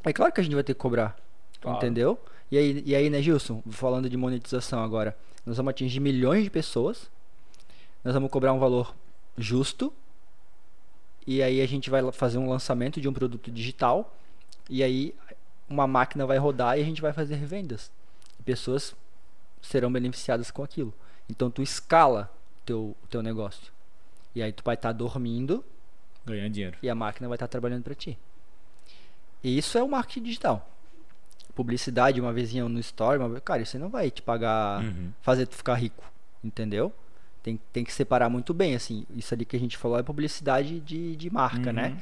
[0.03, 1.17] é claro que a gente vai ter que cobrar.
[1.59, 1.77] Claro.
[1.77, 2.19] Entendeu?
[2.51, 3.61] E aí, e aí, né, Gilson?
[3.69, 5.15] Falando de monetização agora.
[5.45, 7.09] Nós vamos atingir milhões de pessoas.
[8.03, 8.95] Nós vamos cobrar um valor
[9.37, 9.91] justo.
[11.27, 14.15] E aí a gente vai fazer um lançamento de um produto digital.
[14.69, 15.13] E aí
[15.69, 17.91] uma máquina vai rodar e a gente vai fazer revendas.
[18.39, 18.95] E pessoas
[19.61, 20.93] serão beneficiadas com aquilo.
[21.29, 22.31] Então tu escala
[22.65, 23.71] teu teu negócio.
[24.35, 25.63] E aí tu vai estar dormindo
[26.25, 26.77] Ganhando dinheiro.
[26.81, 28.17] e a máquina vai estar trabalhando para ti.
[29.43, 30.69] E isso é o marketing digital.
[31.55, 35.11] Publicidade uma vezinha no story, uma cara, isso aí não vai te pagar, Uhum.
[35.21, 36.03] fazer tu ficar rico,
[36.43, 36.93] entendeu?
[37.43, 40.79] Tem, tem que separar muito bem, assim, isso ali que a gente falou é publicidade
[40.81, 41.73] de, de marca, Uhum.
[41.73, 42.01] né?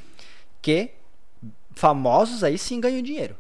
[0.62, 0.92] Que
[1.76, 3.36] famosos aí sim ganham dinheiro.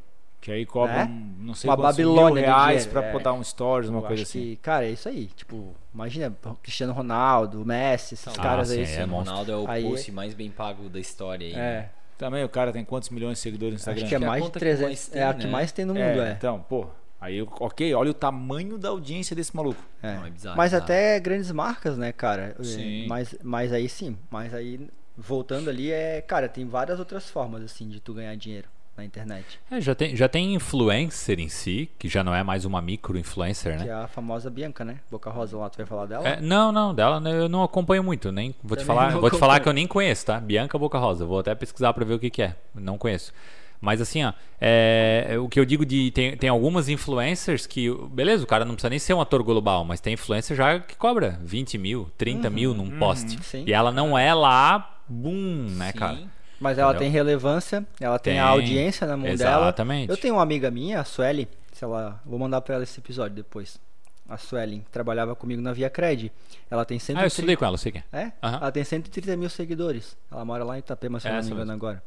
[0.48, 1.22] Que aí cobram, Né?
[1.39, 3.12] não sei Uma quantos mil Babilônia de reais dinheiro, pra é.
[3.12, 4.39] botar um stories, uma Eu coisa assim.
[4.39, 5.26] que, cara, é isso aí.
[5.36, 6.34] Tipo, imagina,
[6.64, 8.95] Cristiano Ronaldo, Messi, esses Ah, caras sim, aí.
[8.95, 9.32] é O monstro.
[9.36, 11.54] Ronaldo é o Aí- post mais bem pago da história aí.
[11.54, 11.60] né?
[11.60, 14.04] é, Também o cara tem quantos milhões de seguidores no Instagram?
[14.04, 15.45] acho que é que é mais de conta que 300, mais tem, é a que
[15.48, 15.52] né?
[15.52, 16.32] mais tem no É, mundo, é.
[16.32, 16.88] Então, pô,
[17.20, 19.84] aí, ok, olha o tamanho da audiência desse maluco.
[20.02, 20.16] É.
[20.16, 20.84] Não, é bizarro, mas bizarro.
[20.86, 22.56] até grandes marcas, né, cara?
[22.58, 23.06] É, Sim.
[23.06, 24.18] Mas, mas aí sim.
[24.32, 24.88] Mas aí,
[25.18, 26.22] voltando ali, é.
[26.22, 29.60] Cara, tem várias outras formas, assim, de tu ganhar dinheiro na internet.
[29.70, 33.78] É, já, tem, já tem influencer em si, que já não é mais uma micro-influencer,
[33.78, 33.89] Que né?
[33.89, 35.00] é a famosa Bianca, né?
[35.10, 36.28] Boca Rosa lá, tu vai falar dela?
[36.28, 39.22] É, não, não, dela né, eu não acompanho muito, nem vou te Também falar, não
[39.22, 40.39] vou te falar que eu nem conheço, tá?
[40.39, 43.32] Bianca Boca Rosa, vou até pesquisar pra ver o que que é, não conheço.
[43.80, 48.43] Mas assim, ó, é, o que eu digo de tem, tem algumas influencers que, beleza,
[48.43, 51.39] o cara não precisa nem ser um ator global, mas tem influencer já que cobra
[51.43, 53.36] 20 mil, 30 mil num post.
[53.36, 53.64] Uhum, sim.
[53.68, 55.98] E ela não é lá, boom, né, Sim.
[55.98, 56.18] cara?
[56.60, 56.99] Mas ela Entendeu?
[57.05, 58.51] tem relevância, ela tem, a Tem.
[58.51, 59.66] audiência na mão dela.
[59.68, 60.10] Exatamente.
[60.10, 63.36] Eu tenho uma amiga minha, a Sueli, se ela, vou mandar pra ela esse episódio
[63.36, 63.80] depois.
[64.28, 66.32] A Sueli, trabalhava comigo na Via Cred.
[66.70, 67.22] Ela tem 130...
[67.22, 68.34] Ah, eu estudei com ela, eu sei que é.
[68.43, 68.58] Aham.
[68.62, 70.18] Ela tem 130 mil seguidores.
[70.32, 71.74] Ela mora lá em Itapema, se eu É, não me engano mesmo.
[71.74, 72.03] agora.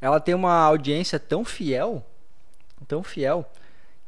[0.00, 2.04] Ela tem uma audiência tão fiel,
[2.86, 3.44] tão fiel,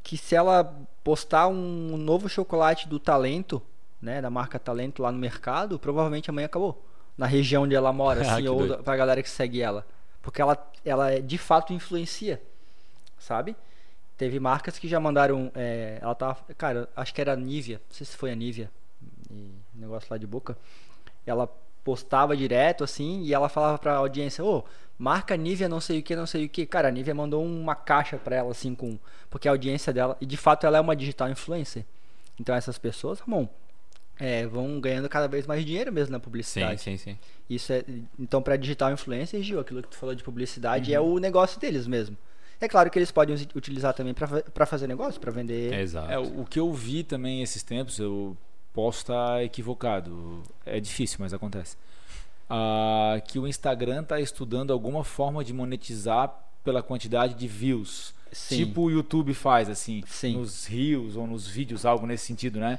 [0.02, 0.72] que se ela
[1.02, 3.60] postar um novo chocolate do Talento,
[4.00, 6.82] né, da marca Talento lá no mercado, provavelmente amanhã acabou.
[7.16, 8.82] Na região onde ela mora, Ah, assim, que ou doido.
[8.82, 9.86] pra galera que segue ela.
[10.22, 12.42] Porque ela, ela de fato influencia,
[13.18, 13.56] sabe?
[14.16, 15.50] Teve marcas que já mandaram.
[15.54, 16.38] é, ela tava.
[16.56, 17.76] Cara, acho que era a Nivea.
[17.88, 18.70] Não sei se foi a Nivea.
[19.30, 20.56] E, negócio lá de boca.
[21.26, 21.46] Ela
[21.84, 24.64] postava direto assim e ela falava pra audiência: Ô,
[24.98, 26.64] marca Nivea não sei o que, não sei o que.
[26.66, 28.98] Cara, a Nivea mandou uma caixa pra ela assim com.
[29.30, 30.16] Porque a audiência dela.
[30.20, 31.84] E de fato ela é uma digital influencer.
[32.40, 33.48] Então essas pessoas, bom.
[34.18, 36.80] É, vão ganhando cada vez mais dinheiro mesmo na Sim, publicidade.
[36.80, 37.18] sim, sim.
[37.48, 37.84] Isso é,
[38.18, 40.96] então, para digital influencer, Gil, aquilo que tu falou de publicidade Uhum.
[40.96, 42.16] é o negócio deles mesmo.
[42.60, 45.74] É claro que eles podem utilizar também para fazer negócio, para vender.
[45.74, 46.10] Exato.
[46.10, 48.34] É, o que eu vi também esses tempos, eu
[48.72, 50.42] posso estar equivocado.
[50.64, 51.76] É difícil, mas acontece.
[52.48, 58.14] Ah, que o Instagram está estudando alguma forma de monetizar pela quantidade de views.
[58.32, 58.56] Sim.
[58.64, 60.36] Tipo o YouTube faz, assim, Sim.
[60.38, 62.78] nos rios ou nos vídeos, algo nesse sentido, né?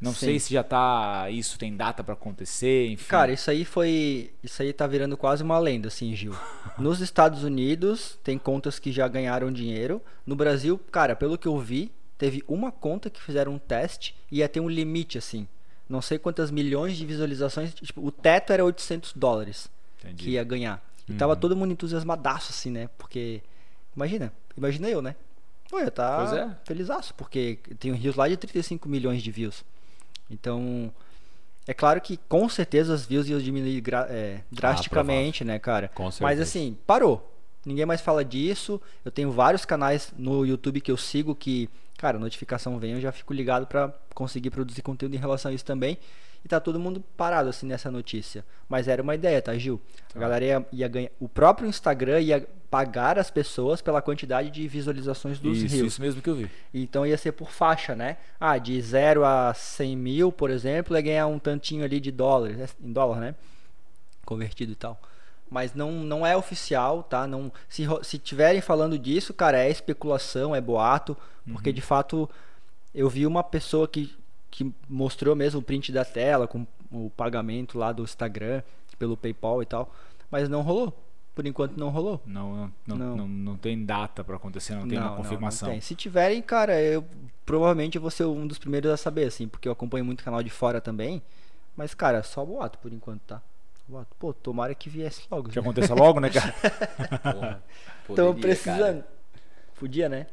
[0.00, 0.26] Não Sim.
[0.26, 1.30] sei se já tá.
[1.30, 3.08] Isso tem data para acontecer, enfim.
[3.08, 4.30] Cara, isso aí foi.
[4.42, 6.34] Isso aí tá virando quase uma lenda, assim, Gil.
[6.78, 10.02] Nos Estados Unidos, tem contas que já ganharam dinheiro.
[10.26, 14.38] No Brasil, cara, pelo que eu vi, teve uma conta que fizeram um teste e
[14.38, 15.48] ia ter um limite, assim.
[15.88, 17.72] Não sei quantas milhões de visualizações.
[17.72, 19.70] Tipo, o teto era 800 dólares
[20.00, 20.24] Entendi.
[20.24, 20.84] que ia ganhar.
[21.08, 22.90] E tava todo mundo entusiasmadaço, assim, né?
[22.98, 23.40] Porque.
[23.94, 25.14] Imagina, imagina eu, né?
[25.72, 26.56] Eu tá Pois é.
[26.64, 29.64] felizaço, porque tem rios lá de 35 milhões de views.
[30.30, 30.92] Então,
[31.66, 35.88] é claro que com certeza as views iam diminuir é, drasticamente, né, cara?
[35.88, 36.42] Com Mas certeza.
[36.42, 37.32] assim, parou.
[37.64, 38.80] Ninguém mais fala disso.
[39.04, 41.68] Eu tenho vários canais no YouTube que eu sigo que,
[41.98, 45.64] cara, notificação vem, eu já fico ligado pra conseguir produzir conteúdo em relação a isso
[45.64, 45.98] também.
[46.46, 48.44] E tá todo mundo parado assim nessa notícia.
[48.68, 49.80] Mas era uma ideia, tá, Gil?
[50.14, 51.10] A galera ia, ia ganhar.
[51.18, 55.86] O próprio Instagram ia pagar as pessoas pela quantidade de visualizações dos Isso, rios.
[55.88, 56.48] isso mesmo que eu vi.
[56.72, 58.16] Então ia ser por faixa, né?
[58.38, 62.56] Ah, de 0 a 100 mil, por exemplo, ia ganhar um tantinho ali de dólares,
[62.56, 62.68] né?
[62.80, 63.34] em dólar, né?
[64.24, 65.00] Convertido e tal.
[65.50, 67.26] Mas não, não é oficial, tá?
[67.26, 71.16] Não, se, se tiverem falando disso, cara, é especulação, é boato,
[71.52, 72.30] porque de fato
[72.94, 74.14] eu vi uma pessoa que,
[74.56, 78.62] que mostrou mesmo o print da tela com o pagamento lá do Instagram
[78.98, 79.94] pelo PayPal e tal,
[80.30, 80.98] mas não rolou.
[81.34, 82.22] Por enquanto não rolou.
[82.24, 83.16] Não, não, não, Não.
[83.18, 85.68] não, não tem data para acontecer, não, tem uma confirmação.
[85.68, 85.82] tem.
[85.82, 87.04] Se tiverem, cara, eu
[87.44, 90.42] provavelmente eu vou ser um dos primeiros a saber, assim, porque eu acompanho muito canal
[90.42, 91.22] de fora também.
[91.76, 93.42] Mas, cara, só boato por enquanto, tá?
[93.86, 94.16] Boato.
[94.18, 95.50] Pô, tomara que viesse logo.
[95.50, 97.62] Que aconteça logo, né, cara?
[98.08, 99.04] Poderia, precisando.
[99.78, 100.26] Podia, né?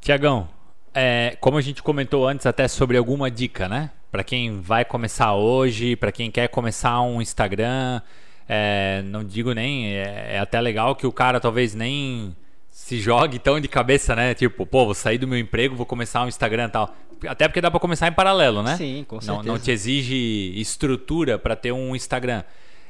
[0.00, 0.48] Tiagão,
[0.94, 3.90] é, como a gente comentou antes até sobre alguma dica, né?
[4.10, 8.00] Para quem vai começar hoje, para quem quer começar um Instagram,
[8.48, 12.34] é, não digo nem, é, é até legal que o cara talvez nem
[12.70, 14.34] se jogue tão de cabeça, né?
[14.34, 16.94] Tipo, pô, vou sair do meu emprego, vou começar um Instagram e tal.
[17.26, 18.76] Até porque dá para começar em paralelo, né?
[18.76, 19.42] Sim, com não, certeza.
[19.44, 22.42] não te exige estrutura para ter um Instagram.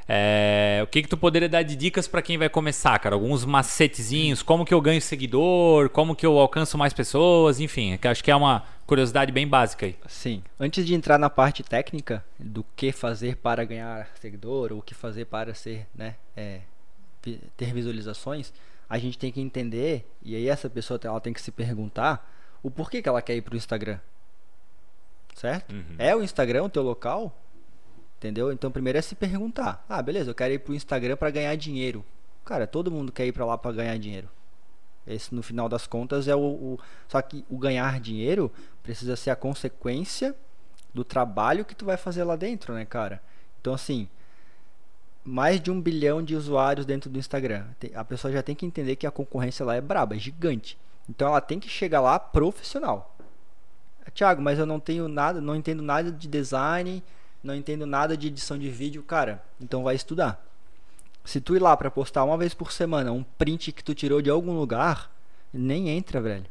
[0.08, 3.14] É, o que que tu poderia dar de dicas para quem vai começar, cara?
[3.14, 8.06] Alguns macetezinhos, como que eu ganho seguidor, como que eu alcanço mais pessoas, enfim, que
[8.06, 9.96] acho que é uma curiosidade bem básica aí.
[10.06, 10.42] Sim.
[10.60, 14.94] Antes de entrar na parte técnica do que fazer para ganhar seguidor ou o que
[14.94, 16.60] fazer para ser, né, é,
[17.56, 18.52] ter visualizações,
[18.88, 22.30] a gente tem que entender e aí essa pessoa ela tem que se perguntar
[22.62, 23.98] o porquê que ela quer ir para o Instagram,
[25.34, 25.74] certo?
[25.98, 27.34] É o Instagram o teu local?
[28.18, 28.50] Entendeu?
[28.52, 29.84] Então primeiro é se perguntar.
[29.88, 32.04] Ah, beleza, eu quero ir pro Instagram para ganhar dinheiro.
[32.44, 34.28] Cara, todo mundo quer ir para lá para ganhar dinheiro.
[35.06, 38.50] Esse no final das contas é o, o- só que o ganhar dinheiro
[38.82, 40.34] precisa ser a consequência
[40.94, 43.20] do trabalho que tu vai fazer lá dentro, né, cara?
[43.60, 44.08] Então assim,
[45.22, 47.66] mais de um bilhão de usuários dentro do Instagram.
[47.94, 50.78] A pessoa já tem que entender que a concorrência lá é braba, é gigante.
[51.08, 53.14] Então ela tem que chegar lá profissional.
[54.14, 57.02] Tiago, mas eu não tenho nada, não entendo nada de design,
[57.44, 59.44] não entendo nada de edição de vídeo, cara.
[59.60, 60.42] Então vai estudar.
[61.24, 64.20] Se tu ir lá pra postar uma vez por semana um print que tu tirou
[64.22, 65.14] de algum lugar,
[65.52, 66.46] nem entra, velho.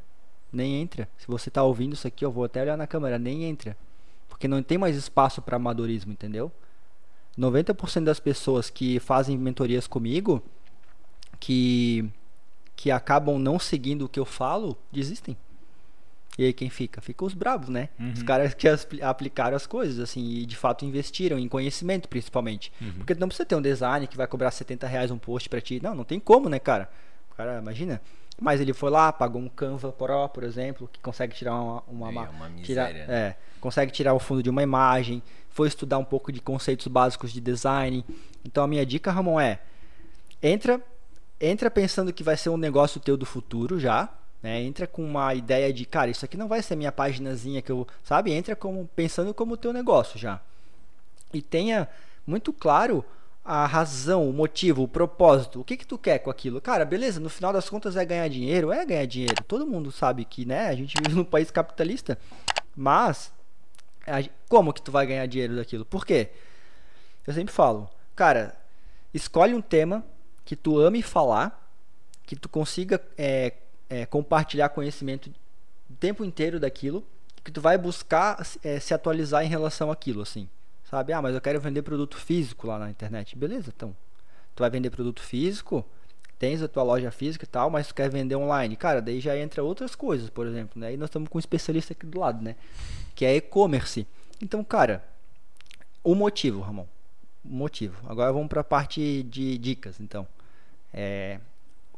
[0.52, 1.10] Nem entra.
[1.18, 3.76] Se você tá ouvindo isso aqui, eu vou até olhar na câmera, nem entra.
[4.30, 6.52] Porque não tem mais espaço pra amadorismo, entendeu?
[7.38, 10.44] 90% das pessoas que fazem mentorias comigo,
[11.40, 12.08] que
[12.76, 15.38] que acabam não seguindo o que eu falo, desistem.
[16.38, 17.00] E aí quem fica?
[17.00, 17.90] Fica os bravos, né?
[18.14, 22.72] Os caras que as- aplicaram as coisas, assim, e de fato investiram em conhecimento, principalmente.
[22.98, 25.62] Porque tu não precisa ter um design que vai cobrar 70 reais um post pra
[25.62, 25.80] ti.
[25.82, 26.90] Não, não tem como, né, cara?
[27.32, 28.02] O cara, imagina.
[28.42, 31.84] Mas ele foi lá, pagou um Canva Pro, por exemplo, que consegue tirar uma...
[31.88, 33.14] uma, É, ma- uma tirar, miséria, né?
[33.16, 35.22] é, consegue tirar o fundo de uma imagem,
[35.52, 38.04] foi estudar um pouco de conceitos básicos de design.
[38.44, 39.60] Então a minha dica, Ramon, é
[40.42, 40.82] entra
[41.40, 44.10] entra pensando que vai ser um negócio teu do futuro já,
[44.44, 44.62] né?
[44.62, 47.88] Entra com uma ideia de, cara, isso aqui não vai ser minha paginazinha que eu,
[48.04, 48.34] sabe?
[48.34, 50.42] Entra como pensando como teu negócio já.
[51.34, 51.88] E tenha
[52.28, 53.04] muito claro
[53.44, 55.62] a razão, o motivo, o propósito.
[55.62, 56.62] O que que tu quer com aquilo?
[56.62, 59.44] Cara, beleza, no final das contas é ganhar dinheiro, é ganhar dinheiro.
[59.48, 62.18] Todo mundo sabe que, né, a gente vive num país capitalista.
[62.76, 63.32] Mas
[64.50, 65.86] como que tu vai ganhar dinheiro daquilo?
[65.86, 66.30] Por quê?
[67.26, 68.56] Eu sempre falo, cara,
[69.14, 70.04] escolhe um tema
[70.44, 71.72] que tu ame falar,
[72.26, 73.54] que tu consiga é,
[73.94, 75.30] é, compartilhar conhecimento
[75.88, 77.06] o tempo inteiro daquilo,
[77.44, 80.50] que tu vai buscar é, se atualizar em relação àquilo, assim.
[80.90, 81.14] Sabe?
[81.14, 83.38] Ah, mas eu quero vender produto físico lá na internet.
[83.38, 83.96] Beleza, então.
[84.56, 85.86] Tu vai vender produto físico,
[86.40, 88.76] tens a tua loja física e tal, mas tu quer vender online.
[88.76, 90.94] Cara, daí já entra outras coisas, por exemplo, né?
[90.94, 92.56] E nós estamos com um especialista aqui do lado, né?
[93.14, 94.08] Que é e-commerce.
[94.42, 95.04] Então, cara,
[96.04, 96.88] o motivo, Ramon.
[97.46, 97.96] O motivo.
[98.10, 100.28] Agora vamos para a parte de dicas, então.
[100.94, 101.40] É,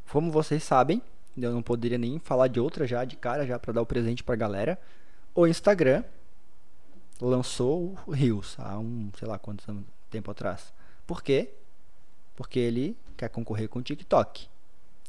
[0.09, 1.01] como vocês sabem,
[1.37, 4.23] eu não poderia nem falar de outra já de cara já para dar o presente
[4.23, 4.79] para galera.
[5.33, 6.03] O Instagram
[7.19, 10.73] lançou o Reels há um, sei lá quanto tempo atrás.
[11.05, 11.49] Por quê?
[12.35, 14.47] Porque ele quer concorrer com o TikTok,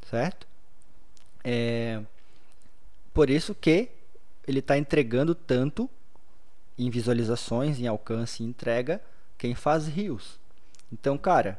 [0.09, 0.47] certo?
[1.45, 2.03] É
[3.17, 3.89] por isso que
[4.47, 5.89] ele está entregando tanto
[6.77, 9.01] em visualizações, em alcance e entrega
[9.39, 10.39] quem faz Reels.
[10.93, 11.59] Então, cara,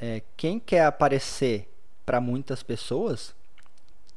[0.00, 1.72] é, quem quer aparecer
[2.04, 3.32] para muitas pessoas,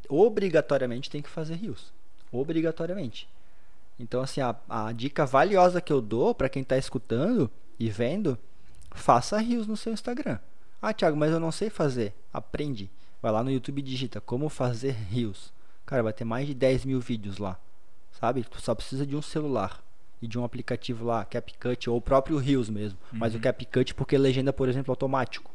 [0.09, 1.93] obrigatoriamente tem que fazer Reels.
[2.31, 3.27] Obrigatoriamente.
[3.99, 7.49] Então, assim, a, a dica valiosa que eu dou para quem está escutando
[7.79, 8.37] e vendo,
[8.91, 10.39] faça Reels no seu Instagram.
[10.81, 12.13] Ah, Thiago, mas eu não sei fazer.
[12.31, 12.89] Aprende.
[13.21, 15.51] Vai lá no YouTube e digita como fazer Reels.
[15.85, 17.57] Cara, vai ter mais de 10 mil vídeos lá.
[18.11, 18.43] Sabe?
[18.43, 19.81] Tu só precisa de um celular
[20.21, 22.97] e de um aplicativo lá, CapCut ou o próprio Reels mesmo.
[23.11, 23.19] Uhum.
[23.19, 25.51] Mas o CapCut porque legenda, por exemplo, automático.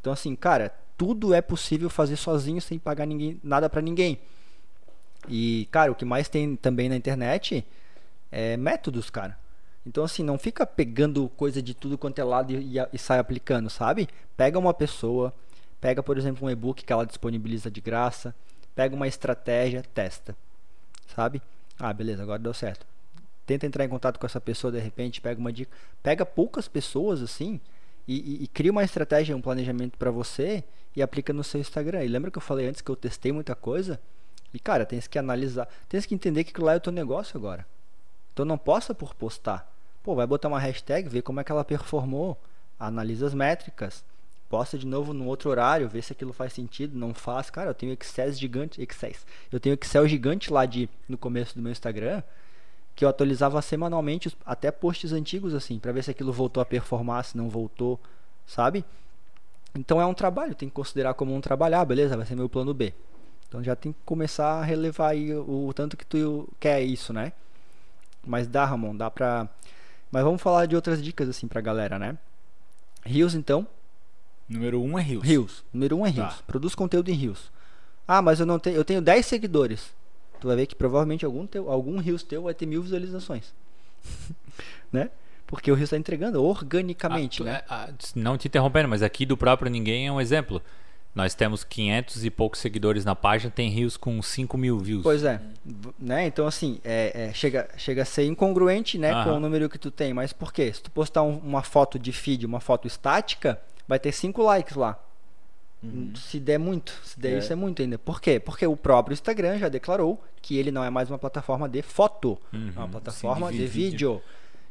[0.00, 4.20] Então, assim, cara, tudo é possível fazer sozinho sem pagar ninguém, nada para ninguém.
[5.26, 7.64] E, cara, o que mais tem também na internet
[8.30, 9.38] é métodos, cara.
[9.86, 13.18] Então, assim, não fica pegando coisa de tudo quanto é lado e, e, e sai
[13.18, 14.10] aplicando, sabe?
[14.36, 15.32] Pega uma pessoa,
[15.80, 18.34] pega, por exemplo, um e-book que ela disponibiliza de graça,
[18.74, 20.36] pega uma estratégia, testa,
[21.16, 21.40] sabe?
[21.78, 22.86] Ah, beleza, agora deu certo.
[23.46, 25.74] Tenta entrar em contato com essa pessoa, de repente, pega uma dica.
[26.02, 27.58] Pega poucas pessoas, assim,
[28.06, 30.62] e, e, cria uma estratégia, um planejamento para você
[30.94, 32.04] e aplica no seu Instagram.
[32.04, 34.00] E lembra que eu falei antes que eu testei muita coisa?
[34.52, 37.66] E, cara, tens que analisar, tens que entender que lá é o teu negócio agora.
[38.32, 39.70] Então não possa por postar.
[40.02, 42.36] Pô, vai botar uma hashtag, ver como é que ela performou,
[42.78, 44.02] analisa as métricas,
[44.48, 47.50] posta de novo no outro horário, vê se aquilo faz sentido, não faz.
[47.50, 49.12] Cara, eu tenho Excel gigante, Excel.
[49.52, 52.22] Eu tenho Excel gigante lá de no começo do meu Instagram,
[52.96, 57.24] que eu atualizava semanalmente até posts antigos assim, para ver se aquilo voltou a performar,
[57.24, 58.00] se não voltou,
[58.46, 58.84] sabe?
[59.74, 62.16] Então é um trabalho, tem que considerar como um trabalhar, beleza?
[62.16, 62.92] Vai ser meu plano B.
[63.48, 67.12] Então já tem que começar a relevar aí o, o tanto que tu quer isso,
[67.12, 67.32] né?
[68.26, 69.48] Mas dá, Ramon, dá pra.
[70.10, 72.16] Mas vamos falar de outras dicas assim pra galera, né?
[73.04, 73.66] Rios, então.
[74.48, 75.24] Número 1 um é Rios.
[75.24, 75.64] Rios.
[75.72, 76.36] Número 1 um é Rios.
[76.36, 76.42] Tá.
[76.46, 77.50] Produz conteúdo em Rios.
[78.06, 78.76] Ah, mas eu não tenho.
[78.76, 79.90] Eu tenho 10 seguidores.
[80.40, 83.52] Tu vai ver que provavelmente algum, teu, algum Rios teu vai ter mil visualizações.
[84.92, 85.10] né?
[85.50, 87.52] Porque o Rios está entregando organicamente, ah, né?
[87.56, 90.62] É, ah, não te interrompendo, mas aqui do próprio Ninguém é um exemplo.
[91.12, 95.02] Nós temos 500 e poucos seguidores na página, tem rios com 5 mil views.
[95.02, 95.40] Pois é.
[95.98, 96.28] Né?
[96.28, 99.90] Então, assim, é, é, chega, chega a ser incongruente né, com o número que tu
[99.90, 100.14] tem.
[100.14, 100.72] Mas por quê?
[100.72, 104.76] Se tu postar um, uma foto de feed, uma foto estática, vai ter 5 likes
[104.76, 104.96] lá.
[105.82, 106.12] Uhum.
[106.14, 107.38] Se der muito, se der é.
[107.38, 107.98] isso é muito ainda.
[107.98, 108.38] Por quê?
[108.38, 112.38] Porque o próprio Instagram já declarou que ele não é mais uma plataforma de foto,
[112.52, 112.72] uhum.
[112.76, 114.12] é uma plataforma Sim, de, de, vídeo.
[114.12, 114.22] vídeo.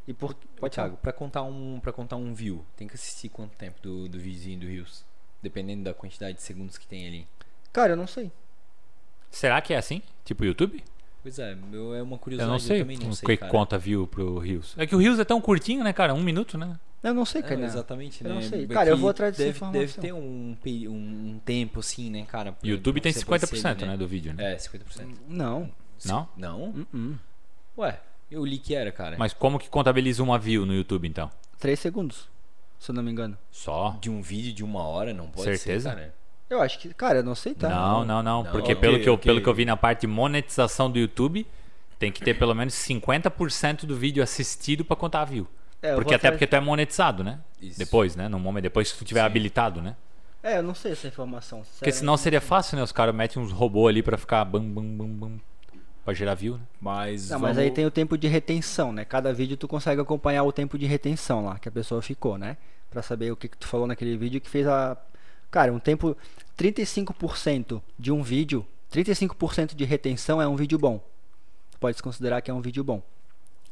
[0.09, 0.33] E por...
[0.33, 4.09] Pode, Thiago, para contar um para contar um view, tem que assistir quanto tempo do,
[4.09, 5.05] do videozinho do Rios?
[5.39, 7.27] Dependendo da quantidade de segundos que tem ali.
[7.71, 8.31] Cara, eu não sei.
[9.29, 10.01] Será que é assim?
[10.25, 10.83] Tipo YouTube?
[11.21, 12.49] Pois é, meu é uma curiosidade.
[12.49, 14.73] Eu não sei, eu também não sei, que conta view pro Rios.
[14.79, 16.11] É que o Rios é tão curtinho, né, cara?
[16.15, 16.79] Um minuto, né?
[17.03, 17.61] Eu não sei, cara.
[17.61, 18.35] É, exatamente, eu né?
[18.35, 18.65] não sei.
[18.65, 19.79] Cara, eu vou atrás dessa deve, informação.
[19.79, 20.57] Deve ter um,
[20.91, 22.51] um tempo, assim, né, cara?
[22.51, 23.95] Pra, YouTube tem 50%, né?
[23.95, 24.53] do vídeo, né?
[24.53, 25.07] É, 50%.
[25.27, 25.71] Não.
[26.03, 26.27] Não?
[26.35, 26.69] Não?
[26.69, 27.17] Uh -uh.
[27.77, 27.99] Ué,
[28.29, 29.15] eu li que era, cara.
[29.17, 31.29] Mas como que contabiliza uma view no YouTube, então?
[31.59, 32.29] 3 segundos
[32.79, 33.37] se eu não me engano.
[33.51, 33.97] Só?
[33.99, 35.89] De um vídeo de uma hora, não pode Certeza?
[35.89, 36.15] ser, cara.
[36.49, 37.69] Eu acho que, cara, eu não sei, tá?
[37.69, 38.43] Não, não, não.
[38.43, 39.25] não porque okay, pelo, que eu, okay.
[39.29, 41.45] pelo que eu vi na parte de monetização do YouTube,
[41.99, 45.47] tem que ter pelo menos 50% do vídeo assistido para contar a view.
[45.81, 47.39] É, porque até porque tu é monetizado, né?
[47.61, 47.77] Isso.
[47.77, 48.27] Depois, né?
[48.27, 49.25] No momento, depois que tu tiver Sim.
[49.25, 49.95] habilitado, né?
[50.41, 51.61] É, eu não sei essa informação.
[51.77, 52.83] Porque senão seria fácil, né?
[52.83, 55.41] Os caras metem uns robôs ali para ficar bam, bam, bam, bam.
[56.09, 56.63] Pra gerar view, né?
[56.81, 57.55] Mas, não, vamos...
[57.55, 59.05] mas aí tem o tempo de retenção, né?
[59.05, 62.57] Cada vídeo tu consegue acompanhar o tempo de retenção lá que a pessoa ficou, né?
[62.89, 64.97] para saber o que, que tu falou naquele vídeo que fez a.
[65.51, 66.17] Cara, um tempo.
[66.57, 71.01] 35% de um vídeo, 35% de retenção é um vídeo bom.
[71.79, 73.01] Pode-se considerar que é um vídeo bom.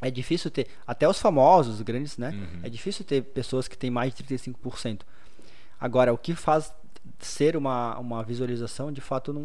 [0.02, 2.30] É difícil ter, até os famosos, os grandes, né?
[2.30, 2.60] Uhum.
[2.64, 5.02] É difícil ter pessoas que têm mais de 35%.
[5.82, 6.72] Agora, o que faz
[7.20, 9.44] ser uma, uma visualização, de fato, não,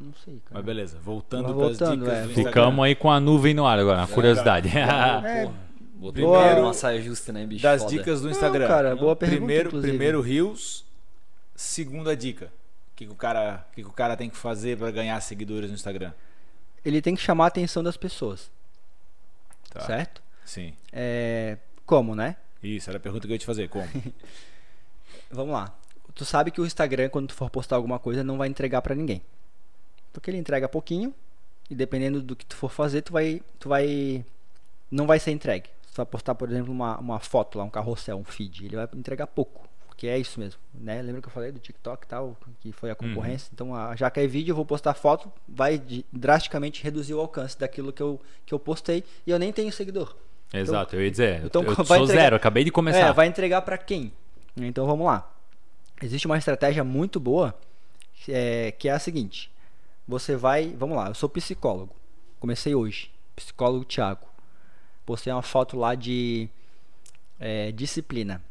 [0.00, 0.40] não sei.
[0.44, 0.54] Cara.
[0.54, 2.08] Mas beleza, voltando para as dicas.
[2.08, 4.68] É, Ficamos aí com a nuvem no ar agora, curiosidade.
[4.68, 4.80] É,
[5.44, 5.50] é,
[6.12, 7.62] Primeiro, uma saia justa, né, bicho?
[7.62, 7.94] Das Foda.
[7.94, 8.66] dicas do Instagram.
[8.66, 9.92] Não, cara, boa pergunta, primeiro, inclusive.
[9.92, 10.84] primeiro Rios,
[11.54, 12.46] segunda dica.
[12.46, 15.68] O que, que, o, cara, que, que o cara tem que fazer para ganhar seguidores
[15.68, 16.12] no Instagram?
[16.84, 18.50] Ele tem que chamar a atenção das pessoas.
[19.70, 19.80] Tá.
[19.80, 20.22] Certo?
[20.44, 20.74] Sim.
[20.92, 22.36] É, como, né?
[22.62, 23.68] Isso, era a pergunta que eu ia te fazer.
[23.68, 23.86] Como?
[25.30, 25.74] Vamos lá.
[26.14, 28.94] Tu sabe que o Instagram, quando tu for postar alguma coisa, não vai entregar para
[28.94, 29.22] ninguém.
[30.12, 31.14] Porque ele entrega pouquinho
[31.68, 34.24] e dependendo do que tu for fazer, tu vai, tu vai
[34.90, 38.24] não vai ser entregue vai postar, por exemplo, uma, uma foto lá, um carrossel, um
[38.24, 39.68] feed, ele vai entregar pouco.
[39.86, 41.02] Porque é isso mesmo, né?
[41.02, 43.50] Lembra que eu falei do TikTok e tal, que foi a concorrência?
[43.52, 47.20] Então, a, já que é vídeo, eu vou postar foto, vai de- drasticamente reduzir o
[47.20, 50.14] alcance daquilo que eu, que eu postei e eu nem tenho seguidor.
[50.52, 51.44] Exato, eu ia dizer.
[51.44, 53.08] então eu eu sou entregar- zero, acabei de começar.
[53.08, 54.10] É, vai entregar para quem?
[54.56, 55.30] Então vamos lá.
[56.00, 57.54] Existe uma estratégia muito boa
[58.26, 59.50] é, que é a seguinte:
[60.10, 61.94] você vai, vamos lá, eu sou psicólogo,
[62.38, 64.26] comecei hoje, psicólogo Thiago,
[65.06, 66.48] postei uma foto lá de
[67.38, 68.42] é, disciplina.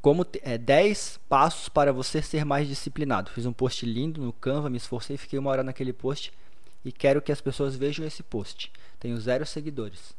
[0.00, 3.32] Como é, 10 passos para você ser mais disciplinado.
[3.32, 6.32] Fiz um post lindo no Canva, me esforcei, fiquei uma hora naquele post
[6.84, 8.70] e quero que as pessoas vejam esse post.
[9.00, 10.14] Tenho zero seguidores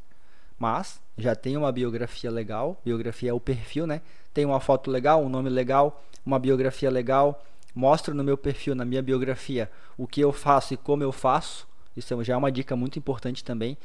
[0.57, 2.79] mas já tem uma biografia legal.
[2.83, 4.01] Biografia é o perfil, né?
[4.33, 7.43] Tem uma foto legal, um nome legal, uma biografia legal.
[7.77, 11.67] Mostro no meu perfil, na minha biografia, o que eu faço e como eu faço.
[11.95, 13.77] Isso já é uma dica muito importante também,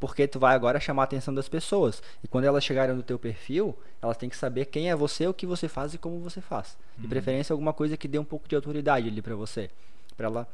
[0.00, 2.02] porque tu vai agora chamar a atenção das pessoas.
[2.24, 5.34] E quando elas chegarem no teu perfil, elas têm que saber quem é você, o
[5.34, 6.78] que você faz e como você faz.
[6.96, 9.70] De preferência alguma coisa que dê um pouco de autoridade ali para você,
[10.16, 10.48] para ela.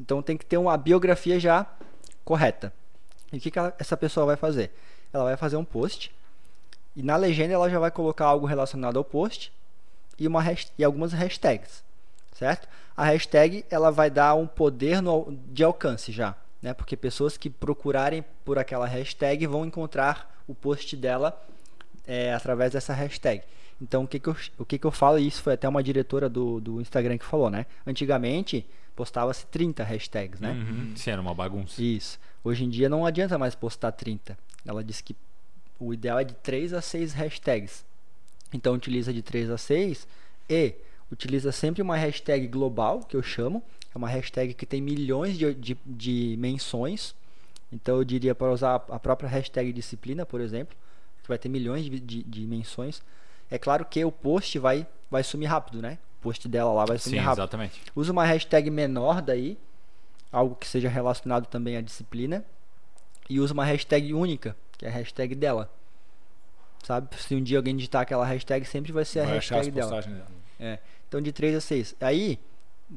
[0.00, 1.66] Então tem que ter uma biografia já
[2.24, 2.72] correta.
[3.32, 4.70] E o que, que ela- essa pessoa vai fazer?
[5.12, 6.14] Ela vai fazer um post
[6.94, 9.50] e na legenda ela já vai colocar algo relacionado ao post
[10.18, 10.42] e, uma
[10.78, 11.82] e algumas hashtags,
[12.38, 12.68] certo?
[12.96, 16.72] A hashtag ela vai dar um poder no- de alcance já, né?
[16.72, 21.38] Porque pessoas que procurarem por aquela hashtag vão encontrar o post dela
[22.06, 23.42] é, através dessa hashtag.
[23.80, 25.82] Então, o que, que, eu, o que, que eu falo, e isso foi até uma
[25.82, 27.66] diretora do, do Instagram que falou, né?
[27.86, 28.66] Antigamente,
[28.96, 30.50] postava-se 30 hashtags, né?
[30.52, 31.80] Uhum, Sim, era uma bagunça.
[31.80, 32.18] Isso.
[32.42, 34.36] Hoje em dia não adianta mais postar 30.
[34.66, 35.14] Ela disse que
[35.78, 37.84] o ideal é de 3 a 6 hashtags.
[38.52, 40.08] Então utiliza de 3 a 6
[40.48, 40.74] e
[41.10, 43.62] utiliza sempre uma hashtag global, que eu chamo.
[43.94, 47.14] É uma hashtag que tem milhões de, de, de menções.
[47.72, 50.76] Então eu diria para usar a própria hashtag disciplina, por exemplo,
[51.22, 53.02] que vai ter milhões de, de, de menções.
[53.50, 55.98] É claro que o post vai, vai sumir rápido, né?
[56.20, 57.40] O post dela lá vai sumir Sim, rápido.
[57.40, 57.80] exatamente.
[57.94, 59.56] Usa uma hashtag menor daí,
[60.32, 62.44] algo que seja relacionado também à disciplina.
[63.30, 65.70] E usa uma hashtag única, que é a hashtag dela.
[66.82, 67.08] Sabe?
[67.20, 70.00] Se um dia alguém digitar aquela hashtag, sempre vai ser a Vai hashtag dela.
[70.00, 70.26] dela.
[70.58, 70.78] É.
[71.08, 71.94] Então de 3 a 6.
[72.00, 72.38] Aí,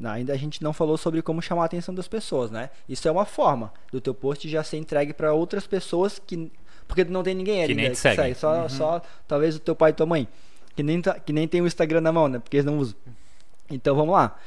[0.04, 2.70] ainda a gente não falou sobre como chamar a atenção das pessoas, né?
[2.88, 6.52] Isso é uma forma do teu post já ser entregue para outras pessoas que
[6.88, 8.34] porque não tem ninguém ali nem né, te seguem.
[8.36, 10.28] Só, só talvez o teu pai e tua mãe,
[10.76, 12.40] que nem tá- que nem tem o Instagram na mão, né?
[12.40, 12.96] Porque eles não usam.
[13.70, 14.38] Então vamos lá.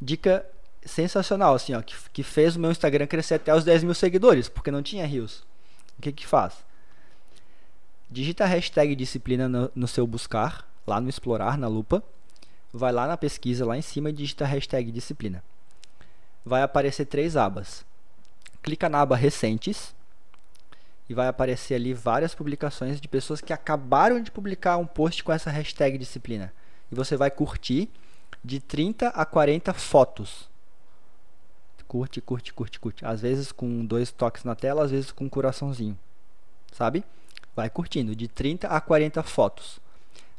[0.00, 0.44] Dica
[0.84, 4.48] sensacional, assim, ó, que, que fez o meu Instagram crescer até os 10 mil seguidores,
[4.48, 5.44] porque não tinha rios.
[5.96, 6.54] O que que faz?
[8.10, 12.02] Digita a hashtag disciplina no, no seu buscar, lá no explorar, na lupa.
[12.72, 15.44] Vai lá na pesquisa, lá em cima e digita hashtag disciplina.
[16.44, 17.84] Vai aparecer três abas.
[18.62, 19.94] Clica na aba recentes
[21.08, 25.32] e vai aparecer ali várias publicações de pessoas que acabaram de publicar um post com
[25.32, 26.52] essa hashtag disciplina.
[26.90, 27.90] E você vai curtir
[28.42, 30.48] de 30 a 40 fotos.
[31.86, 33.04] Curte, curte, curte, curte.
[33.04, 35.98] Às vezes com dois toques na tela, às vezes com um coraçãozinho.
[36.72, 37.04] Sabe?
[37.54, 39.81] Vai curtindo de 30 a 40 fotos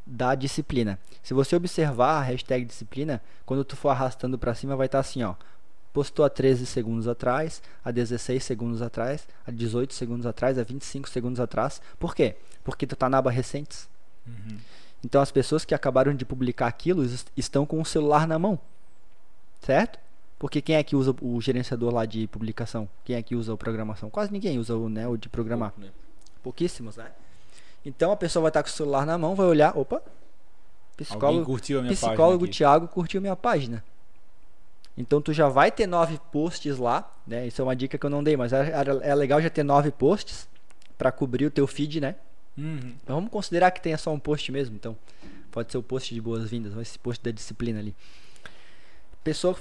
[0.05, 0.99] da disciplina.
[1.21, 5.23] Se você observar a hashtag disciplina, quando tu for arrastando para cima vai estar assim,
[5.23, 5.35] ó.
[5.93, 11.07] Postou há 13 segundos atrás, há 16 segundos atrás, há 18 segundos atrás, há 25
[11.07, 11.79] segundos atrás.
[11.99, 12.35] Por quê?
[12.63, 13.87] Porque tu tá na aba recentes.
[15.05, 18.59] Então as pessoas que acabaram de publicar aquilo es- estão com o celular na mão.
[19.61, 19.99] Certo?
[20.39, 22.89] Porque quem é que usa o gerenciador lá de publicação?
[23.05, 24.09] Quem é que usa o programação?
[24.09, 25.73] Quase ninguém usa o, né, o de programar.
[25.77, 25.89] Né?
[26.41, 27.11] Pouquíssimos, né?
[27.85, 30.01] Então a pessoa vai estar com o celular na mão, vai olhar, opa,
[30.95, 32.47] psicólogo, curtiu a minha psicólogo.
[32.47, 33.83] Thiago curtiu minha página.
[34.97, 37.47] Então tu já vai ter nove posts lá, né?
[37.47, 38.71] Isso é uma dica que eu não dei, mas é,
[39.01, 40.47] é legal já ter nove posts
[40.97, 42.15] para cobrir o teu feed, né?
[42.57, 42.93] Uhum.
[43.03, 44.95] Então vamos considerar que tenha só um post mesmo, então
[45.51, 47.95] pode ser o post de boas-vindas, esse post da disciplina ali.
[49.23, 49.57] Pessoa,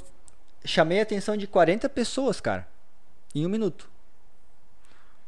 [0.65, 2.69] chamei a atenção de 40 pessoas, cara,
[3.35, 3.89] em um minuto.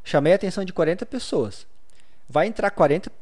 [0.02, 1.66] Chamei a atenção de 40 pessoas.
[2.34, 3.12] Vai entrar 40.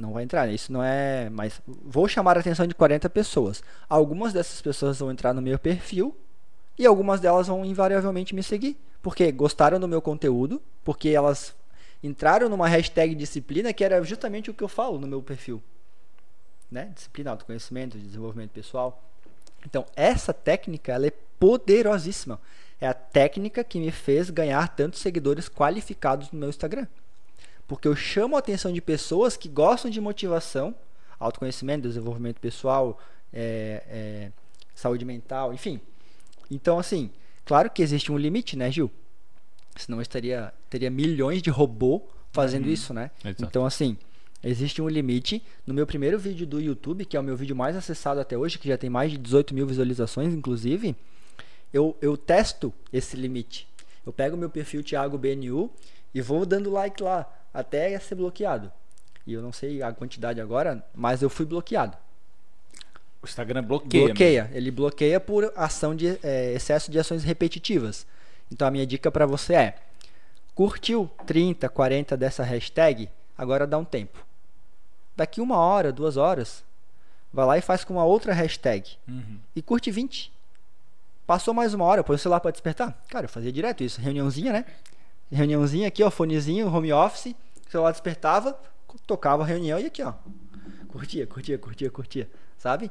[0.00, 1.28] Não vai entrar, isso não é.
[1.28, 3.64] Mas vou chamar a atenção de 40 pessoas.
[3.88, 6.16] Algumas dessas pessoas vão entrar no meu perfil
[6.78, 8.78] e algumas delas vão invariavelmente me seguir.
[9.02, 11.52] Porque gostaram do meu conteúdo, porque elas
[12.00, 15.60] entraram numa hashtag disciplina que era justamente o que eu falo no meu perfil.
[16.70, 16.92] Né?
[16.94, 19.02] Disciplina, autoconhecimento, desenvolvimento pessoal.
[19.66, 22.40] Então, essa técnica ela é poderosíssima.
[22.80, 26.86] É a técnica que me fez ganhar tantos seguidores qualificados no meu Instagram.
[27.66, 30.74] Porque eu chamo a atenção de pessoas que gostam de motivação,
[31.18, 32.98] autoconhecimento, desenvolvimento pessoal,
[33.32, 34.32] é, é,
[34.74, 35.80] saúde mental, enfim.
[36.50, 37.10] Então, assim,
[37.44, 38.90] claro que existe um limite, né, Gil?
[39.76, 43.10] Senão estaria, teria milhões de robô fazendo isso, né?
[43.24, 43.44] Exato.
[43.44, 43.96] Então, assim,
[44.42, 45.42] existe um limite.
[45.66, 48.58] No meu primeiro vídeo do YouTube, que é o meu vídeo mais acessado até hoje,
[48.58, 50.94] que já tem mais de 18 mil visualizações, inclusive,
[51.72, 53.66] eu, eu testo esse limite.
[54.06, 55.70] Eu pego meu perfil Thiago BNU
[56.14, 58.70] e vou dando like lá, até ser bloqueado.
[59.26, 61.96] E eu não sei a quantidade agora, mas eu fui bloqueado.
[63.22, 64.04] O Instagram bloqueia.
[64.06, 64.50] Bloqueia.
[64.52, 68.06] Ele bloqueia por ação de é, excesso de ações repetitivas.
[68.52, 69.76] Então a minha dica para você é:
[70.54, 74.22] curtiu 30, 40 dessa hashtag, agora dá um tempo.
[75.16, 76.62] Daqui uma hora, duas horas,
[77.32, 79.38] vai lá e faz com uma outra hashtag Uhum.
[79.56, 80.30] e curte 20.
[81.26, 83.02] Passou mais uma hora, põe o celular para despertar.
[83.08, 84.64] Cara, eu fazia direto isso, reuniãozinha, né?
[85.32, 87.34] Reuniãozinha aqui, ó, fonezinho, home office,
[87.74, 88.56] celular despertava,
[89.06, 90.14] tocava a reunião e aqui, ó.
[90.88, 92.90] Curtia, curtia, curtia, curtia, sabe?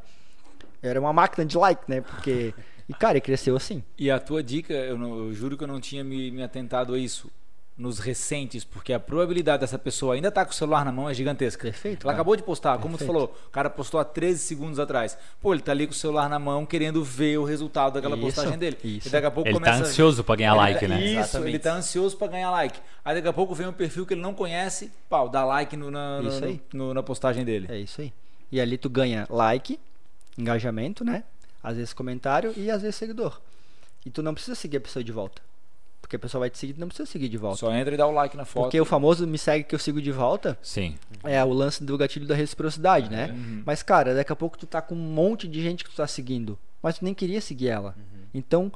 [0.82, 2.02] Era uma máquina de like, né?
[2.02, 2.54] Porque
[2.90, 3.82] e cara, cresceu assim.
[3.98, 6.94] E a tua dica, eu, não- eu juro que eu não tinha me, me atentado
[6.94, 7.32] a isso
[7.76, 11.14] nos recentes, porque a probabilidade dessa pessoa ainda estar com o celular na mão é
[11.14, 11.64] gigantesca.
[11.64, 12.16] Perfeito, Ela cara.
[12.18, 13.12] acabou de postar, como tu Perfeito.
[13.14, 15.18] falou, o cara postou há 13 segundos atrás.
[15.42, 18.26] Pô, ele tá ali com o celular na mão querendo ver o resultado daquela Isso,
[18.26, 18.78] postagem dele.
[18.84, 19.08] isso.
[19.08, 21.02] E daqui a pouco Ele começa tá ansioso pra ganhar like, né?
[21.04, 21.50] Isso, Exatamente.
[21.50, 22.80] ele tá ansioso pra ganhar like.
[23.04, 25.90] Aí daqui a pouco vem um perfil que ele não conhece, pau, dá like no-
[25.90, 27.66] na, no- no- na postagem dele.
[27.72, 28.14] É isso aí.
[28.52, 29.80] E ali tu ganha like,
[30.38, 31.24] engajamento, né?
[31.64, 33.40] Às vezes comentário e às vezes seguidor.
[34.06, 35.42] E tu não precisa seguir a pessoa de volta.
[36.04, 37.58] Porque a pessoa vai te seguir, não precisa seguir de volta.
[37.60, 38.66] Só entra e dá o like na foto.
[38.66, 40.98] Porque o famoso me segue que eu sigo de volta Sim.
[41.24, 43.32] é o lance do gatilho da reciprocidade, né?
[43.32, 43.64] Uhum.
[43.66, 46.06] Mas, cara, daqui a pouco tu tá com um monte de gente que tu tá
[46.06, 47.96] seguindo, mas tu nem queria seguir ela.
[48.34, 48.70] Então,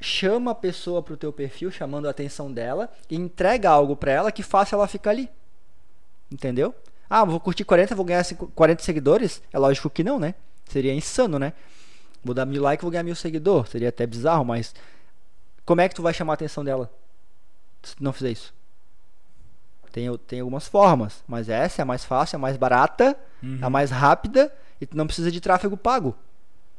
[0.00, 4.32] chama a pessoa pro teu perfil, chamando a atenção dela, e entrega algo pra ela
[4.32, 5.30] que faça ela ficar ali.
[6.30, 6.74] Entendeu?
[7.08, 9.40] Ah, vou curtir 40, vou ganhar cinco- 40 seguidores?
[9.52, 10.34] É lógico que não, né?
[10.68, 11.52] Seria insano, né?
[12.24, 13.70] Vou dar mil likes, vou ganhar mil seguidores.
[13.70, 14.74] Seria até bizarro, mas
[15.64, 16.90] como é que tu vai chamar a atenção dela
[17.82, 18.52] se tu não fizer isso?
[19.92, 23.16] Tem, tem algumas formas, mas essa é a mais fácil, a mais barata,
[23.60, 26.14] a mais rápida e tu não precisa de tráfego pago.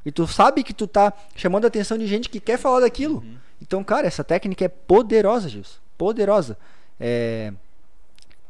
[0.05, 3.23] E tu sabe que tu tá chamando a atenção de gente que quer falar daquilo.
[3.61, 5.77] Então, cara, essa técnica é poderosa, Gilson.
[5.97, 6.57] Poderosa.
[6.99, 7.53] É,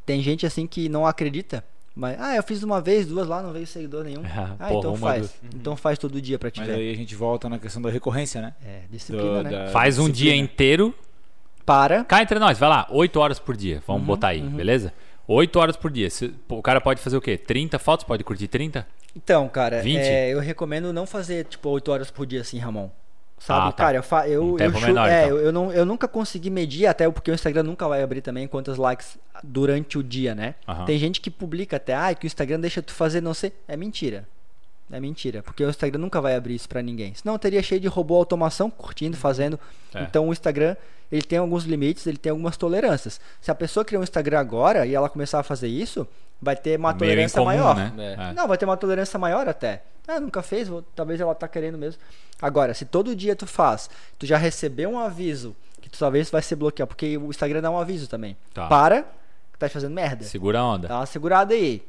[0.06, 1.64] Tem gente assim que não acredita,
[1.96, 4.24] mas ah, eu fiz uma vez, duas lá, não veio seguidor nenhum.
[4.26, 5.28] Ah, Ah, porra, então faz.
[5.42, 7.90] do- Então faz todo dia pra te Mas aí a gente volta na questão da
[7.90, 8.54] recorrência, né?
[8.66, 9.50] É, Do- disciplina, né?
[9.52, 10.44] da- Faz um dia disciplina.
[10.44, 10.96] inteiro.
[11.66, 12.04] Para.
[12.04, 13.82] Cá entre nós, vai lá, 8 horas por dia.
[13.88, 14.94] Vamos Uhum, botar aí, beleza?
[15.28, 16.10] 8 horas por dia.
[16.50, 17.38] O cara pode fazer o quê?
[17.38, 18.06] 30 fotos?
[18.06, 18.86] Pode curtir 30?
[19.16, 20.00] Então, cara, 20?
[20.02, 22.90] é, eu recomendo não fazer tipo 8 horas por dia assim, Ramon.
[23.44, 23.84] Sabe, Ah, tá.
[23.84, 25.38] cara, eu, fa eu, Um eu, menor, é, então.
[25.38, 28.48] eu, eu não, eu nunca consegui medir, até porque o Instagram nunca vai abrir também
[28.48, 30.56] quantos likes durante o dia, né?
[30.66, 30.86] Aham.
[30.86, 33.52] Tem gente que publica até, ah, que o Instagram deixa tu fazer não sei.
[33.68, 34.26] É mentira.
[34.92, 37.14] É mentira, porque o Instagram nunca vai abrir isso pra ninguém.
[37.16, 39.60] Senão teria cheio de robô automação curtindo, fazendo.
[39.94, 40.04] É.
[40.04, 40.76] Então o Instagram,
[41.12, 43.20] ele tem alguns limites, ele tem algumas tolerâncias.
[43.42, 46.08] Se a pessoa criar um Instagram agora e ela começar a fazer isso,
[46.42, 47.76] vai ter uma Meio tolerância incomum, maior.
[47.76, 47.94] né?
[47.98, 48.30] É.
[48.30, 48.34] É.
[48.34, 49.82] Não, vai ter uma tolerância maior até.
[50.08, 52.00] Ah, nunca fez, vou- talvez ela tá querendo mesmo.
[52.42, 56.42] Agora, se todo dia tu faz, tu já recebeu um aviso que tu talvez vai
[56.42, 58.36] ser bloqueado, porque o Instagram dá um aviso também.
[58.54, 58.68] Tá.
[58.68, 59.04] Para,
[59.54, 60.24] que tá fazendo merda.
[60.26, 60.88] Segura a onda.
[60.90, 61.82] Dá uma segurada aí.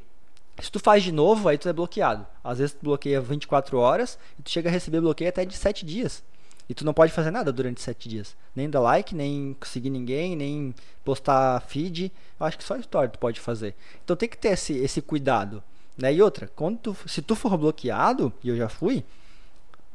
[0.61, 2.25] Se tu faz de novo, aí tu é bloqueado.
[2.43, 5.85] Às vezes tu bloqueia 24 horas e tu chega a receber bloqueio até de 7
[5.85, 6.23] dias.
[6.67, 8.35] E tu não pode fazer nada durante 7 dias.
[8.55, 12.11] Nem dar like, nem seguir ninguém, nem postar feed.
[12.39, 13.75] Eu acho que só story tu pode fazer.
[14.03, 15.61] Então tem que ter esse, esse cuidado.
[15.97, 16.13] Né?
[16.13, 19.03] E outra, quando tu, se tu for bloqueado, e eu já fui,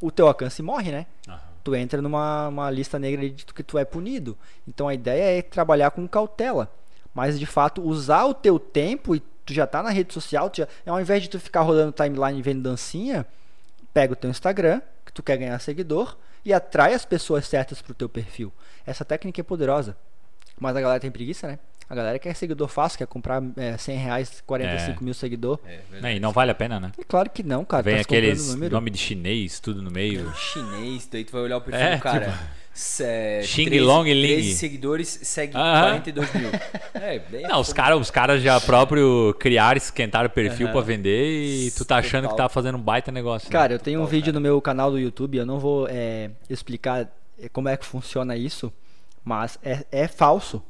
[0.00, 1.06] o teu alcance morre, né?
[1.28, 1.40] Aham.
[1.62, 4.36] tu entra numa uma lista negra de que tu é punido.
[4.66, 6.70] Então a ideia é trabalhar com cautela.
[7.12, 10.58] Mas de fato, usar o teu tempo e tu já tá na rede social, tu
[10.58, 13.26] já, ao invés de tu ficar rodando timeline vendo dancinha,
[13.92, 17.92] pega o teu Instagram, que tu quer ganhar seguidor, e atrai as pessoas certas pro
[17.92, 18.52] teu perfil.
[18.86, 19.96] Essa técnica é poderosa.
[20.58, 21.58] Mas a galera tem preguiça, né?
[21.90, 25.04] A galera quer seguidor fácil, quer comprar é, 100 reais, 45 É.
[25.04, 25.58] mil seguidor.
[25.66, 26.92] É, E não vale a pena, né?
[26.96, 27.82] E claro que não, cara.
[27.82, 28.72] Vem tá aqueles número.
[28.74, 30.32] nome de chinês, tudo no meio.
[30.36, 32.26] chinês, daí tu vai olhar o perfil É, do cara.
[32.30, 34.22] tipo, Se- Xing 13 Long Ling.
[34.28, 35.80] 13 seguidores, segue Aham.
[36.00, 36.50] 42 mil.
[36.94, 37.76] É, é Não, os fogo.
[37.76, 40.72] caras os cara já próprio criaram, esquentaram o perfil Aham.
[40.72, 42.48] pra vender e tu tá achando que Total.
[42.48, 43.48] tá fazendo um baita negócio.
[43.48, 43.52] né?
[43.52, 44.34] Cara, eu tenho um Total, vídeo cara.
[44.34, 47.08] no meu canal do YouTube, eu não vou é, explicar
[47.42, 48.72] é, como é que funciona isso,
[49.24, 50.62] mas é, é falso.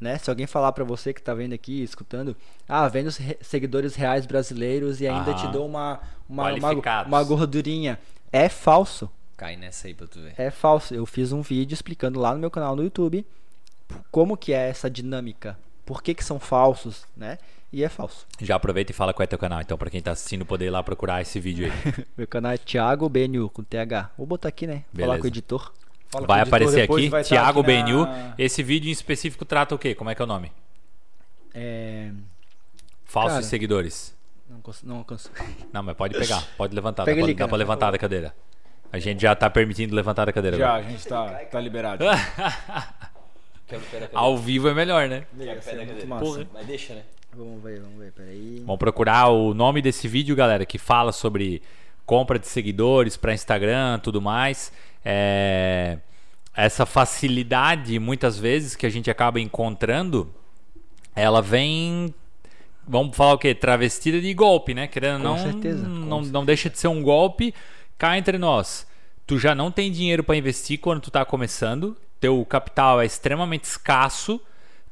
[0.00, 0.18] Né?
[0.18, 2.36] Se alguém falar pra você que tá vendo aqui, escutando,
[2.68, 7.22] ah, vendo os re- seguidores reais brasileiros e ainda te dou uma, uma, uma, uma
[7.24, 7.98] gordurinha.
[8.30, 9.10] É falso.
[9.38, 10.34] Cai nessa aí pra tu ver.
[10.36, 10.94] É falso.
[10.94, 13.24] Eu fiz um vídeo explicando lá no meu canal no YouTube
[14.10, 15.58] como que é essa dinâmica.
[15.84, 17.38] Por que, que são falsos, né?
[17.72, 18.26] E é falso.
[18.40, 20.70] Já aproveita e fala qual é teu canal, então, pra quem tá assistindo poder ir
[20.70, 22.06] lá procurar esse vídeo aí.
[22.16, 24.10] Meu canal é Thiago BNU com TH.
[24.16, 24.84] Vou botar aqui, né?
[24.94, 25.18] Falar Beleza.
[25.18, 25.72] com o editor.
[26.08, 28.34] Fala vai aparecer depois, aqui, vai tá Thiago aqui na-.
[28.38, 29.94] Esse vídeo em específico trata o quê?
[29.94, 30.52] Como é que é o nome?
[31.54, 32.10] É,
[33.04, 33.42] Falsos Cara.
[33.44, 34.14] seguidores.
[34.48, 35.30] não, não alcanço.
[35.72, 36.42] Não, mas pode pegar.
[36.56, 37.04] Pode levantar.
[37.04, 38.34] Pega dá, pra, dá pra levantar da cadeira.
[38.92, 40.86] A gente já tá permitindo levantar da cadeira Já, agora.
[40.86, 42.04] a gente tá, tá liberado.
[44.14, 45.24] Ao vivo é melhor, né?
[45.38, 46.24] Ia ser muito massa.
[46.24, 46.46] Porra.
[46.52, 47.02] Mas deixa, né?
[47.34, 48.62] Vamos ver, vamos ver, peraí.
[48.64, 51.62] Vamos procurar o nome desse vídeo, galera, que fala sobre
[52.06, 54.72] compra de seguidores para Instagram, tudo mais.
[55.06, 55.98] É,
[56.54, 60.34] Essa facilidade, muitas vezes, que a gente acaba encontrando,
[61.14, 62.12] ela vem.
[62.88, 63.54] Vamos falar o quê?
[63.54, 64.86] Travestida de golpe, né?
[64.86, 67.54] Querendo Com não, certeza, não, não deixa de ser um golpe.
[67.98, 68.86] Cá entre nós.
[69.26, 71.96] Tu já não tem dinheiro para investir quando tu tá começando.
[72.20, 74.40] Teu capital é extremamente escasso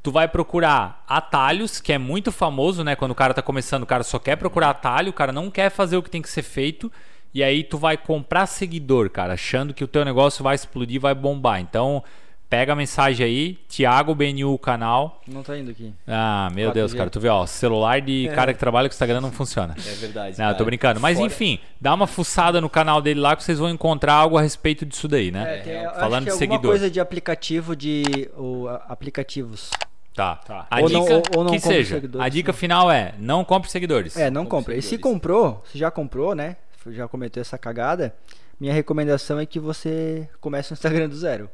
[0.04, 2.94] tu vai procurar atalhos, que é muito famoso, né?
[2.94, 5.70] Quando o cara tá começando, o cara só quer procurar atalho, o cara não quer
[5.70, 6.92] fazer o que tem que ser feito.
[7.34, 11.12] E aí tu vai comprar seguidor, cara, achando que o teu negócio vai explodir, vai
[11.14, 11.60] bombar.
[11.60, 12.00] Então,
[12.48, 15.20] pega a mensagem aí, Thiago BNU o canal.
[15.26, 15.92] Não tá indo aqui.
[16.06, 16.74] Ah, meu 4G.
[16.74, 19.74] Deus, cara, tu vê, ó, celular de cara que trabalha com Instagram não funciona.
[19.76, 20.38] É verdade.
[20.38, 21.00] Não, eu tô brincando.
[21.00, 24.38] Mas Fora- enfim, dá uma fuçada no canal dele lá que vocês vão encontrar algo
[24.38, 25.58] a respeito disso daí, né?
[25.58, 26.70] É, tem, Falando que é de alguma seguidor.
[26.70, 28.30] coisa de aplicativo de.
[28.36, 29.70] Ou, aplicativos.
[30.14, 30.36] Tá.
[30.36, 30.66] Tá.
[30.70, 32.58] A Ou dica não- ou- ou não que compre seja, seguidores, a dica né?
[32.58, 34.16] final é: não compre seguidores.
[34.16, 34.76] É, não Como compra.
[34.76, 36.56] E se comprou, se já comprou, né?
[36.92, 38.14] Já cometeu essa cagada.
[38.60, 41.50] Minha recomendação é que você comece o Instagram do zero.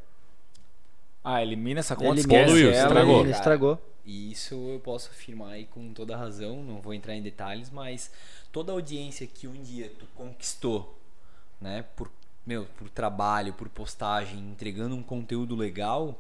[1.22, 3.16] Ah, elimina essa conta, Elimina, Poluiu, ela estragou.
[3.16, 3.86] e- Ele estragou.
[4.06, 8.10] E isso eu posso afirmar aí com toda razão, não vou entrar em detalhes, mas
[8.50, 10.98] toda audiência que um dia tu conquistou,
[11.60, 12.10] né, por,
[12.46, 16.18] meu, por trabalho, por postagem, entregando um conteúdo legal,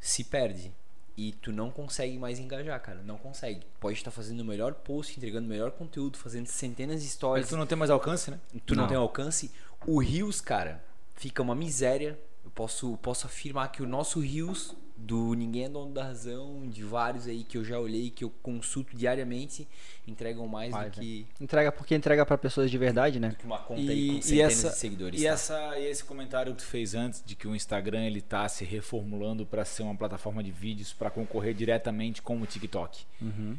[0.00, 0.70] se perde.
[1.16, 3.00] E tu não consegue mais engajar, cara.
[3.02, 3.62] Não consegue.
[3.80, 7.48] Pode estar fazendo o melhor post, entregando o melhor conteúdo, fazendo centenas de Mas stories.
[7.48, 8.38] tu não tem mais alcance, né?
[8.66, 8.88] tu não, Não.
[8.88, 9.50] tem alcance.
[9.86, 10.84] O Rios, cara,
[11.14, 12.18] fica uma miséria.
[12.44, 16.82] Eu posso, posso afirmar que o nosso Rios, do Ninguém é Dono da Razão, de
[16.82, 19.68] vários aí que eu já olhei, que eu consulto diariamente,
[20.06, 23.28] entregam mais Vai, do que, Entrega porque entrega pra pessoas de verdade, né?
[23.30, 25.20] do que uma conta aí E, com e centenas essa, de seguidores.
[25.20, 25.30] e, tá?
[25.30, 28.64] essa, e esse comentário que tu fez antes de que o Instagram ele tá se
[28.64, 33.04] reformulando para ser uma plataforma de vídeos para concorrer diretamente com o TikTok.
[33.20, 33.56] Uhum.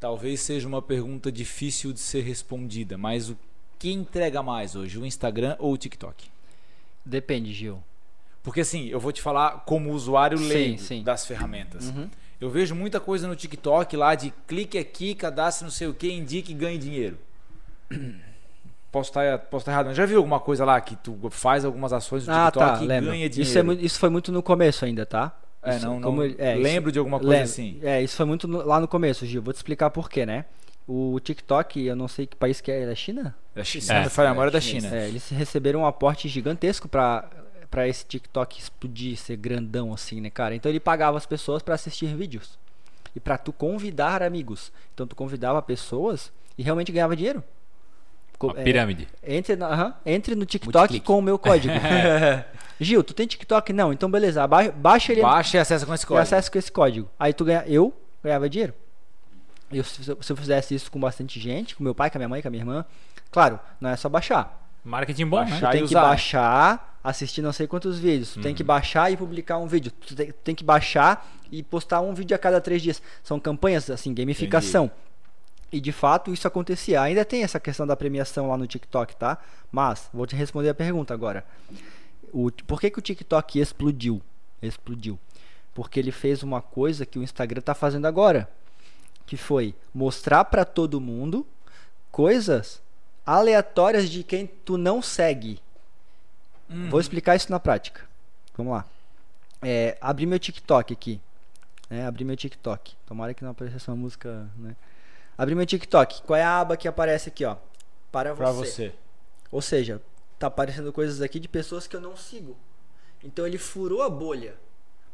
[0.00, 3.36] Talvez seja uma pergunta difícil de ser respondida, mas o
[3.78, 6.28] que entrega mais hoje, o Instagram ou o TikTok?
[7.04, 7.82] Depende, Gil.
[8.42, 11.02] Porque assim, eu vou te falar como usuário Sim, leigo sim.
[11.02, 11.88] das ferramentas.
[11.90, 12.08] Uhum.
[12.40, 16.10] Eu vejo muita coisa no TikTok lá de clique aqui, cadastre não sei o que,
[16.12, 17.18] indique e ganhe dinheiro.
[18.90, 21.92] Posso estar posso estar errado, mas já viu alguma coisa lá que tu faz algumas
[21.92, 23.10] ações no Ah, TikTok tá, e lembro.
[23.10, 23.48] ganha dinheiro?
[23.50, 25.38] Isso, é muito- isso foi muito no começo ainda, tá?
[25.62, 27.44] É, Isso- não, não como é, isso- lembro de alguma coisa Lembro.
[27.50, 27.78] assim.
[27.82, 29.42] É, isso foi muito no- lá no começo, Gil.
[29.42, 30.46] Vou te explicar por quê, né?
[30.86, 33.34] O TikTok, eu não sei que país que é, é China?
[33.54, 34.02] Da China, É.
[34.04, 34.84] é, foi a memória da chinês.
[34.84, 34.96] China.
[34.96, 37.28] É, eles receberam um aporte gigantesco pra,
[37.70, 40.54] pra esse TikTok explodir, ser grandão assim, né, cara?
[40.54, 42.58] Então ele pagava as pessoas pra assistir vídeos.
[43.14, 44.70] E pra tu convidar amigos.
[44.94, 47.42] Então tu convidava pessoas e realmente ganhava dinheiro.
[48.40, 49.08] Uma é, pirâmide.
[49.22, 51.74] entre, na- aham, entre no TikTok com o meu código.
[52.80, 53.72] Gil, tu tem TikTok?
[53.72, 54.44] Não, então beleza.
[54.44, 56.22] aba- Baixa ele Baixa e acessa com esse código.
[56.22, 57.10] acesso com esse código.
[57.18, 57.92] Aí tu ganha, eu
[58.22, 58.72] ganhava dinheiro.
[59.72, 62.28] Eu, se, se eu fizesse isso com bastante gente, com meu pai, com a minha
[62.28, 62.84] mãe, com a minha irmã,
[63.30, 64.67] claro, não é só baixar.
[64.88, 65.50] Marketing bom, né?
[65.50, 65.60] Baixar.
[65.60, 66.00] Tu e tem que usar.
[66.02, 68.32] baixar, assistir não sei quantos vídeos.
[68.32, 69.92] Tu tem que baixar e publicar um vídeo.
[69.92, 73.02] Tu tem, tem que baixar e postar um vídeo a cada três dias.
[73.22, 74.90] São campanhas, assim, gamificação.
[75.70, 77.02] E de fato isso acontecia.
[77.02, 79.36] Ainda tem essa questão da premiação lá no TikTok, tá?
[79.70, 81.44] Mas, vou te responder a pergunta agora.
[82.32, 84.22] O, por que, que o TikTok explodiu?
[84.62, 85.18] Explodiu.
[85.74, 88.48] Porque ele fez uma coisa que o Instagram tá fazendo agora.
[89.26, 91.46] Que foi mostrar pra todo mundo
[92.10, 92.80] coisas
[93.28, 95.60] aleatórias de quem tu não segue.
[96.70, 96.88] Uhum.
[96.88, 98.08] Vou explicar isso na prática.
[98.56, 98.86] Vamos lá.
[99.62, 101.20] É, abri meu TikTok aqui.
[101.90, 102.06] Né?
[102.06, 102.96] Abri meu TikTok.
[103.06, 104.48] Tomara que não apareça uma música.
[104.56, 104.74] Né?
[105.36, 106.22] Abri meu TikTok.
[106.22, 107.56] Qual é a aba que aparece aqui, ó?
[108.10, 108.52] Para você.
[108.52, 108.94] você.
[109.52, 110.00] Ou seja,
[110.38, 112.56] tá aparecendo coisas aqui de pessoas que eu não sigo.
[113.22, 114.54] Então ele furou a bolha.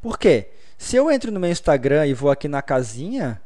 [0.00, 0.50] Por quê?
[0.78, 3.40] Se eu entro no meu Instagram e vou aqui na casinha,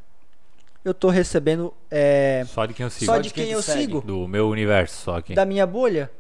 [0.84, 3.06] eu tô recebendo é, Só de quem eu sigo.
[3.12, 3.80] só de de quem quem eu segue.
[3.82, 5.34] sigo Do meu universo, só aqui.
[5.34, 6.10] da minha bolha.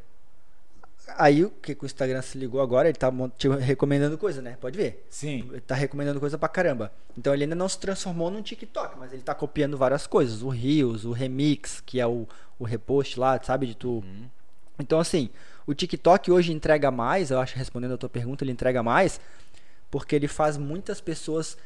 [1.16, 2.86] Aí o que, que o Instagram se ligou agora?
[2.88, 4.56] Ele tá te recomendando coisa, né?
[4.60, 5.06] Pode ver.
[5.08, 5.48] Sim.
[5.50, 6.92] Ele tá recomendando coisa pra caramba.
[7.16, 10.42] Então ele ainda não se transformou num TikTok, mas ele tá copiando várias coisas.
[10.42, 12.28] O Reels, o Remix, que é o,
[12.58, 13.66] o repost lá, sabe?
[13.66, 14.04] De tu.
[14.78, 15.30] Então, assim,
[15.66, 19.18] o TikTok hoje entrega mais, eu acho, respondendo a tua pergunta, ele entrega mais,
[19.90, 21.56] porque ele faz muitas pessoas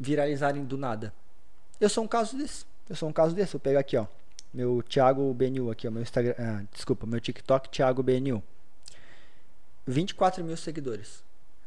[0.00, 1.12] viralizarem do nada.
[1.80, 2.64] Eu sou um caso desse.
[2.88, 3.52] Eu sou um caso desse.
[3.52, 4.06] Vou pegar aqui, ó.
[4.52, 5.90] Meu Thiago BNU aqui, ó.
[5.90, 6.34] Meu Instagram.
[6.38, 8.42] ah, desculpa, meu TikTok, Thiago BNU.
[9.86, 11.22] 24 mil seguidores.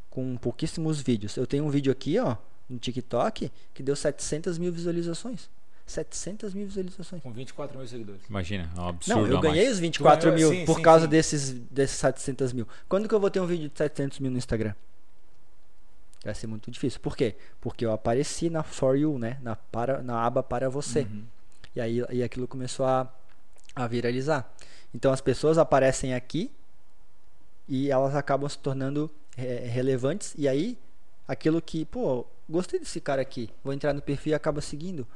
[0.09, 1.37] Com pouquíssimos vídeos.
[1.37, 2.35] Eu tenho um vídeo aqui, ó.
[2.69, 5.49] no TikTok que deu 700 mil visualizações.
[5.85, 7.21] 700 mil visualizações.
[7.23, 8.21] Com 24 mil seguidores.
[8.29, 9.21] Imagina, é um absurdo.
[9.21, 9.73] Não, eu ganhei mais.
[9.73, 11.09] os 24 Tu ganhou, mil sim, por sim, causa sim.
[11.09, 12.67] Desses, desses 700 mil.
[12.87, 14.73] Quando que eu vou ter um vídeo de 700 mil no Instagram?
[16.23, 16.99] Vai ser muito difícil.
[16.99, 17.35] Por quê?
[17.61, 19.37] Porque eu apareci na For You, né?
[19.41, 21.01] Na, para, na aba para você.
[21.01, 21.23] Uhum.
[21.75, 23.11] E aí e aquilo começou a,
[23.75, 24.51] a viralizar.
[24.93, 26.51] Então as pessoas aparecem aqui
[27.67, 30.33] e elas acabam se tornando é, relevantes.
[30.37, 30.77] E aí
[31.27, 35.07] aquilo que, pô, gostei desse cara aqui, vou entrar no perfil e acaba seguindo.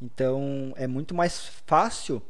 [0.00, 2.20] Então é muito mais fácil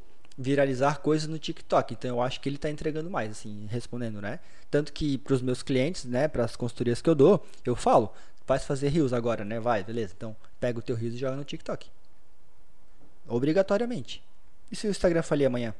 [0.42, 1.94] viralizar coisas no TikTok.
[1.94, 4.38] Então eu acho que ele está entregando mais, assim, respondendo, né?
[4.70, 8.12] Tanto que para os meus clientes, né, para as consultorias que eu dou, eu falo,
[8.46, 9.60] faz fazer rios agora, né?
[9.60, 10.12] Vai, beleza.
[10.16, 11.86] Então pega o teu rios e joga no TikTok.
[13.28, 14.22] Obrigatoriamente.
[14.70, 15.74] E se o Instagram falir amanhã?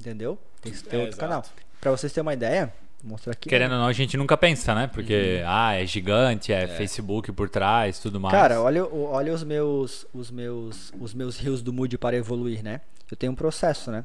[0.00, 0.38] Entendeu?
[0.62, 1.20] Tem que ter É, outro exato.
[1.20, 1.44] canal.
[1.80, 2.72] Para vocês terem uma ideia,
[3.02, 3.48] vou mostrar aqui.
[3.48, 4.86] Querendo ou não, a gente nunca pensa, né?
[4.86, 5.48] Porque, Uhum.
[5.48, 8.32] ah, é gigante, é, Facebook por trás, tudo mais.
[8.34, 12.80] Cara, olha, olha os meus os meus os meus rios do Mood para evoluir, né?
[13.10, 14.04] Eu tenho um processo, né?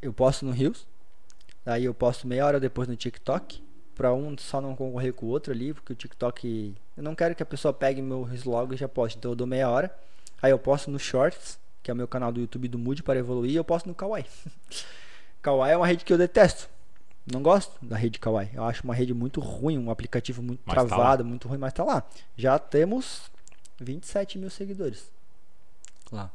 [0.00, 0.86] Eu posto no Rios,
[1.64, 3.62] aí eu posto meia hora depois no TikTok,
[3.94, 7.34] pra um só não concorrer com o outro ali, porque o TikTok eu não quero
[7.34, 9.94] que a pessoa pegue meu Rios logo e já poste, então eu dou meia hora.
[10.40, 13.18] Aí eu posto no Shorts, que é o meu canal do YouTube do Mood para
[13.18, 14.26] evoluir, e eu posto no Kawaii.
[15.42, 16.68] Kawaii é uma rede que eu detesto.
[17.30, 18.50] Não gosto da rede Kawaii.
[18.54, 21.72] Eu acho uma rede muito ruim, um aplicativo muito Mas tá travado, muito ruim, mas
[21.72, 22.04] tá lá.
[22.36, 23.30] Já temos
[23.80, 25.10] 27 mil seguidores.
[26.10, 26.30] Lá.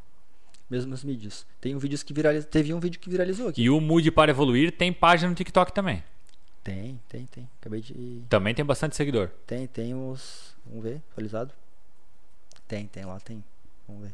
[0.71, 1.45] Mesmos vídeos.
[1.59, 2.49] Tem um vídeos que viralizou.
[2.49, 3.61] Teve um vídeo que viralizou aqui.
[3.61, 6.01] E o Mood para evoluir tem página no TikTok também.
[6.63, 7.49] Tem, tem, tem.
[7.59, 8.21] Acabei de.
[8.29, 9.27] Também tem bastante seguidor.
[9.45, 10.55] Tem, tem os.
[10.65, 11.51] Vamos ver, atualizado.
[12.69, 13.43] Tem, tem lá, tem.
[13.85, 14.13] Vamos ver.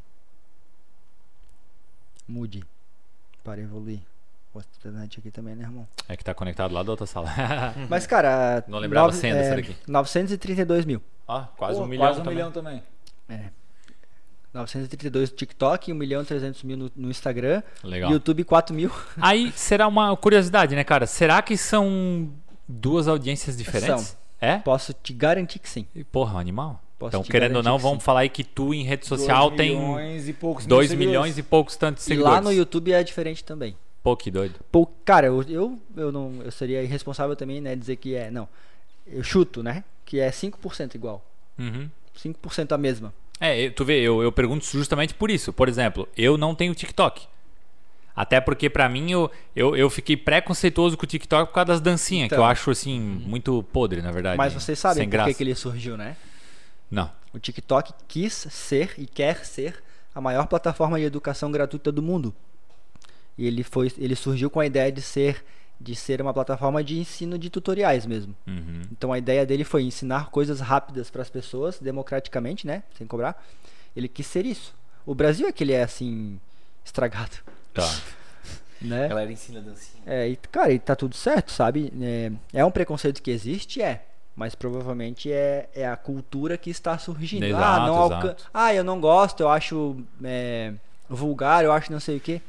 [2.27, 2.63] Mude.
[3.43, 3.99] Para evoluir.
[4.53, 5.87] Vou internet aqui também, né, irmão?
[6.09, 7.29] É que tá conectado lá da outra sala.
[7.87, 8.63] Mas, cara.
[8.67, 9.75] Não lembrava a nove- senha dessa daqui.
[9.87, 11.01] 932 mil.
[11.27, 12.35] Ó, quase Pô, um milhão Quase um também.
[12.35, 12.83] milhão também.
[13.29, 13.49] É.
[14.57, 17.61] 932 no TikTok, 1 milhão e 300 mil no, no Instagram.
[17.83, 18.11] Legal.
[18.11, 18.91] YouTube 4 mil.
[19.21, 21.07] Aí será uma curiosidade, né, cara?
[21.07, 22.29] Será que são
[22.67, 24.05] duas audiências diferentes?
[24.05, 24.17] São.
[24.39, 24.57] É?
[24.59, 25.87] Posso te garantir que sim.
[25.95, 26.81] E, Porra, animal.
[26.99, 28.05] Posso então, querendo ou não, que vamos sim.
[28.05, 31.07] falar aí que tu em rede social Dois tem milhões e poucos mil 2 seguidores.
[31.09, 32.33] milhões e poucos tantos E seguidores.
[32.35, 33.77] lá no YouTube é diferente também.
[34.01, 34.55] Pô, que doido.
[34.71, 38.47] Pô, cara, eu, eu, eu não eu seria irresponsável também, né, dizer que é, não.
[39.05, 41.23] Eu chuto, né, que é 5% igual.
[41.59, 41.89] Uhum.
[42.17, 43.13] 5% a mesma.
[43.39, 45.53] É, eu- tu vê, eu, eu pergunto justamente por isso.
[45.53, 47.27] Por exemplo, eu não tenho TikTok.
[48.15, 51.81] Até porque pra mim eu, eu, eu fiquei preconceituoso com o TikTok por causa das
[51.81, 52.43] dancinhas, que Então.
[52.43, 54.37] eu acho assim, muito podre, na verdade.
[54.37, 55.33] Mas vocês sabem por que, graça.
[55.35, 56.17] que ele surgiu, né?
[56.89, 57.11] Não.
[57.31, 59.83] O TikTok quis ser e quer ser
[60.15, 62.33] a maior plataforma de educação gratuita do mundo.
[63.37, 65.45] E ele foi, ele surgiu com a ideia de ser
[65.79, 68.35] de ser uma plataforma de ensino de tutoriais mesmo.
[68.47, 68.81] Uhum.
[68.91, 73.41] Então a ideia dele foi ensinar coisas rápidas para as pessoas, democraticamente, né, sem cobrar.
[73.95, 74.73] Ele quis ser isso.
[75.05, 76.39] O Brasil é que ele é assim
[76.83, 77.37] estragado,
[77.73, 77.87] Tá.
[78.81, 79.05] né?
[79.05, 80.01] A galera ensina dancinha.
[80.05, 81.93] É, e, cara, e tá tudo certo, sabe?
[82.01, 84.03] É, é um preconceito que existe, é.
[84.35, 87.43] Mas provavelmente é, é a cultura que está surgindo.
[87.43, 88.35] ah, Exato, não alcan...
[88.53, 90.73] ah, eu não gosto, eu acho é,
[91.09, 92.41] vulgar, eu acho não sei o quê.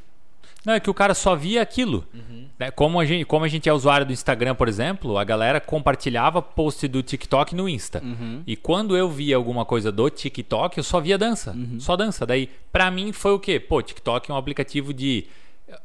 [0.65, 2.05] Não, é que o cara só via aquilo.
[2.13, 2.47] Uhum.
[2.59, 2.69] Né?
[2.71, 6.41] Como, a gente, como a gente é usuário do Instagram, por exemplo, a galera compartilhava
[6.41, 8.01] post do TikTok no Insta.
[8.03, 8.43] Uhum.
[8.45, 11.51] E quando eu via alguma coisa do TikTok, eu só via dança.
[11.51, 11.79] Uhum.
[11.79, 12.25] Só dança.
[12.25, 13.59] Daí, pra mim, foi o quê?
[13.59, 15.25] Pô, TikTok é um aplicativo de.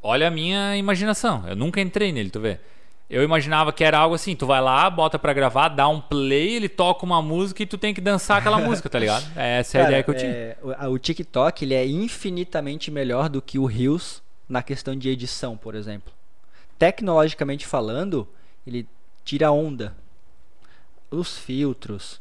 [0.02, 1.44] Olha a minha imaginação.
[1.46, 2.58] Eu nunca entrei nele, tu vê.
[3.08, 6.54] Eu imaginava que era algo assim, tu vai lá, bota pra gravar, dá um play,
[6.54, 9.24] ele toca uma música e tu tem que dançar aquela música, tá ligado?
[9.36, 10.30] Essa é a Cara, ideia que eu tinha.
[10.30, 10.56] é,
[10.88, 15.56] o, o TikTok ele é infinitamente melhor do que o Reels na questão de edição,
[15.56, 16.12] por exemplo.
[16.78, 18.28] Tecnologicamente falando,
[18.66, 18.88] ele
[19.24, 19.96] tira onda.
[21.10, 22.20] Os filtros,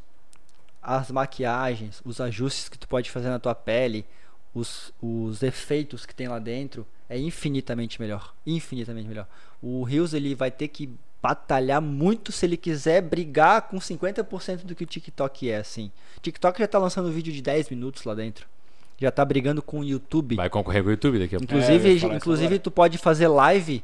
[0.82, 4.06] as maquiagens, os ajustes que tu pode fazer na tua pele,
[4.54, 8.34] os, os efeitos que tem lá dentro, é infinitamente melhor.
[8.46, 9.28] Infinitamente melhor.
[9.62, 10.90] O Reels ele vai ter que
[11.22, 15.90] batalhar muito se ele quiser brigar com 50% do que o TikTok é, assim.
[16.22, 18.46] TikTok já tá lançando vídeo de 10 minutos lá dentro.
[19.00, 20.36] Já tá brigando com o YouTube.
[20.36, 21.54] Vai concorrer com o YouTube daqui a pouco.
[21.54, 23.84] É, eu Inclusive, isso inclusive tu pode fazer live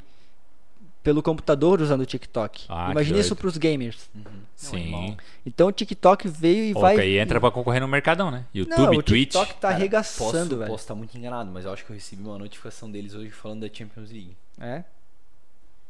[1.03, 2.65] pelo computador usando o TikTok.
[2.69, 3.39] Ah, Imagina isso doido.
[3.39, 4.09] pros gamers.
[4.55, 5.15] Sim.
[5.45, 6.97] Então o TikTok veio e Pô, vai.
[6.99, 8.45] aí entra pra concorrer no Mercadão, né?
[8.53, 9.31] YouTube, Não, o Twitch.
[9.31, 10.71] TikTok tá Cara, arregaçando, posso, velho.
[10.71, 13.61] Posso estar muito enganado, mas eu acho que eu recebi uma notificação deles hoje falando
[13.61, 14.35] da Champions League.
[14.59, 14.83] É.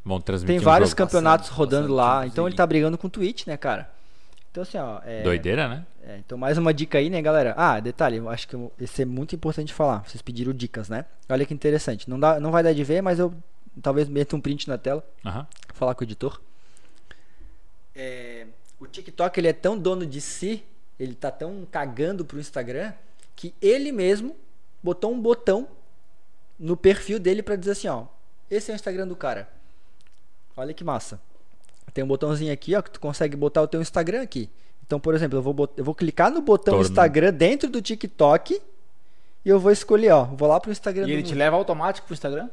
[0.05, 0.97] Vão transmitir Tem um vários jogo.
[0.97, 2.25] campeonatos passando- rodando passando lá.
[2.27, 3.91] Então ele tá brigando com o Twitch, né, cara?
[4.51, 4.99] Então assim, ó.
[5.05, 5.85] é- Doideira, né?
[6.03, 7.53] É, então, mais uma dica aí, né, galera?
[7.57, 10.07] Ah, detalhe, eu acho que esse é muito importante falar.
[10.07, 11.05] Vocês pediram dicas, né?
[11.29, 12.09] Olha que interessante.
[12.09, 13.33] Não, dá, não vai dar de ver, mas eu
[13.81, 15.47] talvez meta um print na tela, Aham.
[15.73, 16.41] falar com o editor.
[17.95, 18.47] É,
[18.79, 20.63] o TikTok ele é tão dono de si
[20.99, 22.91] ele tá tão cagando pro Instagram
[23.35, 24.35] que ele mesmo
[24.83, 25.67] botou um botão
[26.59, 28.05] no perfil dele pra dizer assim, ó,
[28.51, 29.49] esse é o Instagram do cara.
[30.57, 31.21] Olha que massa.
[31.93, 34.49] Tem um botãozinho aqui, ó, que tu consegue botar o teu Instagram aqui.
[34.85, 36.87] Então, por exemplo, eu vou, bot- eu vou clicar no botão Torno.
[36.89, 38.59] Instagram dentro do TikTok
[39.45, 42.13] e eu vou escolher, ó, vou lá pro Instagram E ele te leva automático pro
[42.13, 42.49] Instagram?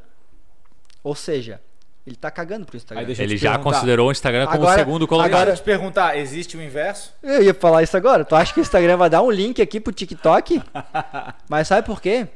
[1.03, 1.59] Ou seja,
[2.05, 3.01] ele tá cagando pro Instagram.
[3.01, 3.71] Aí deixa eu Ele já perguntar.
[3.77, 5.31] considerou o Instagram como Agora- o segundo colocado.
[5.33, 7.13] Agora, eu te perguntar, existe o inverso?
[7.23, 8.23] Eu ia falar isso agora.
[8.23, 10.61] Tu acha que o Instagram vai dar um link aqui pro TikTok?
[11.49, 12.27] Mas sabe por quê?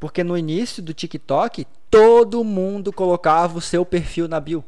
[0.00, 4.64] Porque no início do TikTok, todo mundo colocava o seu perfil na bio.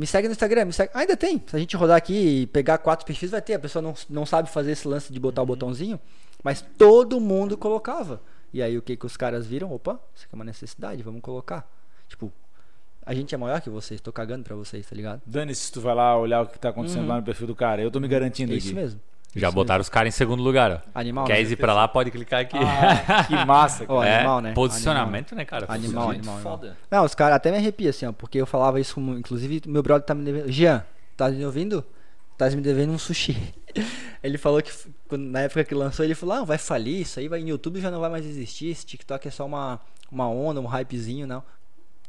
[0.00, 0.90] Me segue no Instagram, me segue.
[0.94, 1.42] Ainda tem.
[1.46, 3.52] Se a gente rodar aqui e pegar quatro perfis, vai ter.
[3.52, 6.00] A pessoa não, não sabe fazer esse lance de botar o botãozinho.
[6.42, 8.20] Mas todo mundo colocava.
[8.50, 9.70] E aí o que, que os caras viram?
[9.72, 11.70] Opa, isso aqui é uma necessidade, vamos colocar.
[12.08, 12.32] Tipo,
[13.04, 15.20] a gente é maior que vocês, tô cagando pra vocês, tá ligado?
[15.26, 17.82] Dane-se se tu vai lá olhar o que tá acontecendo lá no perfil do cara.
[17.82, 18.64] Eu tô me garantindo É aqui.
[18.66, 19.00] isso mesmo.
[19.34, 20.78] Já Isso botaram os caras em segundo lugar, ó.
[20.98, 21.50] Animal, Quer né?
[21.50, 22.56] ir pra lá, pode clicar aqui.
[22.58, 24.06] Ah, que massa, cara.
[24.08, 24.52] É, animal, né?
[24.52, 25.66] posicionamento, né, cara?
[25.68, 26.38] Animal, animal, animal.
[26.58, 26.76] foda.
[26.90, 29.82] Não, os caras até me arrepiam assim, ó, porque eu falava isso, como- inclusive meu
[29.82, 30.50] brother tá me devendo.
[30.50, 30.84] Jean,
[31.16, 31.84] tá me ouvindo?
[32.36, 33.36] Tá me devendo um sushi.
[34.22, 34.72] Ele falou que
[35.16, 37.90] na época que lançou, ele falou: ah, vai falir, isso aí vai no YouTube já
[37.90, 38.68] não vai mais existir.
[38.70, 39.80] Esse TikTok é só uma,
[40.10, 41.42] uma onda, um hypezinho, não.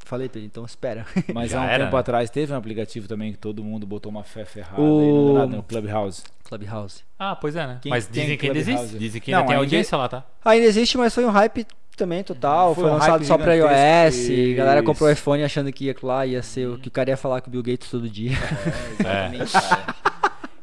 [0.04, 1.06] Falei pra ele, então espera.
[1.34, 2.00] Mas Já há um era, tempo né?
[2.02, 5.48] atrás teve um aplicativo também que todo mundo botou uma fé ferrada O- aí, não
[5.48, 5.58] né?
[5.60, 6.24] o Clubhouse.
[6.44, 7.04] Clubhouse.
[7.18, 7.80] Ah, pois é, né?
[7.82, 8.98] Quem Mas tem dizem que ainda existe.
[8.98, 10.26] Dizem que Não, ainda tem ainda- audiência lá, tá?
[10.44, 11.66] Ainda existe, mas foi um hype
[11.96, 12.74] também total.
[12.76, 14.28] Foi Foi, um lançado só pra iOS.
[14.30, 16.92] E a galera comprou o iPhone achando que ia lá, ia ser o que o
[16.92, 18.32] cara ia falar com o Bill Gates todo dia.
[19.06, 19.96] É, exatamente, cara.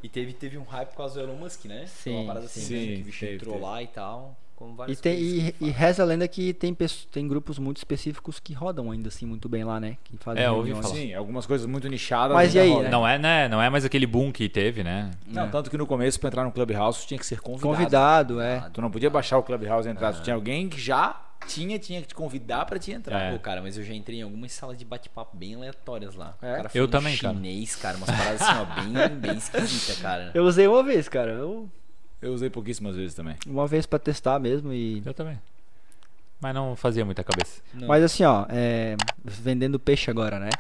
[0.03, 1.85] E teve, teve um hype por causa do Elon Musk, né?
[1.87, 2.75] Foi Sim, uma parada assim, sim.
[2.75, 3.65] mesmo, que o bicho Teve, entrou teve.
[3.67, 4.37] lá e tal.
[4.59, 6.77] Como E, tem, e, e reza a lenda que tem,
[7.13, 9.97] tem grupos muito específicos que rodam ainda assim muito bem lá, né?
[10.03, 10.83] Que fazem É, ouvi falar.
[10.89, 12.35] Sim, algumas coisas muito nichadas.
[12.35, 12.89] Mas e aí, né?
[12.89, 13.47] Não é, né?
[13.47, 15.13] Não é mais aquele boom que teve, né?
[15.29, 15.49] Não, É.
[15.49, 17.73] tanto que no começo, pra entrar no Clubhouse, tu tinha que ser convidado.
[17.77, 18.69] Convidado, é.
[18.73, 20.13] Tu não podia baixar o Clubhouse e entrar.
[20.13, 23.21] Tu tinha alguém que já tinha, tinha que te convidar pra te entrar.
[23.21, 23.33] É.
[23.33, 26.35] Pô, cara, mas eu já entrei em algumas salas de bate-papo bem aleatórias lá.
[26.43, 26.53] É?
[26.53, 27.33] O cara Eu também, cara.
[27.33, 27.97] chinês, cara.
[27.97, 30.33] Umas paradas assim, ó, bem, bem esquisita, cara.
[30.35, 31.31] Eu usei uma vez, cara.
[31.31, 31.71] Eu,
[32.21, 33.37] Eu usei pouquíssimas vezes também.
[33.47, 35.03] uma vez pra testar mesmo e.
[35.05, 35.39] Eu também.
[36.41, 37.61] Mas não fazia muita cabeça.
[37.75, 37.89] Não.
[37.89, 40.51] Mas assim, ó, é, vendendo peixe agora, né?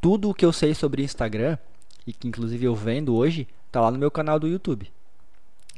[0.00, 1.58] Tudo o que eu sei sobre Instagram,
[2.06, 4.90] e que inclusive eu vendo hoje, tá lá no meu canal do YouTube.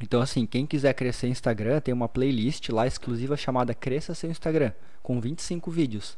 [0.01, 4.71] Então, assim, quem quiser crescer Instagram, tem uma playlist lá exclusiva chamada Cresça Seu Instagram,
[5.03, 6.17] com 25 vídeos.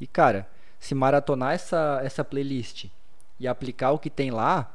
[0.00, 0.48] E, cara,
[0.78, 2.86] se maratonar essa, essa playlist
[3.40, 4.72] e aplicar o que tem lá,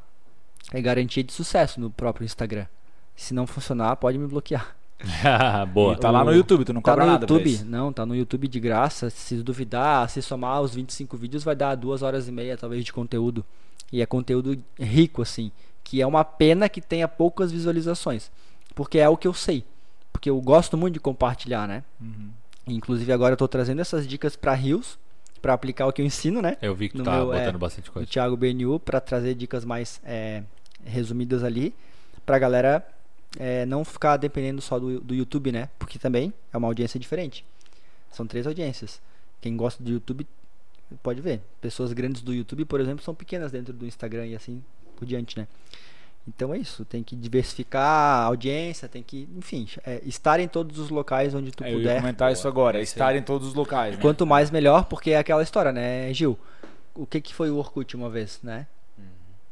[0.74, 2.66] é garantia de sucesso no próprio Instagram.
[3.16, 4.76] Se não funcionar, pode me bloquear.
[5.74, 5.94] Boa.
[5.94, 7.52] E tá lá no YouTube, tu não Tá cobra no nada pra YouTube?
[7.52, 7.66] isso.
[7.66, 9.10] Não, tá no YouTube de graça.
[9.10, 12.94] Se duvidar, se somar os 25 vídeos, vai dar duas horas e meia, talvez, de
[12.94, 13.44] conteúdo.
[13.92, 15.52] E é conteúdo rico, assim.
[15.84, 18.32] Que é uma pena que tenha poucas visualizações.
[18.76, 19.64] Porque é o que eu sei.
[20.14, 21.84] Porque eu gosto muito de compartilhar, né?
[22.00, 22.30] Uhum.
[22.68, 25.00] Inclusive, agora eu tô trazendo essas dicas pra Rios,
[25.42, 26.58] pra aplicar o que eu ensino, né?
[26.62, 28.08] Eu vi que tu No tá meu, é, botando bastante do coisa.
[28.08, 30.44] Thiago BNU para trazer dicas mais é,
[30.86, 31.74] resumidas ali
[32.24, 32.86] pra galera
[33.38, 35.70] é, não ficar dependendo só do, do YouTube, né?
[35.80, 37.46] Porque também é uma audiência diferente.
[38.12, 39.02] São três audiências.
[39.40, 40.28] Quem gosta do YouTube
[41.02, 41.42] pode ver.
[41.62, 44.64] Pessoas grandes do YouTube, por exemplo, são pequenas dentro do Instagram e assim
[44.96, 45.48] por diante, né?
[46.28, 50.78] Então é isso, tem que diversificar a audiência, tem que, enfim, é, estar em todos
[50.78, 52.02] os locais onde tu É, eu ia puder.
[52.02, 53.96] comentar isso agora, é estar em todos os locais.
[53.96, 54.02] Né?
[54.02, 56.38] Quanto mais melhor, porque é aquela história, né, Gil?
[56.94, 58.68] O que que foi o Orkut uma vez, né?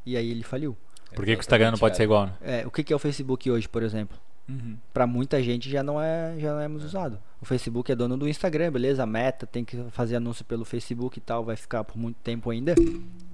[0.06, 0.78] E aí ele faliu.
[1.16, 2.34] Por que, que o Instagram não pode ser igual, né?
[2.42, 4.18] É, o que, que é o Facebook hoje, por exemplo?
[4.48, 4.78] Uhum.
[4.94, 7.20] Pra muita gente já não é já não é mais usado.
[7.42, 9.04] O Facebook é dono do Instagram, beleza?
[9.04, 12.50] A Meta tem que fazer anúncio pelo Facebook e tal, vai ficar por muito tempo
[12.50, 12.74] ainda.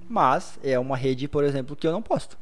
[0.08, 2.36] Mas é uma rede, por exemplo, que eu não posto.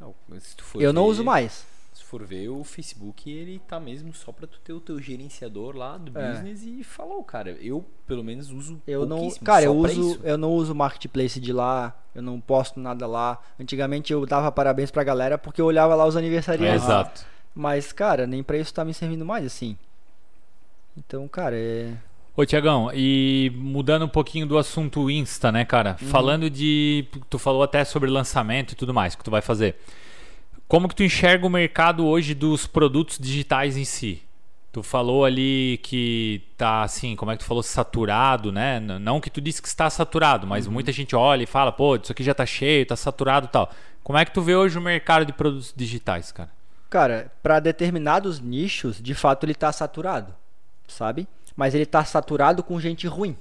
[0.00, 1.66] Não, mas se tu for Eu não ver- uso mais.
[2.12, 5.74] Se for ver, o Facebook, ele tá mesmo só pra tu ter o teu gerenciador
[5.74, 6.32] lá do É.
[6.32, 7.56] business e falou, cara.
[7.58, 10.20] Eu, pelo menos, uso Eu não, cara, só eu pra uso, isso.
[10.22, 13.40] eu não uso marketplace de lá, eu não posto nada lá.
[13.58, 16.84] Antigamente eu dava parabéns pra galera porque eu olhava lá os aniversariantes.
[16.84, 17.24] Exato.
[17.54, 19.78] Mas, cara, nem pra isso tá me servindo mais assim.
[20.94, 21.94] Então, cara, é
[22.36, 25.96] Ô, Tiagão, e mudando um pouquinho do assunto Insta, né, cara?
[26.00, 26.08] Uhum.
[26.08, 27.06] Falando de.
[27.30, 29.76] Tu falou até sobre lançamento e tudo mais que tu vai fazer.
[30.72, 34.22] Como que tu enxerga o mercado hoje dos produtos digitais em si?
[34.72, 38.80] Tu falou ali que tá assim, como é que tu falou, saturado, né?
[38.80, 40.72] Não que tu disse que está saturado, mas Uhum.
[40.72, 43.70] muita gente olha e fala, pô, isso aqui já tá cheio, tá saturado e tal.
[44.02, 46.48] Como é que tu vê hoje o mercado de produtos digitais, cara?
[46.88, 50.34] Cara, para determinados nichos, de fato ele tá saturado,
[50.88, 51.28] sabe?
[51.54, 53.36] Mas ele tá saturado com gente ruim.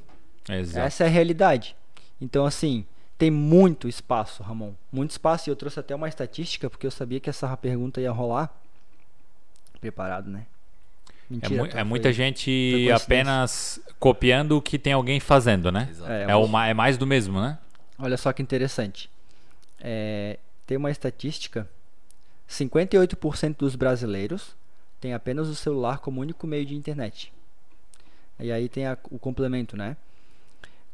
[0.50, 0.86] Exato.
[0.86, 1.78] Essa é a realidade.
[2.20, 2.86] Então, assim,
[3.22, 4.74] tem muito espaço, Ramon.
[4.92, 5.48] Muito espaço.
[5.48, 8.50] E eu trouxe até uma estatística, porque eu sabia que essa pergunta ia rolar.
[9.80, 10.46] preparado, né?
[11.08, 15.20] É, Mentira, mu- tá, é foi- muita foi gente apenas copiando o que tem alguém
[15.20, 15.88] fazendo, né?
[15.90, 16.12] Exato.
[16.12, 17.58] É, É, uma, é mais do mesmo, né?
[18.00, 19.08] Olha só que interessante.
[19.80, 20.38] É,
[20.68, 21.70] tem uma estatística:
[22.50, 24.56] 58% dos brasileiros
[25.00, 27.32] têm apenas o celular como único meio de internet.
[28.40, 29.96] E aí tem a- o complemento, né?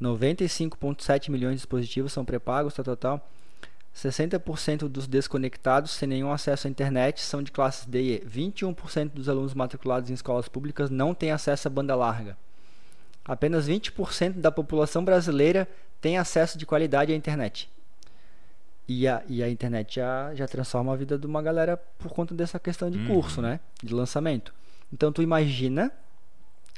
[0.02, 3.30] 95,7 milhões de dispositivos são pré-pagos, tal, tal, tal.
[3.96, 8.20] 60% dos desconectados sem nenhum acesso à internet são de classes D e E.
[8.28, 12.38] 21% dos alunos matriculados em escolas públicas não têm acesso à banda larga.
[13.26, 15.68] Apenas 20% da população brasileira
[16.00, 17.70] tem acesso de qualidade à internet.
[18.88, 22.34] E a, e a internet já, já transforma a vida de uma galera por conta
[22.36, 23.08] dessa questão de Uhum.
[23.08, 23.60] curso, né?
[23.84, 24.54] De lançamento.
[24.94, 25.92] Então tu imagina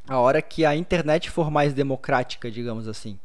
[0.10, 3.19] a hora que a internet for mais democrática, digamos assim.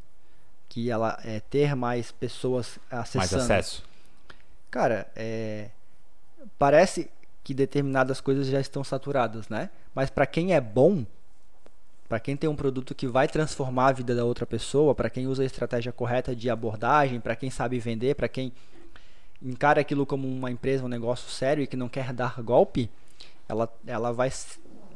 [0.69, 3.19] Que ela é, ter mais pessoas acessando.
[3.19, 3.85] Mais acesso.
[4.71, 5.71] Cara, é,
[6.59, 7.11] parece
[7.43, 9.71] que determinadas coisas já estão saturadas, né?
[9.95, 11.07] Mas para quem é bom,
[12.09, 15.27] para quem tem um produto que vai transformar a vida da outra pessoa, para quem
[15.27, 18.53] usa a estratégia correta de abordagem, para quem sabe vender, para quem
[19.41, 22.91] encara aquilo como uma empresa, um negócio sério e que não quer dar golpe,
[23.49, 24.31] ela, ela vai,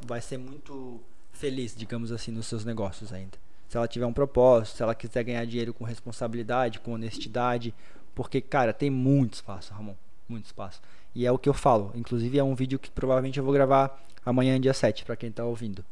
[0.06, 1.00] vai ser muito
[1.38, 3.38] feliz, digamos assim, nos seus negócios ainda.
[3.68, 7.72] Se ela tiver um propósito, se ela quiser ganhar dinheiro com responsabilidade, com honestidade,
[8.14, 9.94] porque, cara, tem muito espaço, Ramon,
[10.28, 10.80] muito espaço.
[11.14, 14.02] E é o que eu falo, inclusive é um vídeo que provavelmente eu vou gravar
[14.26, 15.84] amanhã, dia 7, para quem tá ouvindo.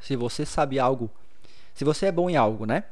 [0.00, 1.10] Se você sabe algo,
[1.74, 2.84] se você é bom em algo, né?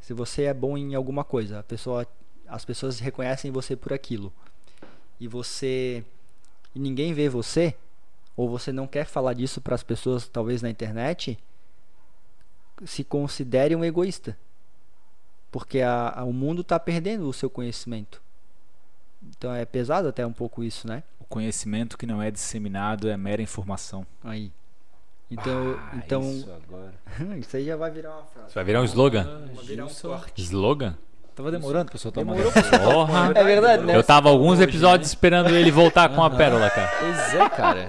[0.00, 2.06] Se você é bom em alguma coisa, a pessoa,
[2.48, 4.32] as pessoas reconhecem você por aquilo.
[5.20, 6.04] E você
[6.74, 7.76] e ninguém vê você,
[8.36, 11.38] ou você não quer falar disso para as pessoas, talvez na internet,
[12.84, 14.36] se considere um egoísta.
[15.50, 18.20] Porque a, a- o mundo está perdendo o seu conhecimento.
[19.22, 21.02] Então é pesado até um pouco isso, né?
[21.20, 24.06] O conhecimento que não é disseminado é mera informação.
[24.22, 24.52] Aí.
[25.30, 26.94] Então, Ah, então Isso agora.
[27.38, 28.48] isso aí já vai virar uma frase.
[28.48, 29.48] Isso vai virar um slogan?
[29.54, 30.42] Vai virar um corte.
[30.42, 30.98] Slogan?
[31.34, 32.12] Tava demorando, pessoal.
[32.12, 33.32] Tá Demorou Porra!
[33.34, 33.96] É verdade, né?
[33.96, 36.92] Eu tava alguns episódios esperando ele voltar com a pérola, cara.
[37.00, 37.86] Pois é, cara.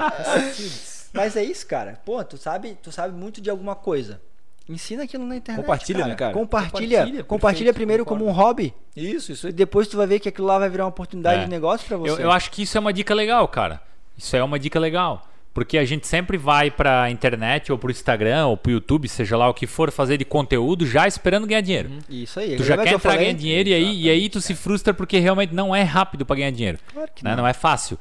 [1.14, 2.00] Mas é isso, cara.
[2.04, 4.20] Pô, tu sabe, tu sabe muito de alguma coisa.
[4.68, 5.64] Ensina aquilo na internet.
[5.64, 6.34] Compartilha, né, cara?
[6.34, 6.98] Compartilha.
[7.00, 8.26] Compartilha, Compartilha primeiro concordo.
[8.26, 8.74] como um hobby.
[8.96, 11.44] Isso, isso E depois tu vai ver que aquilo lá vai virar uma oportunidade É.
[11.44, 12.10] de negócio pra você.
[12.10, 13.80] Eu, eu acho que isso é uma dica legal, cara.
[14.18, 15.22] Isso é uma dica legal.
[15.56, 19.48] Porque a gente sempre vai pra internet, ou pro Instagram, ou pro YouTube, seja lá
[19.48, 21.90] o que for, fazer de conteúdo, já esperando ganhar dinheiro.
[22.10, 22.58] Isso aí.
[22.58, 25.18] Tu já lembra quer entrar ganhar dinheiro e aí, e aí tu se frustra porque
[25.18, 26.78] realmente não é rápido pra ganhar dinheiro.
[26.94, 27.30] Claro que né?
[27.30, 27.38] não.
[27.38, 27.98] Não é fácil.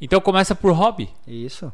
[0.00, 1.10] Então começa por hobby.
[1.28, 1.70] Isso.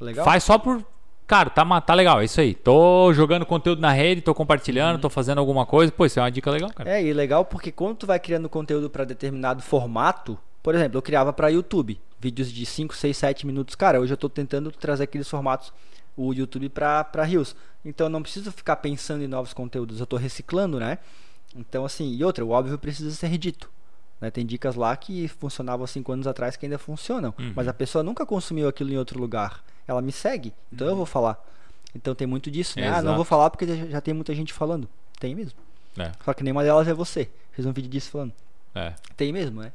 [0.00, 0.24] Legal.
[0.24, 0.84] Faz só por.
[1.28, 2.52] Cara, tá, tá legal, é isso aí.
[2.52, 5.92] Tô jogando conteúdo na rede, tô compartilhando, tô fazendo alguma coisa.
[5.92, 6.90] Pô, isso é uma dica legal, cara.
[6.90, 11.02] É, e legal porque quando tu vai criando conteúdo para determinado formato, por exemplo, eu
[11.02, 13.74] criava para YouTube, vídeos de 5, 6, 7 minutos.
[13.74, 15.72] Cara, hoje eu tô tentando trazer aqueles formatos
[16.16, 17.56] o YouTube para Reels.
[17.84, 20.98] Então eu não preciso ficar pensando em novos conteúdos, eu tô reciclando, né?
[21.56, 23.70] Então assim, e outra, o óbvio precisa ser dito.
[24.20, 24.30] Né?
[24.30, 27.52] Tem dicas lá que funcionavam 5 anos atrás que ainda funcionam, Uhum.
[27.56, 29.64] mas a pessoa nunca consumiu aquilo em outro lugar.
[29.88, 31.42] Ela me segue, então eu vou falar.
[31.94, 32.88] Então tem muito disso, né?
[32.88, 34.88] Ah, não vou falar porque já tem muita gente falando.
[35.18, 35.58] Tem mesmo.
[35.98, 37.28] É, Só que nenhuma delas é você.
[37.50, 38.32] Fiz um vídeo disso falando.
[38.74, 38.94] é.
[39.16, 39.72] Tem mesmo, né?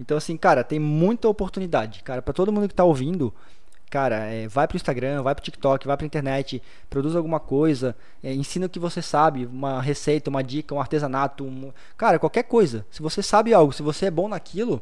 [0.00, 2.02] Então, assim, cara, tem muita oportunidade.
[2.02, 3.34] Cara, pra todo mundo que tá ouvindo,
[3.90, 8.32] cara, é, vai pro Instagram, vai pro TikTok, vai pra internet, produz alguma coisa, é,
[8.32, 11.72] ensina o que você sabe, uma receita, uma dica, um artesanato, um...
[11.96, 12.86] cara, qualquer coisa.
[12.90, 14.80] Se você sabe algo, se você é bom naquilo,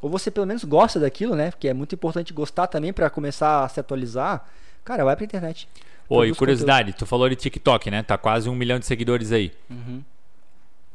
[0.00, 1.50] ou você pelo menos gosta daquilo, né?
[1.50, 4.46] Porque é muito importante gostar também pra começar a se atualizar.
[4.84, 5.68] Cara, vai pra internet.
[6.08, 8.02] Oi, curiosidade, tu falou de TikTok, né?
[8.02, 9.52] Tá quase um milhão de seguidores aí.
[9.68, 10.02] Uhum.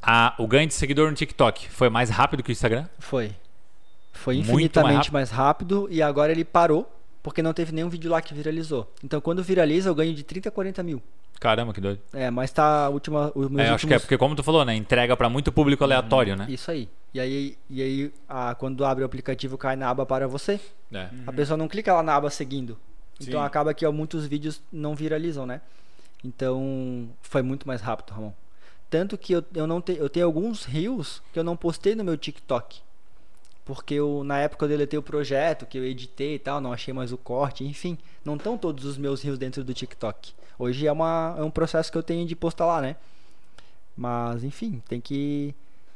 [0.02, 2.86] A, o ganho de seguidor no TikTok foi mais rápido que o Instagram?
[3.00, 3.34] Foi.
[4.16, 5.88] Foi infinitamente mais mais rápido.
[5.92, 8.92] e agora ele parou porque não teve nenhum vídeo lá que viralizou.
[9.04, 11.02] Então quando viraliza eu ganho de 30 a 40 mil.
[11.40, 12.00] Caramba, que doido.
[12.14, 13.32] É, mas tá a última.
[13.36, 14.74] Os meus É, acho que é últimos- porque, como tu falou, né?
[14.74, 16.46] Entrega pra muito público aleatório, né?
[16.50, 16.88] Isso aí.
[17.14, 20.60] E aí, e aí a, quando abre o aplicativo cai na aba para você.
[20.94, 21.10] É.
[21.28, 22.78] A pessoa não clica lá na aba seguindo.
[23.20, 23.46] Então Sim.
[23.46, 25.60] acaba que ó, muitos vídeos não viralizam, né?
[26.24, 28.32] Então foi muito mais rápido, Ramon.
[28.90, 32.04] Tanto que eu, eu não te, eu tenho alguns reels que eu não postei no
[32.04, 32.82] meu TikTok.
[33.66, 36.94] Porque eu, na época eu deletei o projeto, que eu editei e tal, não achei
[36.94, 37.98] mais o corte, enfim.
[38.24, 40.34] Não estão todos os meus reels dentro do TikTok.
[40.58, 42.96] Hoje é, uma, é um processo que eu tenho de postar lá, né?
[43.98, 45.56] Mas, enfim, tem que,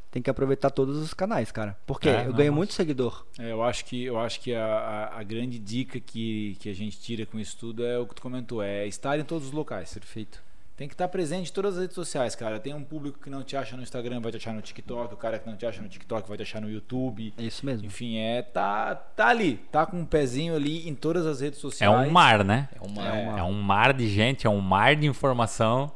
[0.09, 1.77] tem que aproveitar todos os canais, cara.
[1.85, 3.23] Porque É, eu não, ganho mas- muito seguidor.
[3.37, 6.73] É, eu acho que, eu acho que a, a, a grande dica que, que a
[6.73, 9.53] gente tira com isso tudo é o que tu comentou, é estar em todos os
[9.53, 9.93] locais.
[9.93, 10.41] Perfeito.
[10.79, 12.57] Tem que estar presente em todas as redes sociais, cara.
[12.57, 15.13] Tem um público que não te acha no Instagram, vai te achar no TikTok.
[15.13, 17.33] O cara que não te acha no TikTok vai te achar no YouTube.
[17.37, 17.85] É isso mesmo.
[17.85, 21.61] Enfim, é tá, tá ali, tá com um pezinho ali em todas as redes É
[21.61, 22.07] sociais.
[22.07, 22.69] um mar, né?
[22.73, 23.07] É uma.
[23.09, 23.39] É.
[23.39, 25.91] É um mar de gente, é um mar de informação.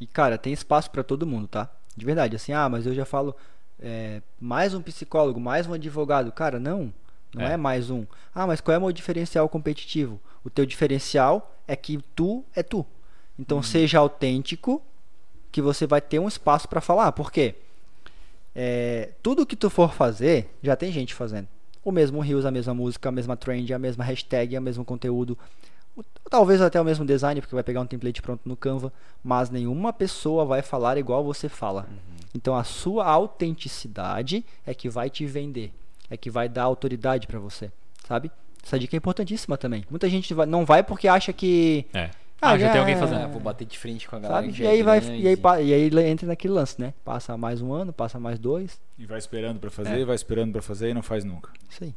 [0.00, 1.70] E, cara, tem espaço pra todo mundo, tá?
[1.96, 3.36] De verdade, assim, ah, mas eu já falo
[3.78, 6.32] é, mais um psicólogo, mais um advogado.
[6.32, 6.92] Cara, não.
[7.32, 7.52] Não É.
[7.52, 7.56] é.
[7.56, 8.04] mais um.
[8.34, 10.20] Ah, mas qual é o meu diferencial competitivo?
[10.42, 12.84] O teu diferencial é que tu é tu.
[13.38, 14.82] Então seja autêntico,
[15.50, 17.12] que você vai ter um espaço pra falar.
[17.12, 17.54] Por quê?
[18.54, 21.48] É, tudo que tu for fazer, já tem gente fazendo.
[21.84, 25.38] O mesmo rios, a mesma música, a mesma trend, a mesma hashtag, o mesmo conteúdo.
[26.30, 28.92] Talvez até o mesmo design, porque vai pegar um template pronto no Canva,
[29.22, 31.86] mas nenhuma pessoa vai falar igual você fala.
[32.34, 35.72] Então a sua autenticidade é que vai te vender,
[36.10, 37.70] é que vai dar autoridade pra você,
[38.08, 38.30] sabe?
[38.64, 39.84] Essa dica é importantíssima também.
[39.88, 42.10] Muita gente não vai porque acha que É.
[42.40, 42.98] Ah, Ah, já já tem alguém é.
[42.98, 43.22] fazendo.
[43.24, 44.42] Ah, vou bater de frente com a galera.
[44.42, 44.52] sabe?
[44.52, 45.22] E já aí vai grande.
[45.22, 46.92] e aí, e aí entra naquele lance, né?
[47.04, 50.04] Passa mais um ano, passa mais dois, E vai esperando pra fazer, É.
[50.04, 51.50] vai esperando pra fazer e não faz nunca.
[51.70, 51.94] isso aí.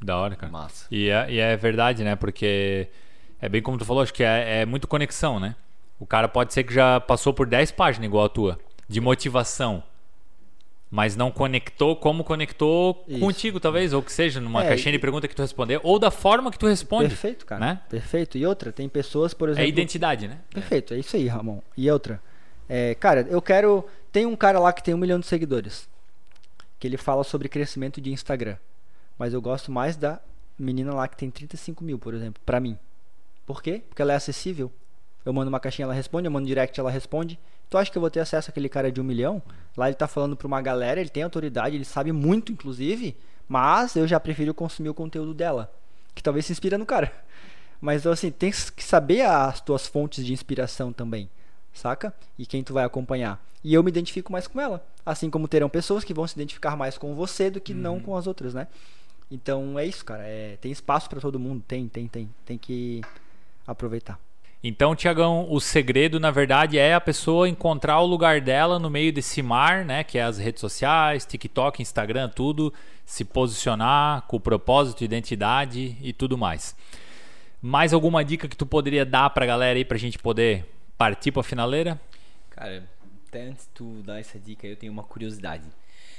[0.00, 0.52] Da hora, cara.
[0.52, 0.86] Massa.
[0.90, 2.14] E é, e é verdade, né?
[2.14, 2.88] Porque
[3.40, 5.56] é bem como tu falou, acho que é, é muito conexão, né?
[5.98, 8.58] O cara pode ser que já passou por 10 páginas igual a tua,
[8.88, 9.82] de motivação.
[10.90, 13.20] Mas não conectou como conectou Isso.
[13.20, 16.10] contigo, talvez, ou que seja, numa É, caixinha de pergunta que tu respondeu, ou da
[16.10, 17.08] forma que tu responde.
[17.10, 17.60] Perfeito, cara.
[17.60, 17.80] né?
[17.90, 18.38] Perfeito.
[18.38, 20.38] E outra, tem pessoas, por É exemplo, identidade, né?
[20.48, 21.60] Perfeito, é isso aí, Ramon.
[21.76, 22.22] E outra,
[22.68, 23.84] é, cara, eu quero.
[24.10, 25.86] Tem um cara lá que tem um milhão de seguidores.
[26.78, 28.56] Que ele fala sobre crescimento de Instagram.
[29.18, 30.20] Mas eu gosto mais da
[30.58, 32.78] menina lá que tem 35 mil, por exemplo, pra mim.
[33.44, 33.82] Por quê?
[33.88, 34.72] Porque ela é acessível.
[35.24, 37.38] Eu mando uma caixinha, ela responde, eu mando direct, ela responde.
[37.70, 39.42] Tu acha que eu vou ter acesso àquele cara de um milhão?
[39.76, 43.16] Lá ele tá falando pra uma galera, ele tem autoridade, ele sabe muito, inclusive.
[43.46, 45.72] Mas eu já prefiro consumir o conteúdo dela.
[46.14, 47.12] Que talvez se inspira no cara.
[47.80, 51.30] Mas assim, tem que saber as tuas fontes de inspiração também,
[51.72, 52.12] saca?
[52.38, 53.40] E quem tu vai acompanhar.
[53.62, 54.84] E eu me identifico mais com ela.
[55.04, 58.16] Assim como terão pessoas que vão se identificar mais com você do que não com
[58.16, 58.66] as outras, né?
[59.30, 60.22] Então é isso, cara.
[60.24, 61.62] É, tem espaço pra todo mundo.
[61.66, 62.28] Tem, tem, tem.
[62.44, 63.02] Tem que
[63.66, 64.18] aproveitar.
[64.62, 69.12] Então, Tiagão, o segredo, na verdade, é a pessoa encontrar o lugar dela no meio
[69.12, 70.02] desse mar, né?
[70.02, 72.74] Que é as redes sociais, TikTok, Instagram, tudo.
[73.06, 76.74] Se posicionar com propósito, identidade e tudo mais.
[77.62, 80.66] Mais alguma dica que tu poderia dar pra galera aí pra gente poder
[80.96, 82.00] partir pra finaleira?
[82.50, 82.84] Cara,
[83.28, 85.64] até antes de tu dar essa dica, eu tenho uma curiosidade.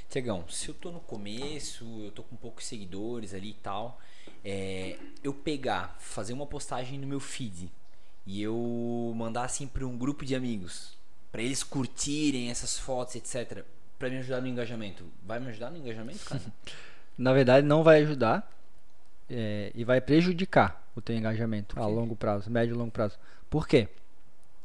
[0.10, 4.00] Tiagão, se eu tô no começo, eu tô com poucos seguidores ali e tal,
[4.44, 7.70] é, eu pegar, fazer uma postagem no meu feed
[8.26, 10.98] e eu mandar assim para um grupo de amigos,
[11.32, 13.64] pra eles curtirem essas fotos, etc,
[14.00, 16.42] Pra me ajudar no engajamento, vai me ajudar no engajamento, cara?
[17.18, 18.50] Na verdade, não vai ajudar
[19.30, 23.18] é, e vai prejudicar o teu engajamento a longo prazo, médio e longo prazo.
[23.50, 23.90] Por quê?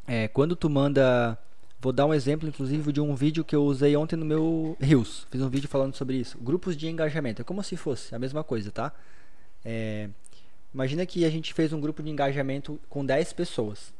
[0.06, 1.36] É, quando tu manda.
[1.80, 5.26] Vou dar um exemplo, inclusive, de um vídeo que eu usei ontem no meu Rios.
[5.30, 6.38] Fiz um vídeo falando sobre isso.
[6.38, 7.42] Grupos de engajamento.
[7.42, 8.90] É como se fosse a mesma coisa, tá?
[9.62, 10.08] É,
[10.74, 13.94] imagina que a gente fez um grupo de engajamento com 10 pessoas.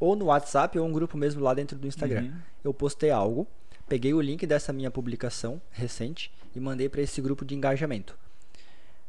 [0.00, 2.22] Ou- no WhatsApp ou um grupo mesmo lá dentro do Instagram.
[2.64, 3.46] Eu postei algo,
[3.88, 8.16] peguei o link dessa minha publicação recente e mandei para esse grupo de engajamento.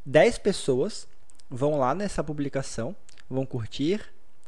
[0.04, 1.08] 10 pessoas
[1.50, 2.94] vão lá nessa publicação,
[3.28, 4.00] vão curtir,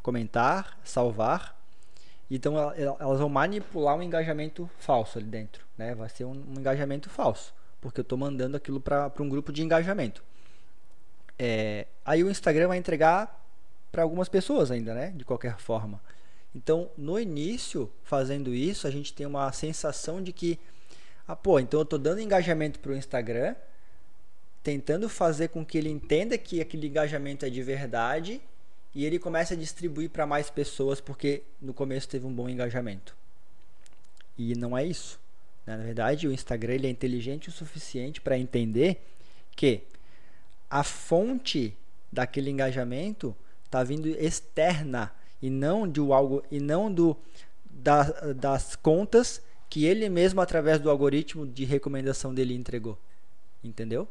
[0.02, 1.59] comentar, salvar.
[2.31, 5.94] Então ela- ela- elas vão manipular um engajamento falso ali dentro, né?
[5.94, 9.62] Vai ser um, um engajamento falso, porque eu estou mandando aquilo para um grupo de
[9.62, 10.23] engajamento.
[11.43, 13.43] É, aí o Instagram vai entregar
[13.91, 15.11] para algumas pessoas ainda, né?
[15.17, 15.99] De qualquer forma.
[16.55, 20.59] Então, no início, fazendo isso, a gente tem uma sensação de que,
[21.27, 23.55] ah, pô, então eu estou dando engajamento para o Instagram,
[24.62, 28.43] tentando fazer com que ele entenda que aquele engajamento é de verdade
[28.95, 33.17] e ele comece a distribuir para mais pessoas porque no começo teve um bom engajamento.
[34.37, 35.19] E não é isso.
[35.67, 35.75] né?
[35.75, 39.01] Na verdade, o Instagram ele é inteligente o suficiente para entender
[39.57, 39.85] que
[40.70, 41.76] a fonte
[42.12, 43.34] daquele engajamento
[43.64, 47.16] está vindo externa e não de algo e não do
[47.70, 52.98] da- das contas que ele mesmo através do algoritmo de recomendação dele entregou.
[53.62, 54.09] Entendeu?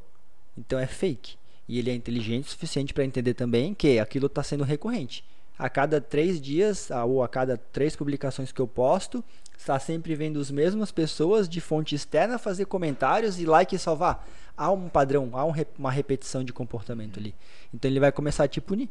[0.57, 1.37] Então é fake.
[1.67, 5.23] E ele é inteligente o suficiente para entender também que aquilo está sendo recorrente.
[5.57, 9.23] A cada três dias, ou a cada três publicações que eu posto,
[9.59, 14.25] está sempre vendo as mesmas pessoas de fonte externa fazer comentários e like e salvar.
[14.57, 17.35] Há um padrão, há um uma repetição de comportamento ali.
[17.73, 18.89] Então ele vai começar a te punir.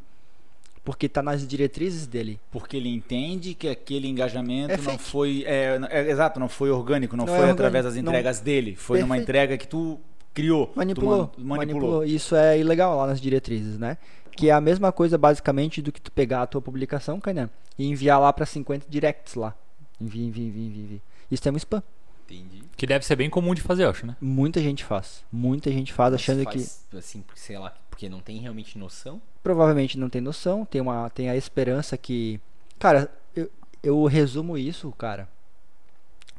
[0.84, 2.40] Porque está nas diretrizes dele.
[2.50, 5.02] Porque ele entende que aquele engajamento É não fake.
[5.02, 5.44] foi.
[5.46, 8.40] É, é, exato, não foi orgânico, não, Não é foi orgânico, através das não- entregas
[8.40, 8.74] dele.
[8.74, 9.22] Foi numa Perfeito.
[9.28, 9.98] entrega que tu
[10.32, 10.68] criou.
[10.68, 12.04] Tu Manipulou, man- manipulou.
[12.04, 13.98] Isso é ilegal lá nas diretrizes, né?
[14.32, 17.86] Que é a mesma coisa basicamente do que tu pegar a tua publicação, Kainan, e
[17.86, 19.54] enviar lá pra 50 directs lá.
[20.00, 21.02] Envia, envia, envia, envia, envia.
[21.30, 21.82] Isso é um spam.
[22.24, 22.62] Entendi.
[22.76, 24.14] Que deve ser bem comum de fazer, eu acho, né?
[24.20, 25.24] Muita gente faz.
[25.32, 29.20] Muita gente faz Mas achando que faz, Assim, sei lá, porque não tem realmente noção.
[29.42, 32.38] provavelmente não tem noção, tem, uma, tem a esperança que.
[32.78, 33.50] Cara, eu,
[33.82, 35.26] eu resumo isso, cara,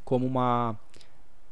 [0.06, 0.78] como uma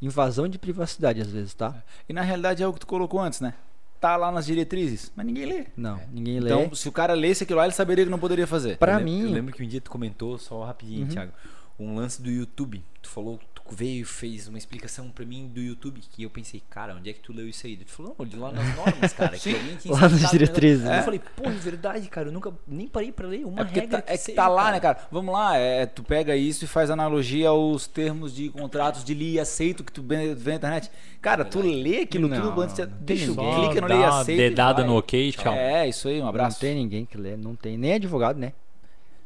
[0.01, 1.83] invasão de privacidade às vezes, tá?
[2.07, 3.53] E na realidade é o que tu colocou antes, né?
[3.99, 5.65] Tá lá nas diretrizes, mas ninguém lê.
[5.75, 6.51] Não, ninguém lê.
[6.53, 8.77] Então, se o cara lesse aquilo lá, ele saberia que não poderia fazer.
[8.77, 11.07] Pra eu lembro, mim- Eu lembro que um dia tu comentou, só rapidinho, Uhum.
[11.07, 11.31] Thiago,
[11.79, 12.83] um lance do YouTube.
[13.01, 16.01] Tu falou, tu veio e fez uma explicação pra mim do YouTube.
[16.09, 17.77] Que eu pensei, cara, onde é que tu leu isso aí?
[17.77, 19.37] Tu falou, não, de lá nas normas, cara.
[19.37, 20.99] que tinha Lá nas o diretrizes, né?
[20.99, 22.29] Eu falei, pô, é verdade, cara.
[22.29, 24.71] Eu nunca nem parei pra ler uma É regra tá, é que seja, tá lá,
[24.71, 24.97] né, cara?
[25.11, 29.33] Vamos lá, é, tu pega isso e faz analogia aos termos de contratos de li
[29.33, 30.89] e aceito que tu vê na internet.
[31.21, 33.65] Cara, tu lê aquilo Não, tudo antes não Deixa, ninguém.
[33.65, 35.53] clica no li e aceito dedada no ok, tchau.
[35.53, 36.57] É, isso aí, um abraço.
[36.57, 37.77] Não tem ninguém que lê, não tem.
[37.77, 38.53] Nem advogado, né?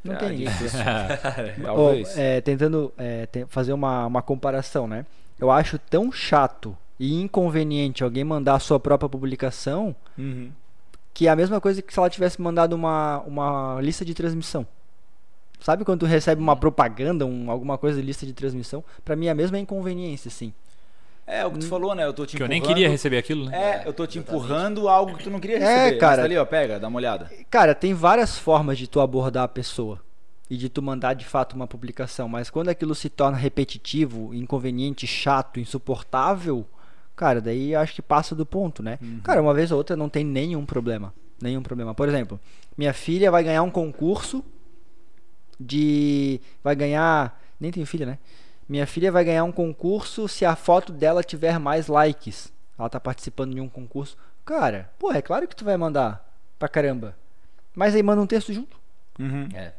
[0.04, 0.44] Não Ah, tem lê.
[1.62, 2.16] Talvez.
[2.18, 5.06] É, tentando é, te- fazer uma, uma comparação, né?
[5.38, 10.50] Eu acho tão chato e inconveniente alguém mandar a sua própria publicação Uhum.
[11.14, 14.66] que é a mesma coisa que se ela tivesse mandado uma, uma lista de transmissão.
[15.60, 18.82] Sabe quando tu recebe uma propaganda, um, alguma coisa de lista de transmissão?
[19.04, 20.52] Pra mim é a mesma inconveniência, assim.
[21.26, 22.04] É, o que tu falou, né?
[22.04, 23.56] Eu tô te Que eu nem queria receber aquilo, né?
[23.56, 25.90] É, eu tô te empurrando algo que tu não queria É, receber.
[25.92, 26.16] Mas cara.
[26.18, 27.30] tá ali, ó, pega, dá uma olhada.
[27.48, 30.00] Cara, tem várias formas de tu abordar a pessoa
[30.50, 35.06] e de tu mandar de fato uma publicação, mas quando aquilo se torna repetitivo, inconveniente,
[35.06, 36.66] chato, insuportável,
[37.16, 38.98] cara, daí acho que passa do ponto, né?
[39.22, 41.14] Cara, uma vez ou outra não tem nenhum problema.
[41.40, 41.94] Nenhum problema.
[41.94, 42.38] Por exemplo,
[42.76, 44.44] minha filha vai ganhar um concurso
[45.58, 46.40] de.
[46.62, 47.40] Vai ganhar.
[47.58, 48.18] Nem tenho filha, né?
[48.72, 52.50] Minha filha vai ganhar um concurso se a foto dela tiver mais likes.
[52.78, 54.16] Ela tá participando de um concurso.
[54.46, 56.26] Cara, pô, é claro que tu vai mandar
[56.58, 57.14] pra caramba.
[57.74, 58.78] Mas aí manda um texto junto.
[59.18, 59.46] Uhum.
[59.54, 59.74] É.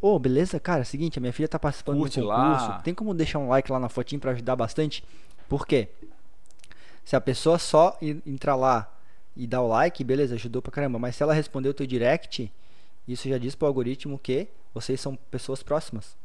[0.00, 2.68] Ô, beleza, cara, seguinte, a minha filha tá participando Curte do concurso.
[2.68, 2.78] lá.
[2.84, 5.02] Tem como deixar um like lá na fotinho pra ajudar bastante?
[5.48, 5.88] Por quê?
[7.04, 8.88] Se a pessoa só en- entrar lá
[9.36, 11.00] e dar o like, beleza, ajudou pra caramba.
[11.00, 12.48] Mas se ela responder o teu direct,
[13.08, 16.16] isso já diz pro algoritmo que vocês são pessoas próximas.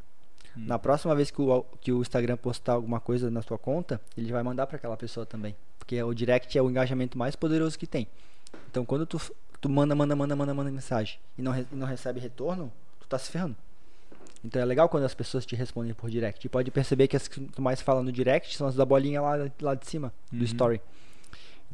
[0.58, 0.64] Hum.
[0.68, 4.32] Na próxima vez que o, que o Instagram postar alguma coisa na tua conta, ele
[4.32, 5.56] vai mandar pra aquela pessoa também.
[5.80, 8.08] Porque o direct é o engajamento mais poderoso que tem.
[8.72, 9.20] Então quando tu,
[9.62, 13.08] tu manda, manda, manda, manda, manda mensagem e não, re- e não recebe retorno, tu
[13.08, 13.56] tá se ferrando.
[14.44, 16.46] Então é legal quando as pessoas te respondem por direct.
[16.46, 19.22] E pode perceber que as que tu mais fala no direct são as da bolinha
[19.22, 20.44] lá, lá de cima, do Uhum.
[20.46, 20.82] story.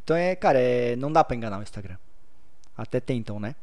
[0.02, 1.96] Então é, cara, é, não dá pra enganar o Instagram.
[2.76, 3.54] Até tentam, né?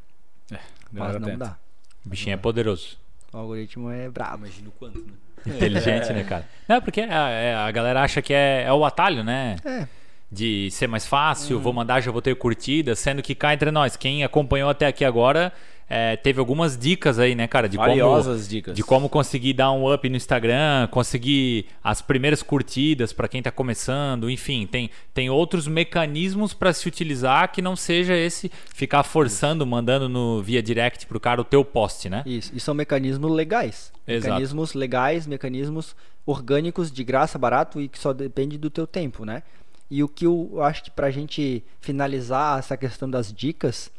[0.50, 0.60] Mas
[0.92, 1.44] galera não tenta.
[1.44, 1.58] dá.
[2.06, 2.96] O bichinho é poderoso.
[3.32, 4.46] O algoritmo é brabo.
[4.46, 5.12] Imagina o quanto, né?
[5.46, 6.46] Inteligente, né, cara?
[6.68, 9.56] Não, porque a, é, a galera acha que é, é o atalho, né?
[9.64, 9.86] É,
[10.30, 13.96] De ser mais fácil, vou mandar, já vou ter curtida, sendo que cá entre nós,
[13.96, 15.52] quem acompanhou até aqui agora,
[15.92, 17.68] é, teve algumas dicas aí, né, cara?
[17.68, 18.76] De como, Valiosas dicas.
[18.76, 23.50] de como conseguir dar um up no Instagram, conseguir as primeiras curtidas para quem tá
[23.50, 29.66] começando, enfim, tem, tem outros mecanismos para se utilizar que não seja esse ficar forçando,
[29.66, 32.22] mandando no via direct pro cara o teu post, né?
[32.24, 32.52] isso.
[32.54, 33.92] E são mecanismos legais.
[34.06, 34.28] Exato.
[34.34, 39.42] Mecanismos legais, mecanismos orgânicos, de graça, barato e que só depende do teu tempo, né?
[39.90, 43.90] E o que eu acho que pra gente finalizar essa questão das dicas,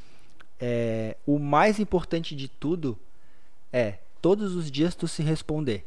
[0.61, 2.97] é, o mais importante de tudo
[3.73, 5.85] é todos os dias tu se responder.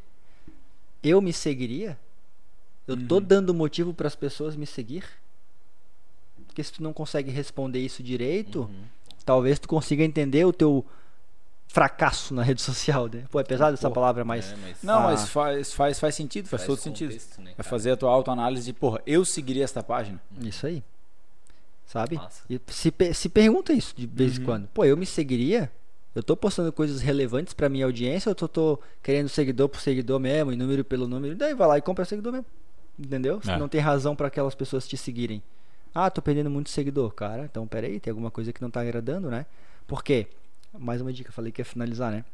[1.03, 1.97] Eu me seguiria?
[2.87, 5.05] Eu tô dando motivo para as pessoas me seguir?
[6.47, 8.69] Porque se tu não consegue responder isso direito,
[9.25, 10.85] talvez tu consiga entender o teu
[11.69, 13.25] fracasso na rede social, né?
[13.31, 15.03] Pô, é pesado essa Pô, palavra, mas É, mas Não, Ah.
[15.05, 17.09] mas faz, faz, faz sentido, faz, Faz todo sentido.
[17.11, 17.69] contexto, né, Vai cara?
[17.69, 20.21] fazer a tua autoanálise de, porra, eu seguiria esta página.
[20.41, 20.83] isso aí.
[21.87, 22.19] Sabe?
[22.49, 24.45] E se, se pergunta isso de vez em Uhum.
[24.45, 24.69] quando.
[24.69, 25.71] Pô, eu me seguiria?
[26.15, 29.81] Eu tô postando coisas relevantes pra minha audiência ou eu tô, tô querendo seguidor por
[29.81, 31.35] seguidor mesmo, e número pelo número?
[31.35, 32.47] Daí vai lá e compra seguidor mesmo.
[32.99, 33.41] Entendeu?
[33.47, 33.59] É.
[33.59, 35.43] não tem razão pra aquelas pessoas te seguirem.
[35.93, 37.13] Ah, tô perdendo muito seguidor.
[37.13, 39.47] Cara, então peraí, tem alguma coisa que não tá agradando, né?
[39.87, 40.27] Por quê?
[40.77, 42.25] Mais uma dica, falei que ia finalizar, né?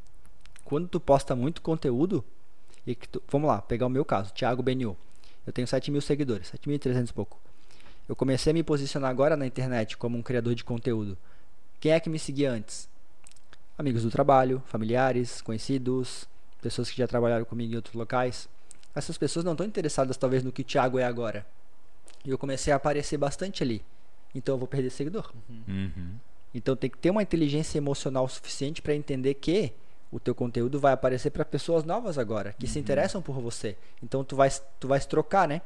[0.65, 2.25] Quando tu posta muito conteúdo,
[2.87, 4.97] e que tu, vamos lá, pegar o meu caso, Thiago Benio.
[5.47, 7.39] Eu tenho 7 mil seguidores, 7.300 e pouco.
[8.11, 11.17] Eu comecei a me posicionar agora na internet como um criador de conteúdo.
[11.79, 12.89] Quem é que me seguia antes?
[13.79, 16.29] Amigos do trabalho, familiares, conhecidos,
[16.61, 18.49] pessoas que já trabalharam comigo em outros locais.
[18.97, 21.47] Essas pessoas não estão interessadas talvez no que o Thiago é agora.
[22.25, 23.81] E eu comecei a aparecer bastante ali.
[24.35, 25.33] Então eu vou perder seguidor.
[25.49, 26.17] Uhum.
[26.53, 29.73] Então tem que ter uma inteligência emocional suficiente para entender que
[30.11, 33.77] o teu conteúdo vai aparecer para pessoas novas agora, que se interessam por você.
[34.03, 35.63] Então tu vais tu vais trocar, né?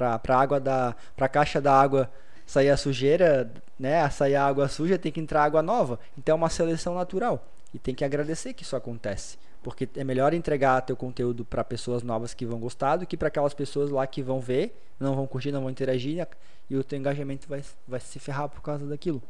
[0.00, 2.10] Pra, pra água da pra caixa da água
[2.46, 4.00] sair a sujeira, né?
[4.00, 6.00] A sair a água suja, tem que entrar água nova.
[6.16, 7.46] Então é uma seleção natural.
[7.74, 9.36] E tem que agradecer que isso acontece.
[9.62, 13.28] Porque é melhor entregar teu conteúdo para pessoas novas que vão gostar do que para
[13.28, 16.26] aquelas pessoas lá que vão ver, não vão curtir, não vão interagir
[16.70, 19.22] e o teu engajamento vai, vai se ferrar por causa daquilo.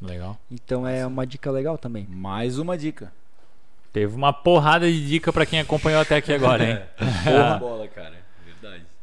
[0.00, 0.38] Legal.
[0.50, 2.06] Então é uma dica legal também.
[2.08, 3.12] Mais uma dica.
[3.92, 6.80] Teve uma porrada de dica para quem acompanhou até aqui agora, hein?
[7.24, 8.27] Porra bola, cara.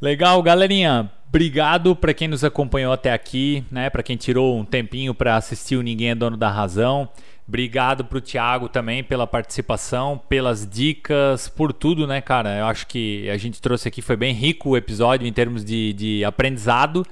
[0.00, 1.10] Legal, galerinha.
[1.26, 3.88] Obrigado para quem nos acompanhou até aqui, né?
[3.88, 7.08] Para quem tirou um tempinho para assistir o Ninguém é Dono da Razão.
[7.48, 12.58] Obrigado pro Thiago também pela participação, pelas dicas, por tudo, né, cara?
[12.58, 15.94] Eu acho que a gente trouxe aqui, foi bem rico o episódio em termos de,
[15.94, 17.02] de aprendizado.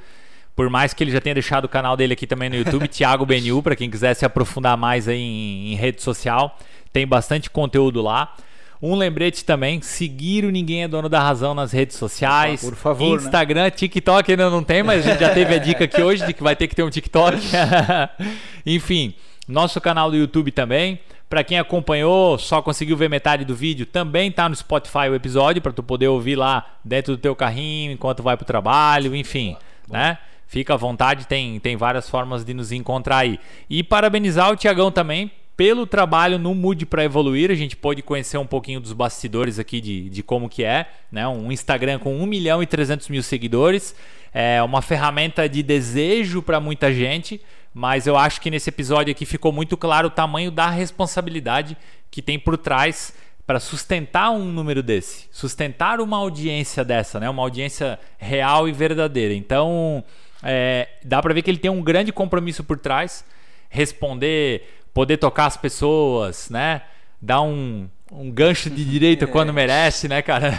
[0.55, 3.24] Por mais que ele já tenha deixado o canal dele aqui também no YouTube, Thiago
[3.24, 6.59] Beniu, para quem quiser se aprofundar mais aí em, em rede social,
[6.93, 8.35] tem bastante conteúdo lá.
[8.86, 12.61] Um lembrete também, seguir o Ninguém é Dono da Razão nas redes sociais.
[12.61, 13.24] Por favor, né?
[13.24, 16.35] Instagram, TikTok ainda não tem, mas a gente já teve a dica aqui hoje de
[16.35, 17.39] que vai ter que ter um TikTok.
[18.66, 19.15] Enfim,
[19.48, 21.01] nosso canal do YouTube também.
[21.31, 25.62] Para quem acompanhou, só conseguiu ver metade do vídeo, também tá no Spotify o episódio
[25.62, 29.56] para tu poder ouvir lá dentro do teu carrinho enquanto vai pro trabalho, enfim,
[29.89, 30.19] né?
[30.47, 33.40] Fica à vontade, tem, tem várias formas de nos encontrar aí.
[33.70, 37.51] E parabenizar o Tiagão também pelo trabalho no Mude para Evoluir.
[37.51, 41.26] A gente pôde conhecer um pouquinho dos bastidores aqui de, de como que é, né?
[41.28, 43.94] Um Instagram com 1 milhão e 300 mil seguidores.
[44.32, 47.40] É uma ferramenta de desejo para muita gente,
[47.72, 51.76] mas eu acho que nesse episódio aqui ficou muito claro o tamanho da responsabilidade
[52.10, 53.14] que tem por trás
[53.47, 57.28] para sustentar um número desse, sustentar uma audiência dessa, né?
[57.28, 59.35] Uma audiência real e verdadeira.
[59.35, 60.02] Então,
[60.43, 63.24] é, dá para ver que ele tem um grande compromisso por trás,
[63.68, 66.82] responder, poder tocar as pessoas, né?
[67.20, 70.52] Dar um, um gancho de direita quando merece, né, cara?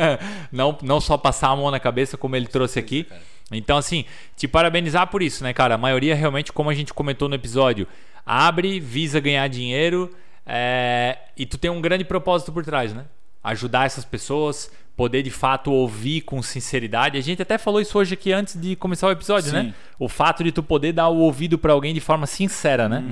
[0.50, 3.06] não, não só passar a mão na cabeça como ele trouxe aqui.
[3.52, 5.74] Então, assim, te parabenizar por isso, né, cara?
[5.74, 7.86] A maioria realmente, como a gente comentou no episódio,
[8.24, 10.10] abre, visa ganhar dinheiro
[10.46, 13.04] é, e tu tem um grande propósito por trás, né?
[13.44, 17.18] Ajudar essas pessoas, poder de fato ouvir com sinceridade.
[17.18, 19.56] A gente até falou isso hoje aqui antes de começar o episódio, Sim.
[19.56, 19.74] né?
[19.98, 23.04] O fato de tu poder dar o ouvido para alguém de forma sincera, né?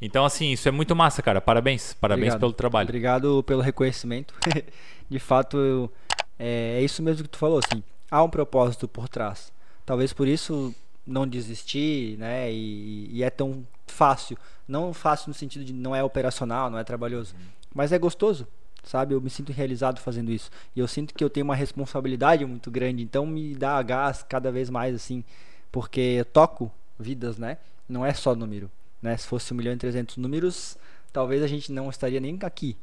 [0.00, 1.40] Então, assim, isso é muito massa, cara.
[1.40, 1.94] Parabéns.
[1.94, 2.40] Parabéns Obrigado.
[2.40, 2.86] pelo trabalho.
[2.88, 4.34] Obrigado pelo reconhecimento.
[5.08, 5.90] De fato,
[6.38, 7.82] é, é isso mesmo que tu falou, assim.
[8.10, 9.52] Há um propósito por trás.
[9.84, 10.74] Talvez por isso
[11.06, 12.52] não desistir, né?
[12.52, 14.36] E, e é tão fácil.
[14.66, 17.34] Não fácil no sentido de não é operacional, não é trabalhoso.
[17.74, 18.46] Mas é gostoso,
[18.82, 19.14] sabe?
[19.14, 20.50] Eu me sinto realizado fazendo isso.
[20.74, 23.02] E eu sinto que eu tenho uma responsabilidade muito grande.
[23.02, 25.24] Então me dá gás cada vez mais, assim.
[25.70, 27.58] Porque eu toco vidas, né?
[27.88, 28.70] Não é só número.
[29.04, 29.18] Né?
[29.18, 30.78] Se fosse 1 milhão e 300 números,
[31.12, 32.74] talvez a gente não estaria nem aqui.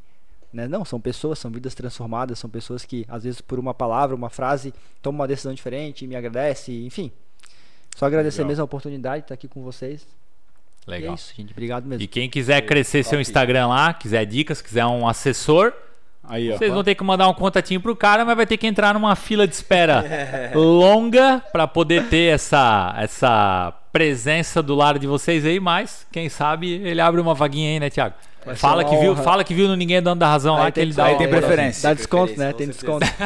[0.54, 0.68] Né?
[0.68, 4.30] Não, são pessoas, são vidas transformadas, são pessoas que, às vezes, por uma palavra, uma
[4.30, 4.72] frase,
[5.02, 7.12] tomam uma decisão diferente, me agradece, enfim.
[7.96, 8.50] Só agradecer Legal.
[8.50, 10.06] mesmo a oportunidade de estar aqui com vocês.
[10.88, 11.16] E é Legal.
[11.16, 11.54] isso, gente.
[11.54, 12.04] Obrigado mesmo.
[12.04, 15.74] E quem quiser crescer seu Instagram lá, quiser dicas, quiser um assessor,
[16.24, 16.58] Aí, ó.
[16.58, 19.16] vocês vão ter que mandar um contatinho pro cara, mas vai ter que entrar numa
[19.16, 20.06] fila de espera
[20.54, 26.72] longa para poder ter essa essa presença do lado de vocês aí, mas quem sabe
[26.72, 28.14] ele abre uma vaguinha aí, né, ser
[28.56, 30.76] Fala que viu, fala que viu no ninguém é dono da razão lá Aí que
[30.76, 31.90] tem ele que dá aí tem preferência.
[31.90, 32.54] Dá desconto, Preferência, né?
[32.58, 33.06] Tem desconto.
[33.06, 33.14] Se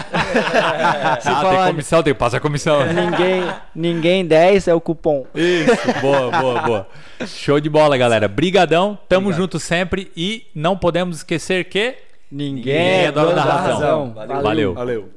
[1.30, 2.86] Ah, tem comissão, tem que passar comissão.
[2.92, 3.44] ninguém,
[3.74, 5.26] ninguém 10 é o cupom.
[5.34, 6.88] Isso, boa, boa, boa.
[7.26, 8.28] Show de bola, galera.
[8.28, 9.42] Brigadão, tamo Obrigado.
[9.42, 11.96] junto sempre e não podemos esquecer que
[12.30, 14.14] Ninguém, Ninguém é dono da razão.
[14.14, 14.42] Valeu.
[14.42, 14.74] Valeu.
[14.74, 15.10] Valeu.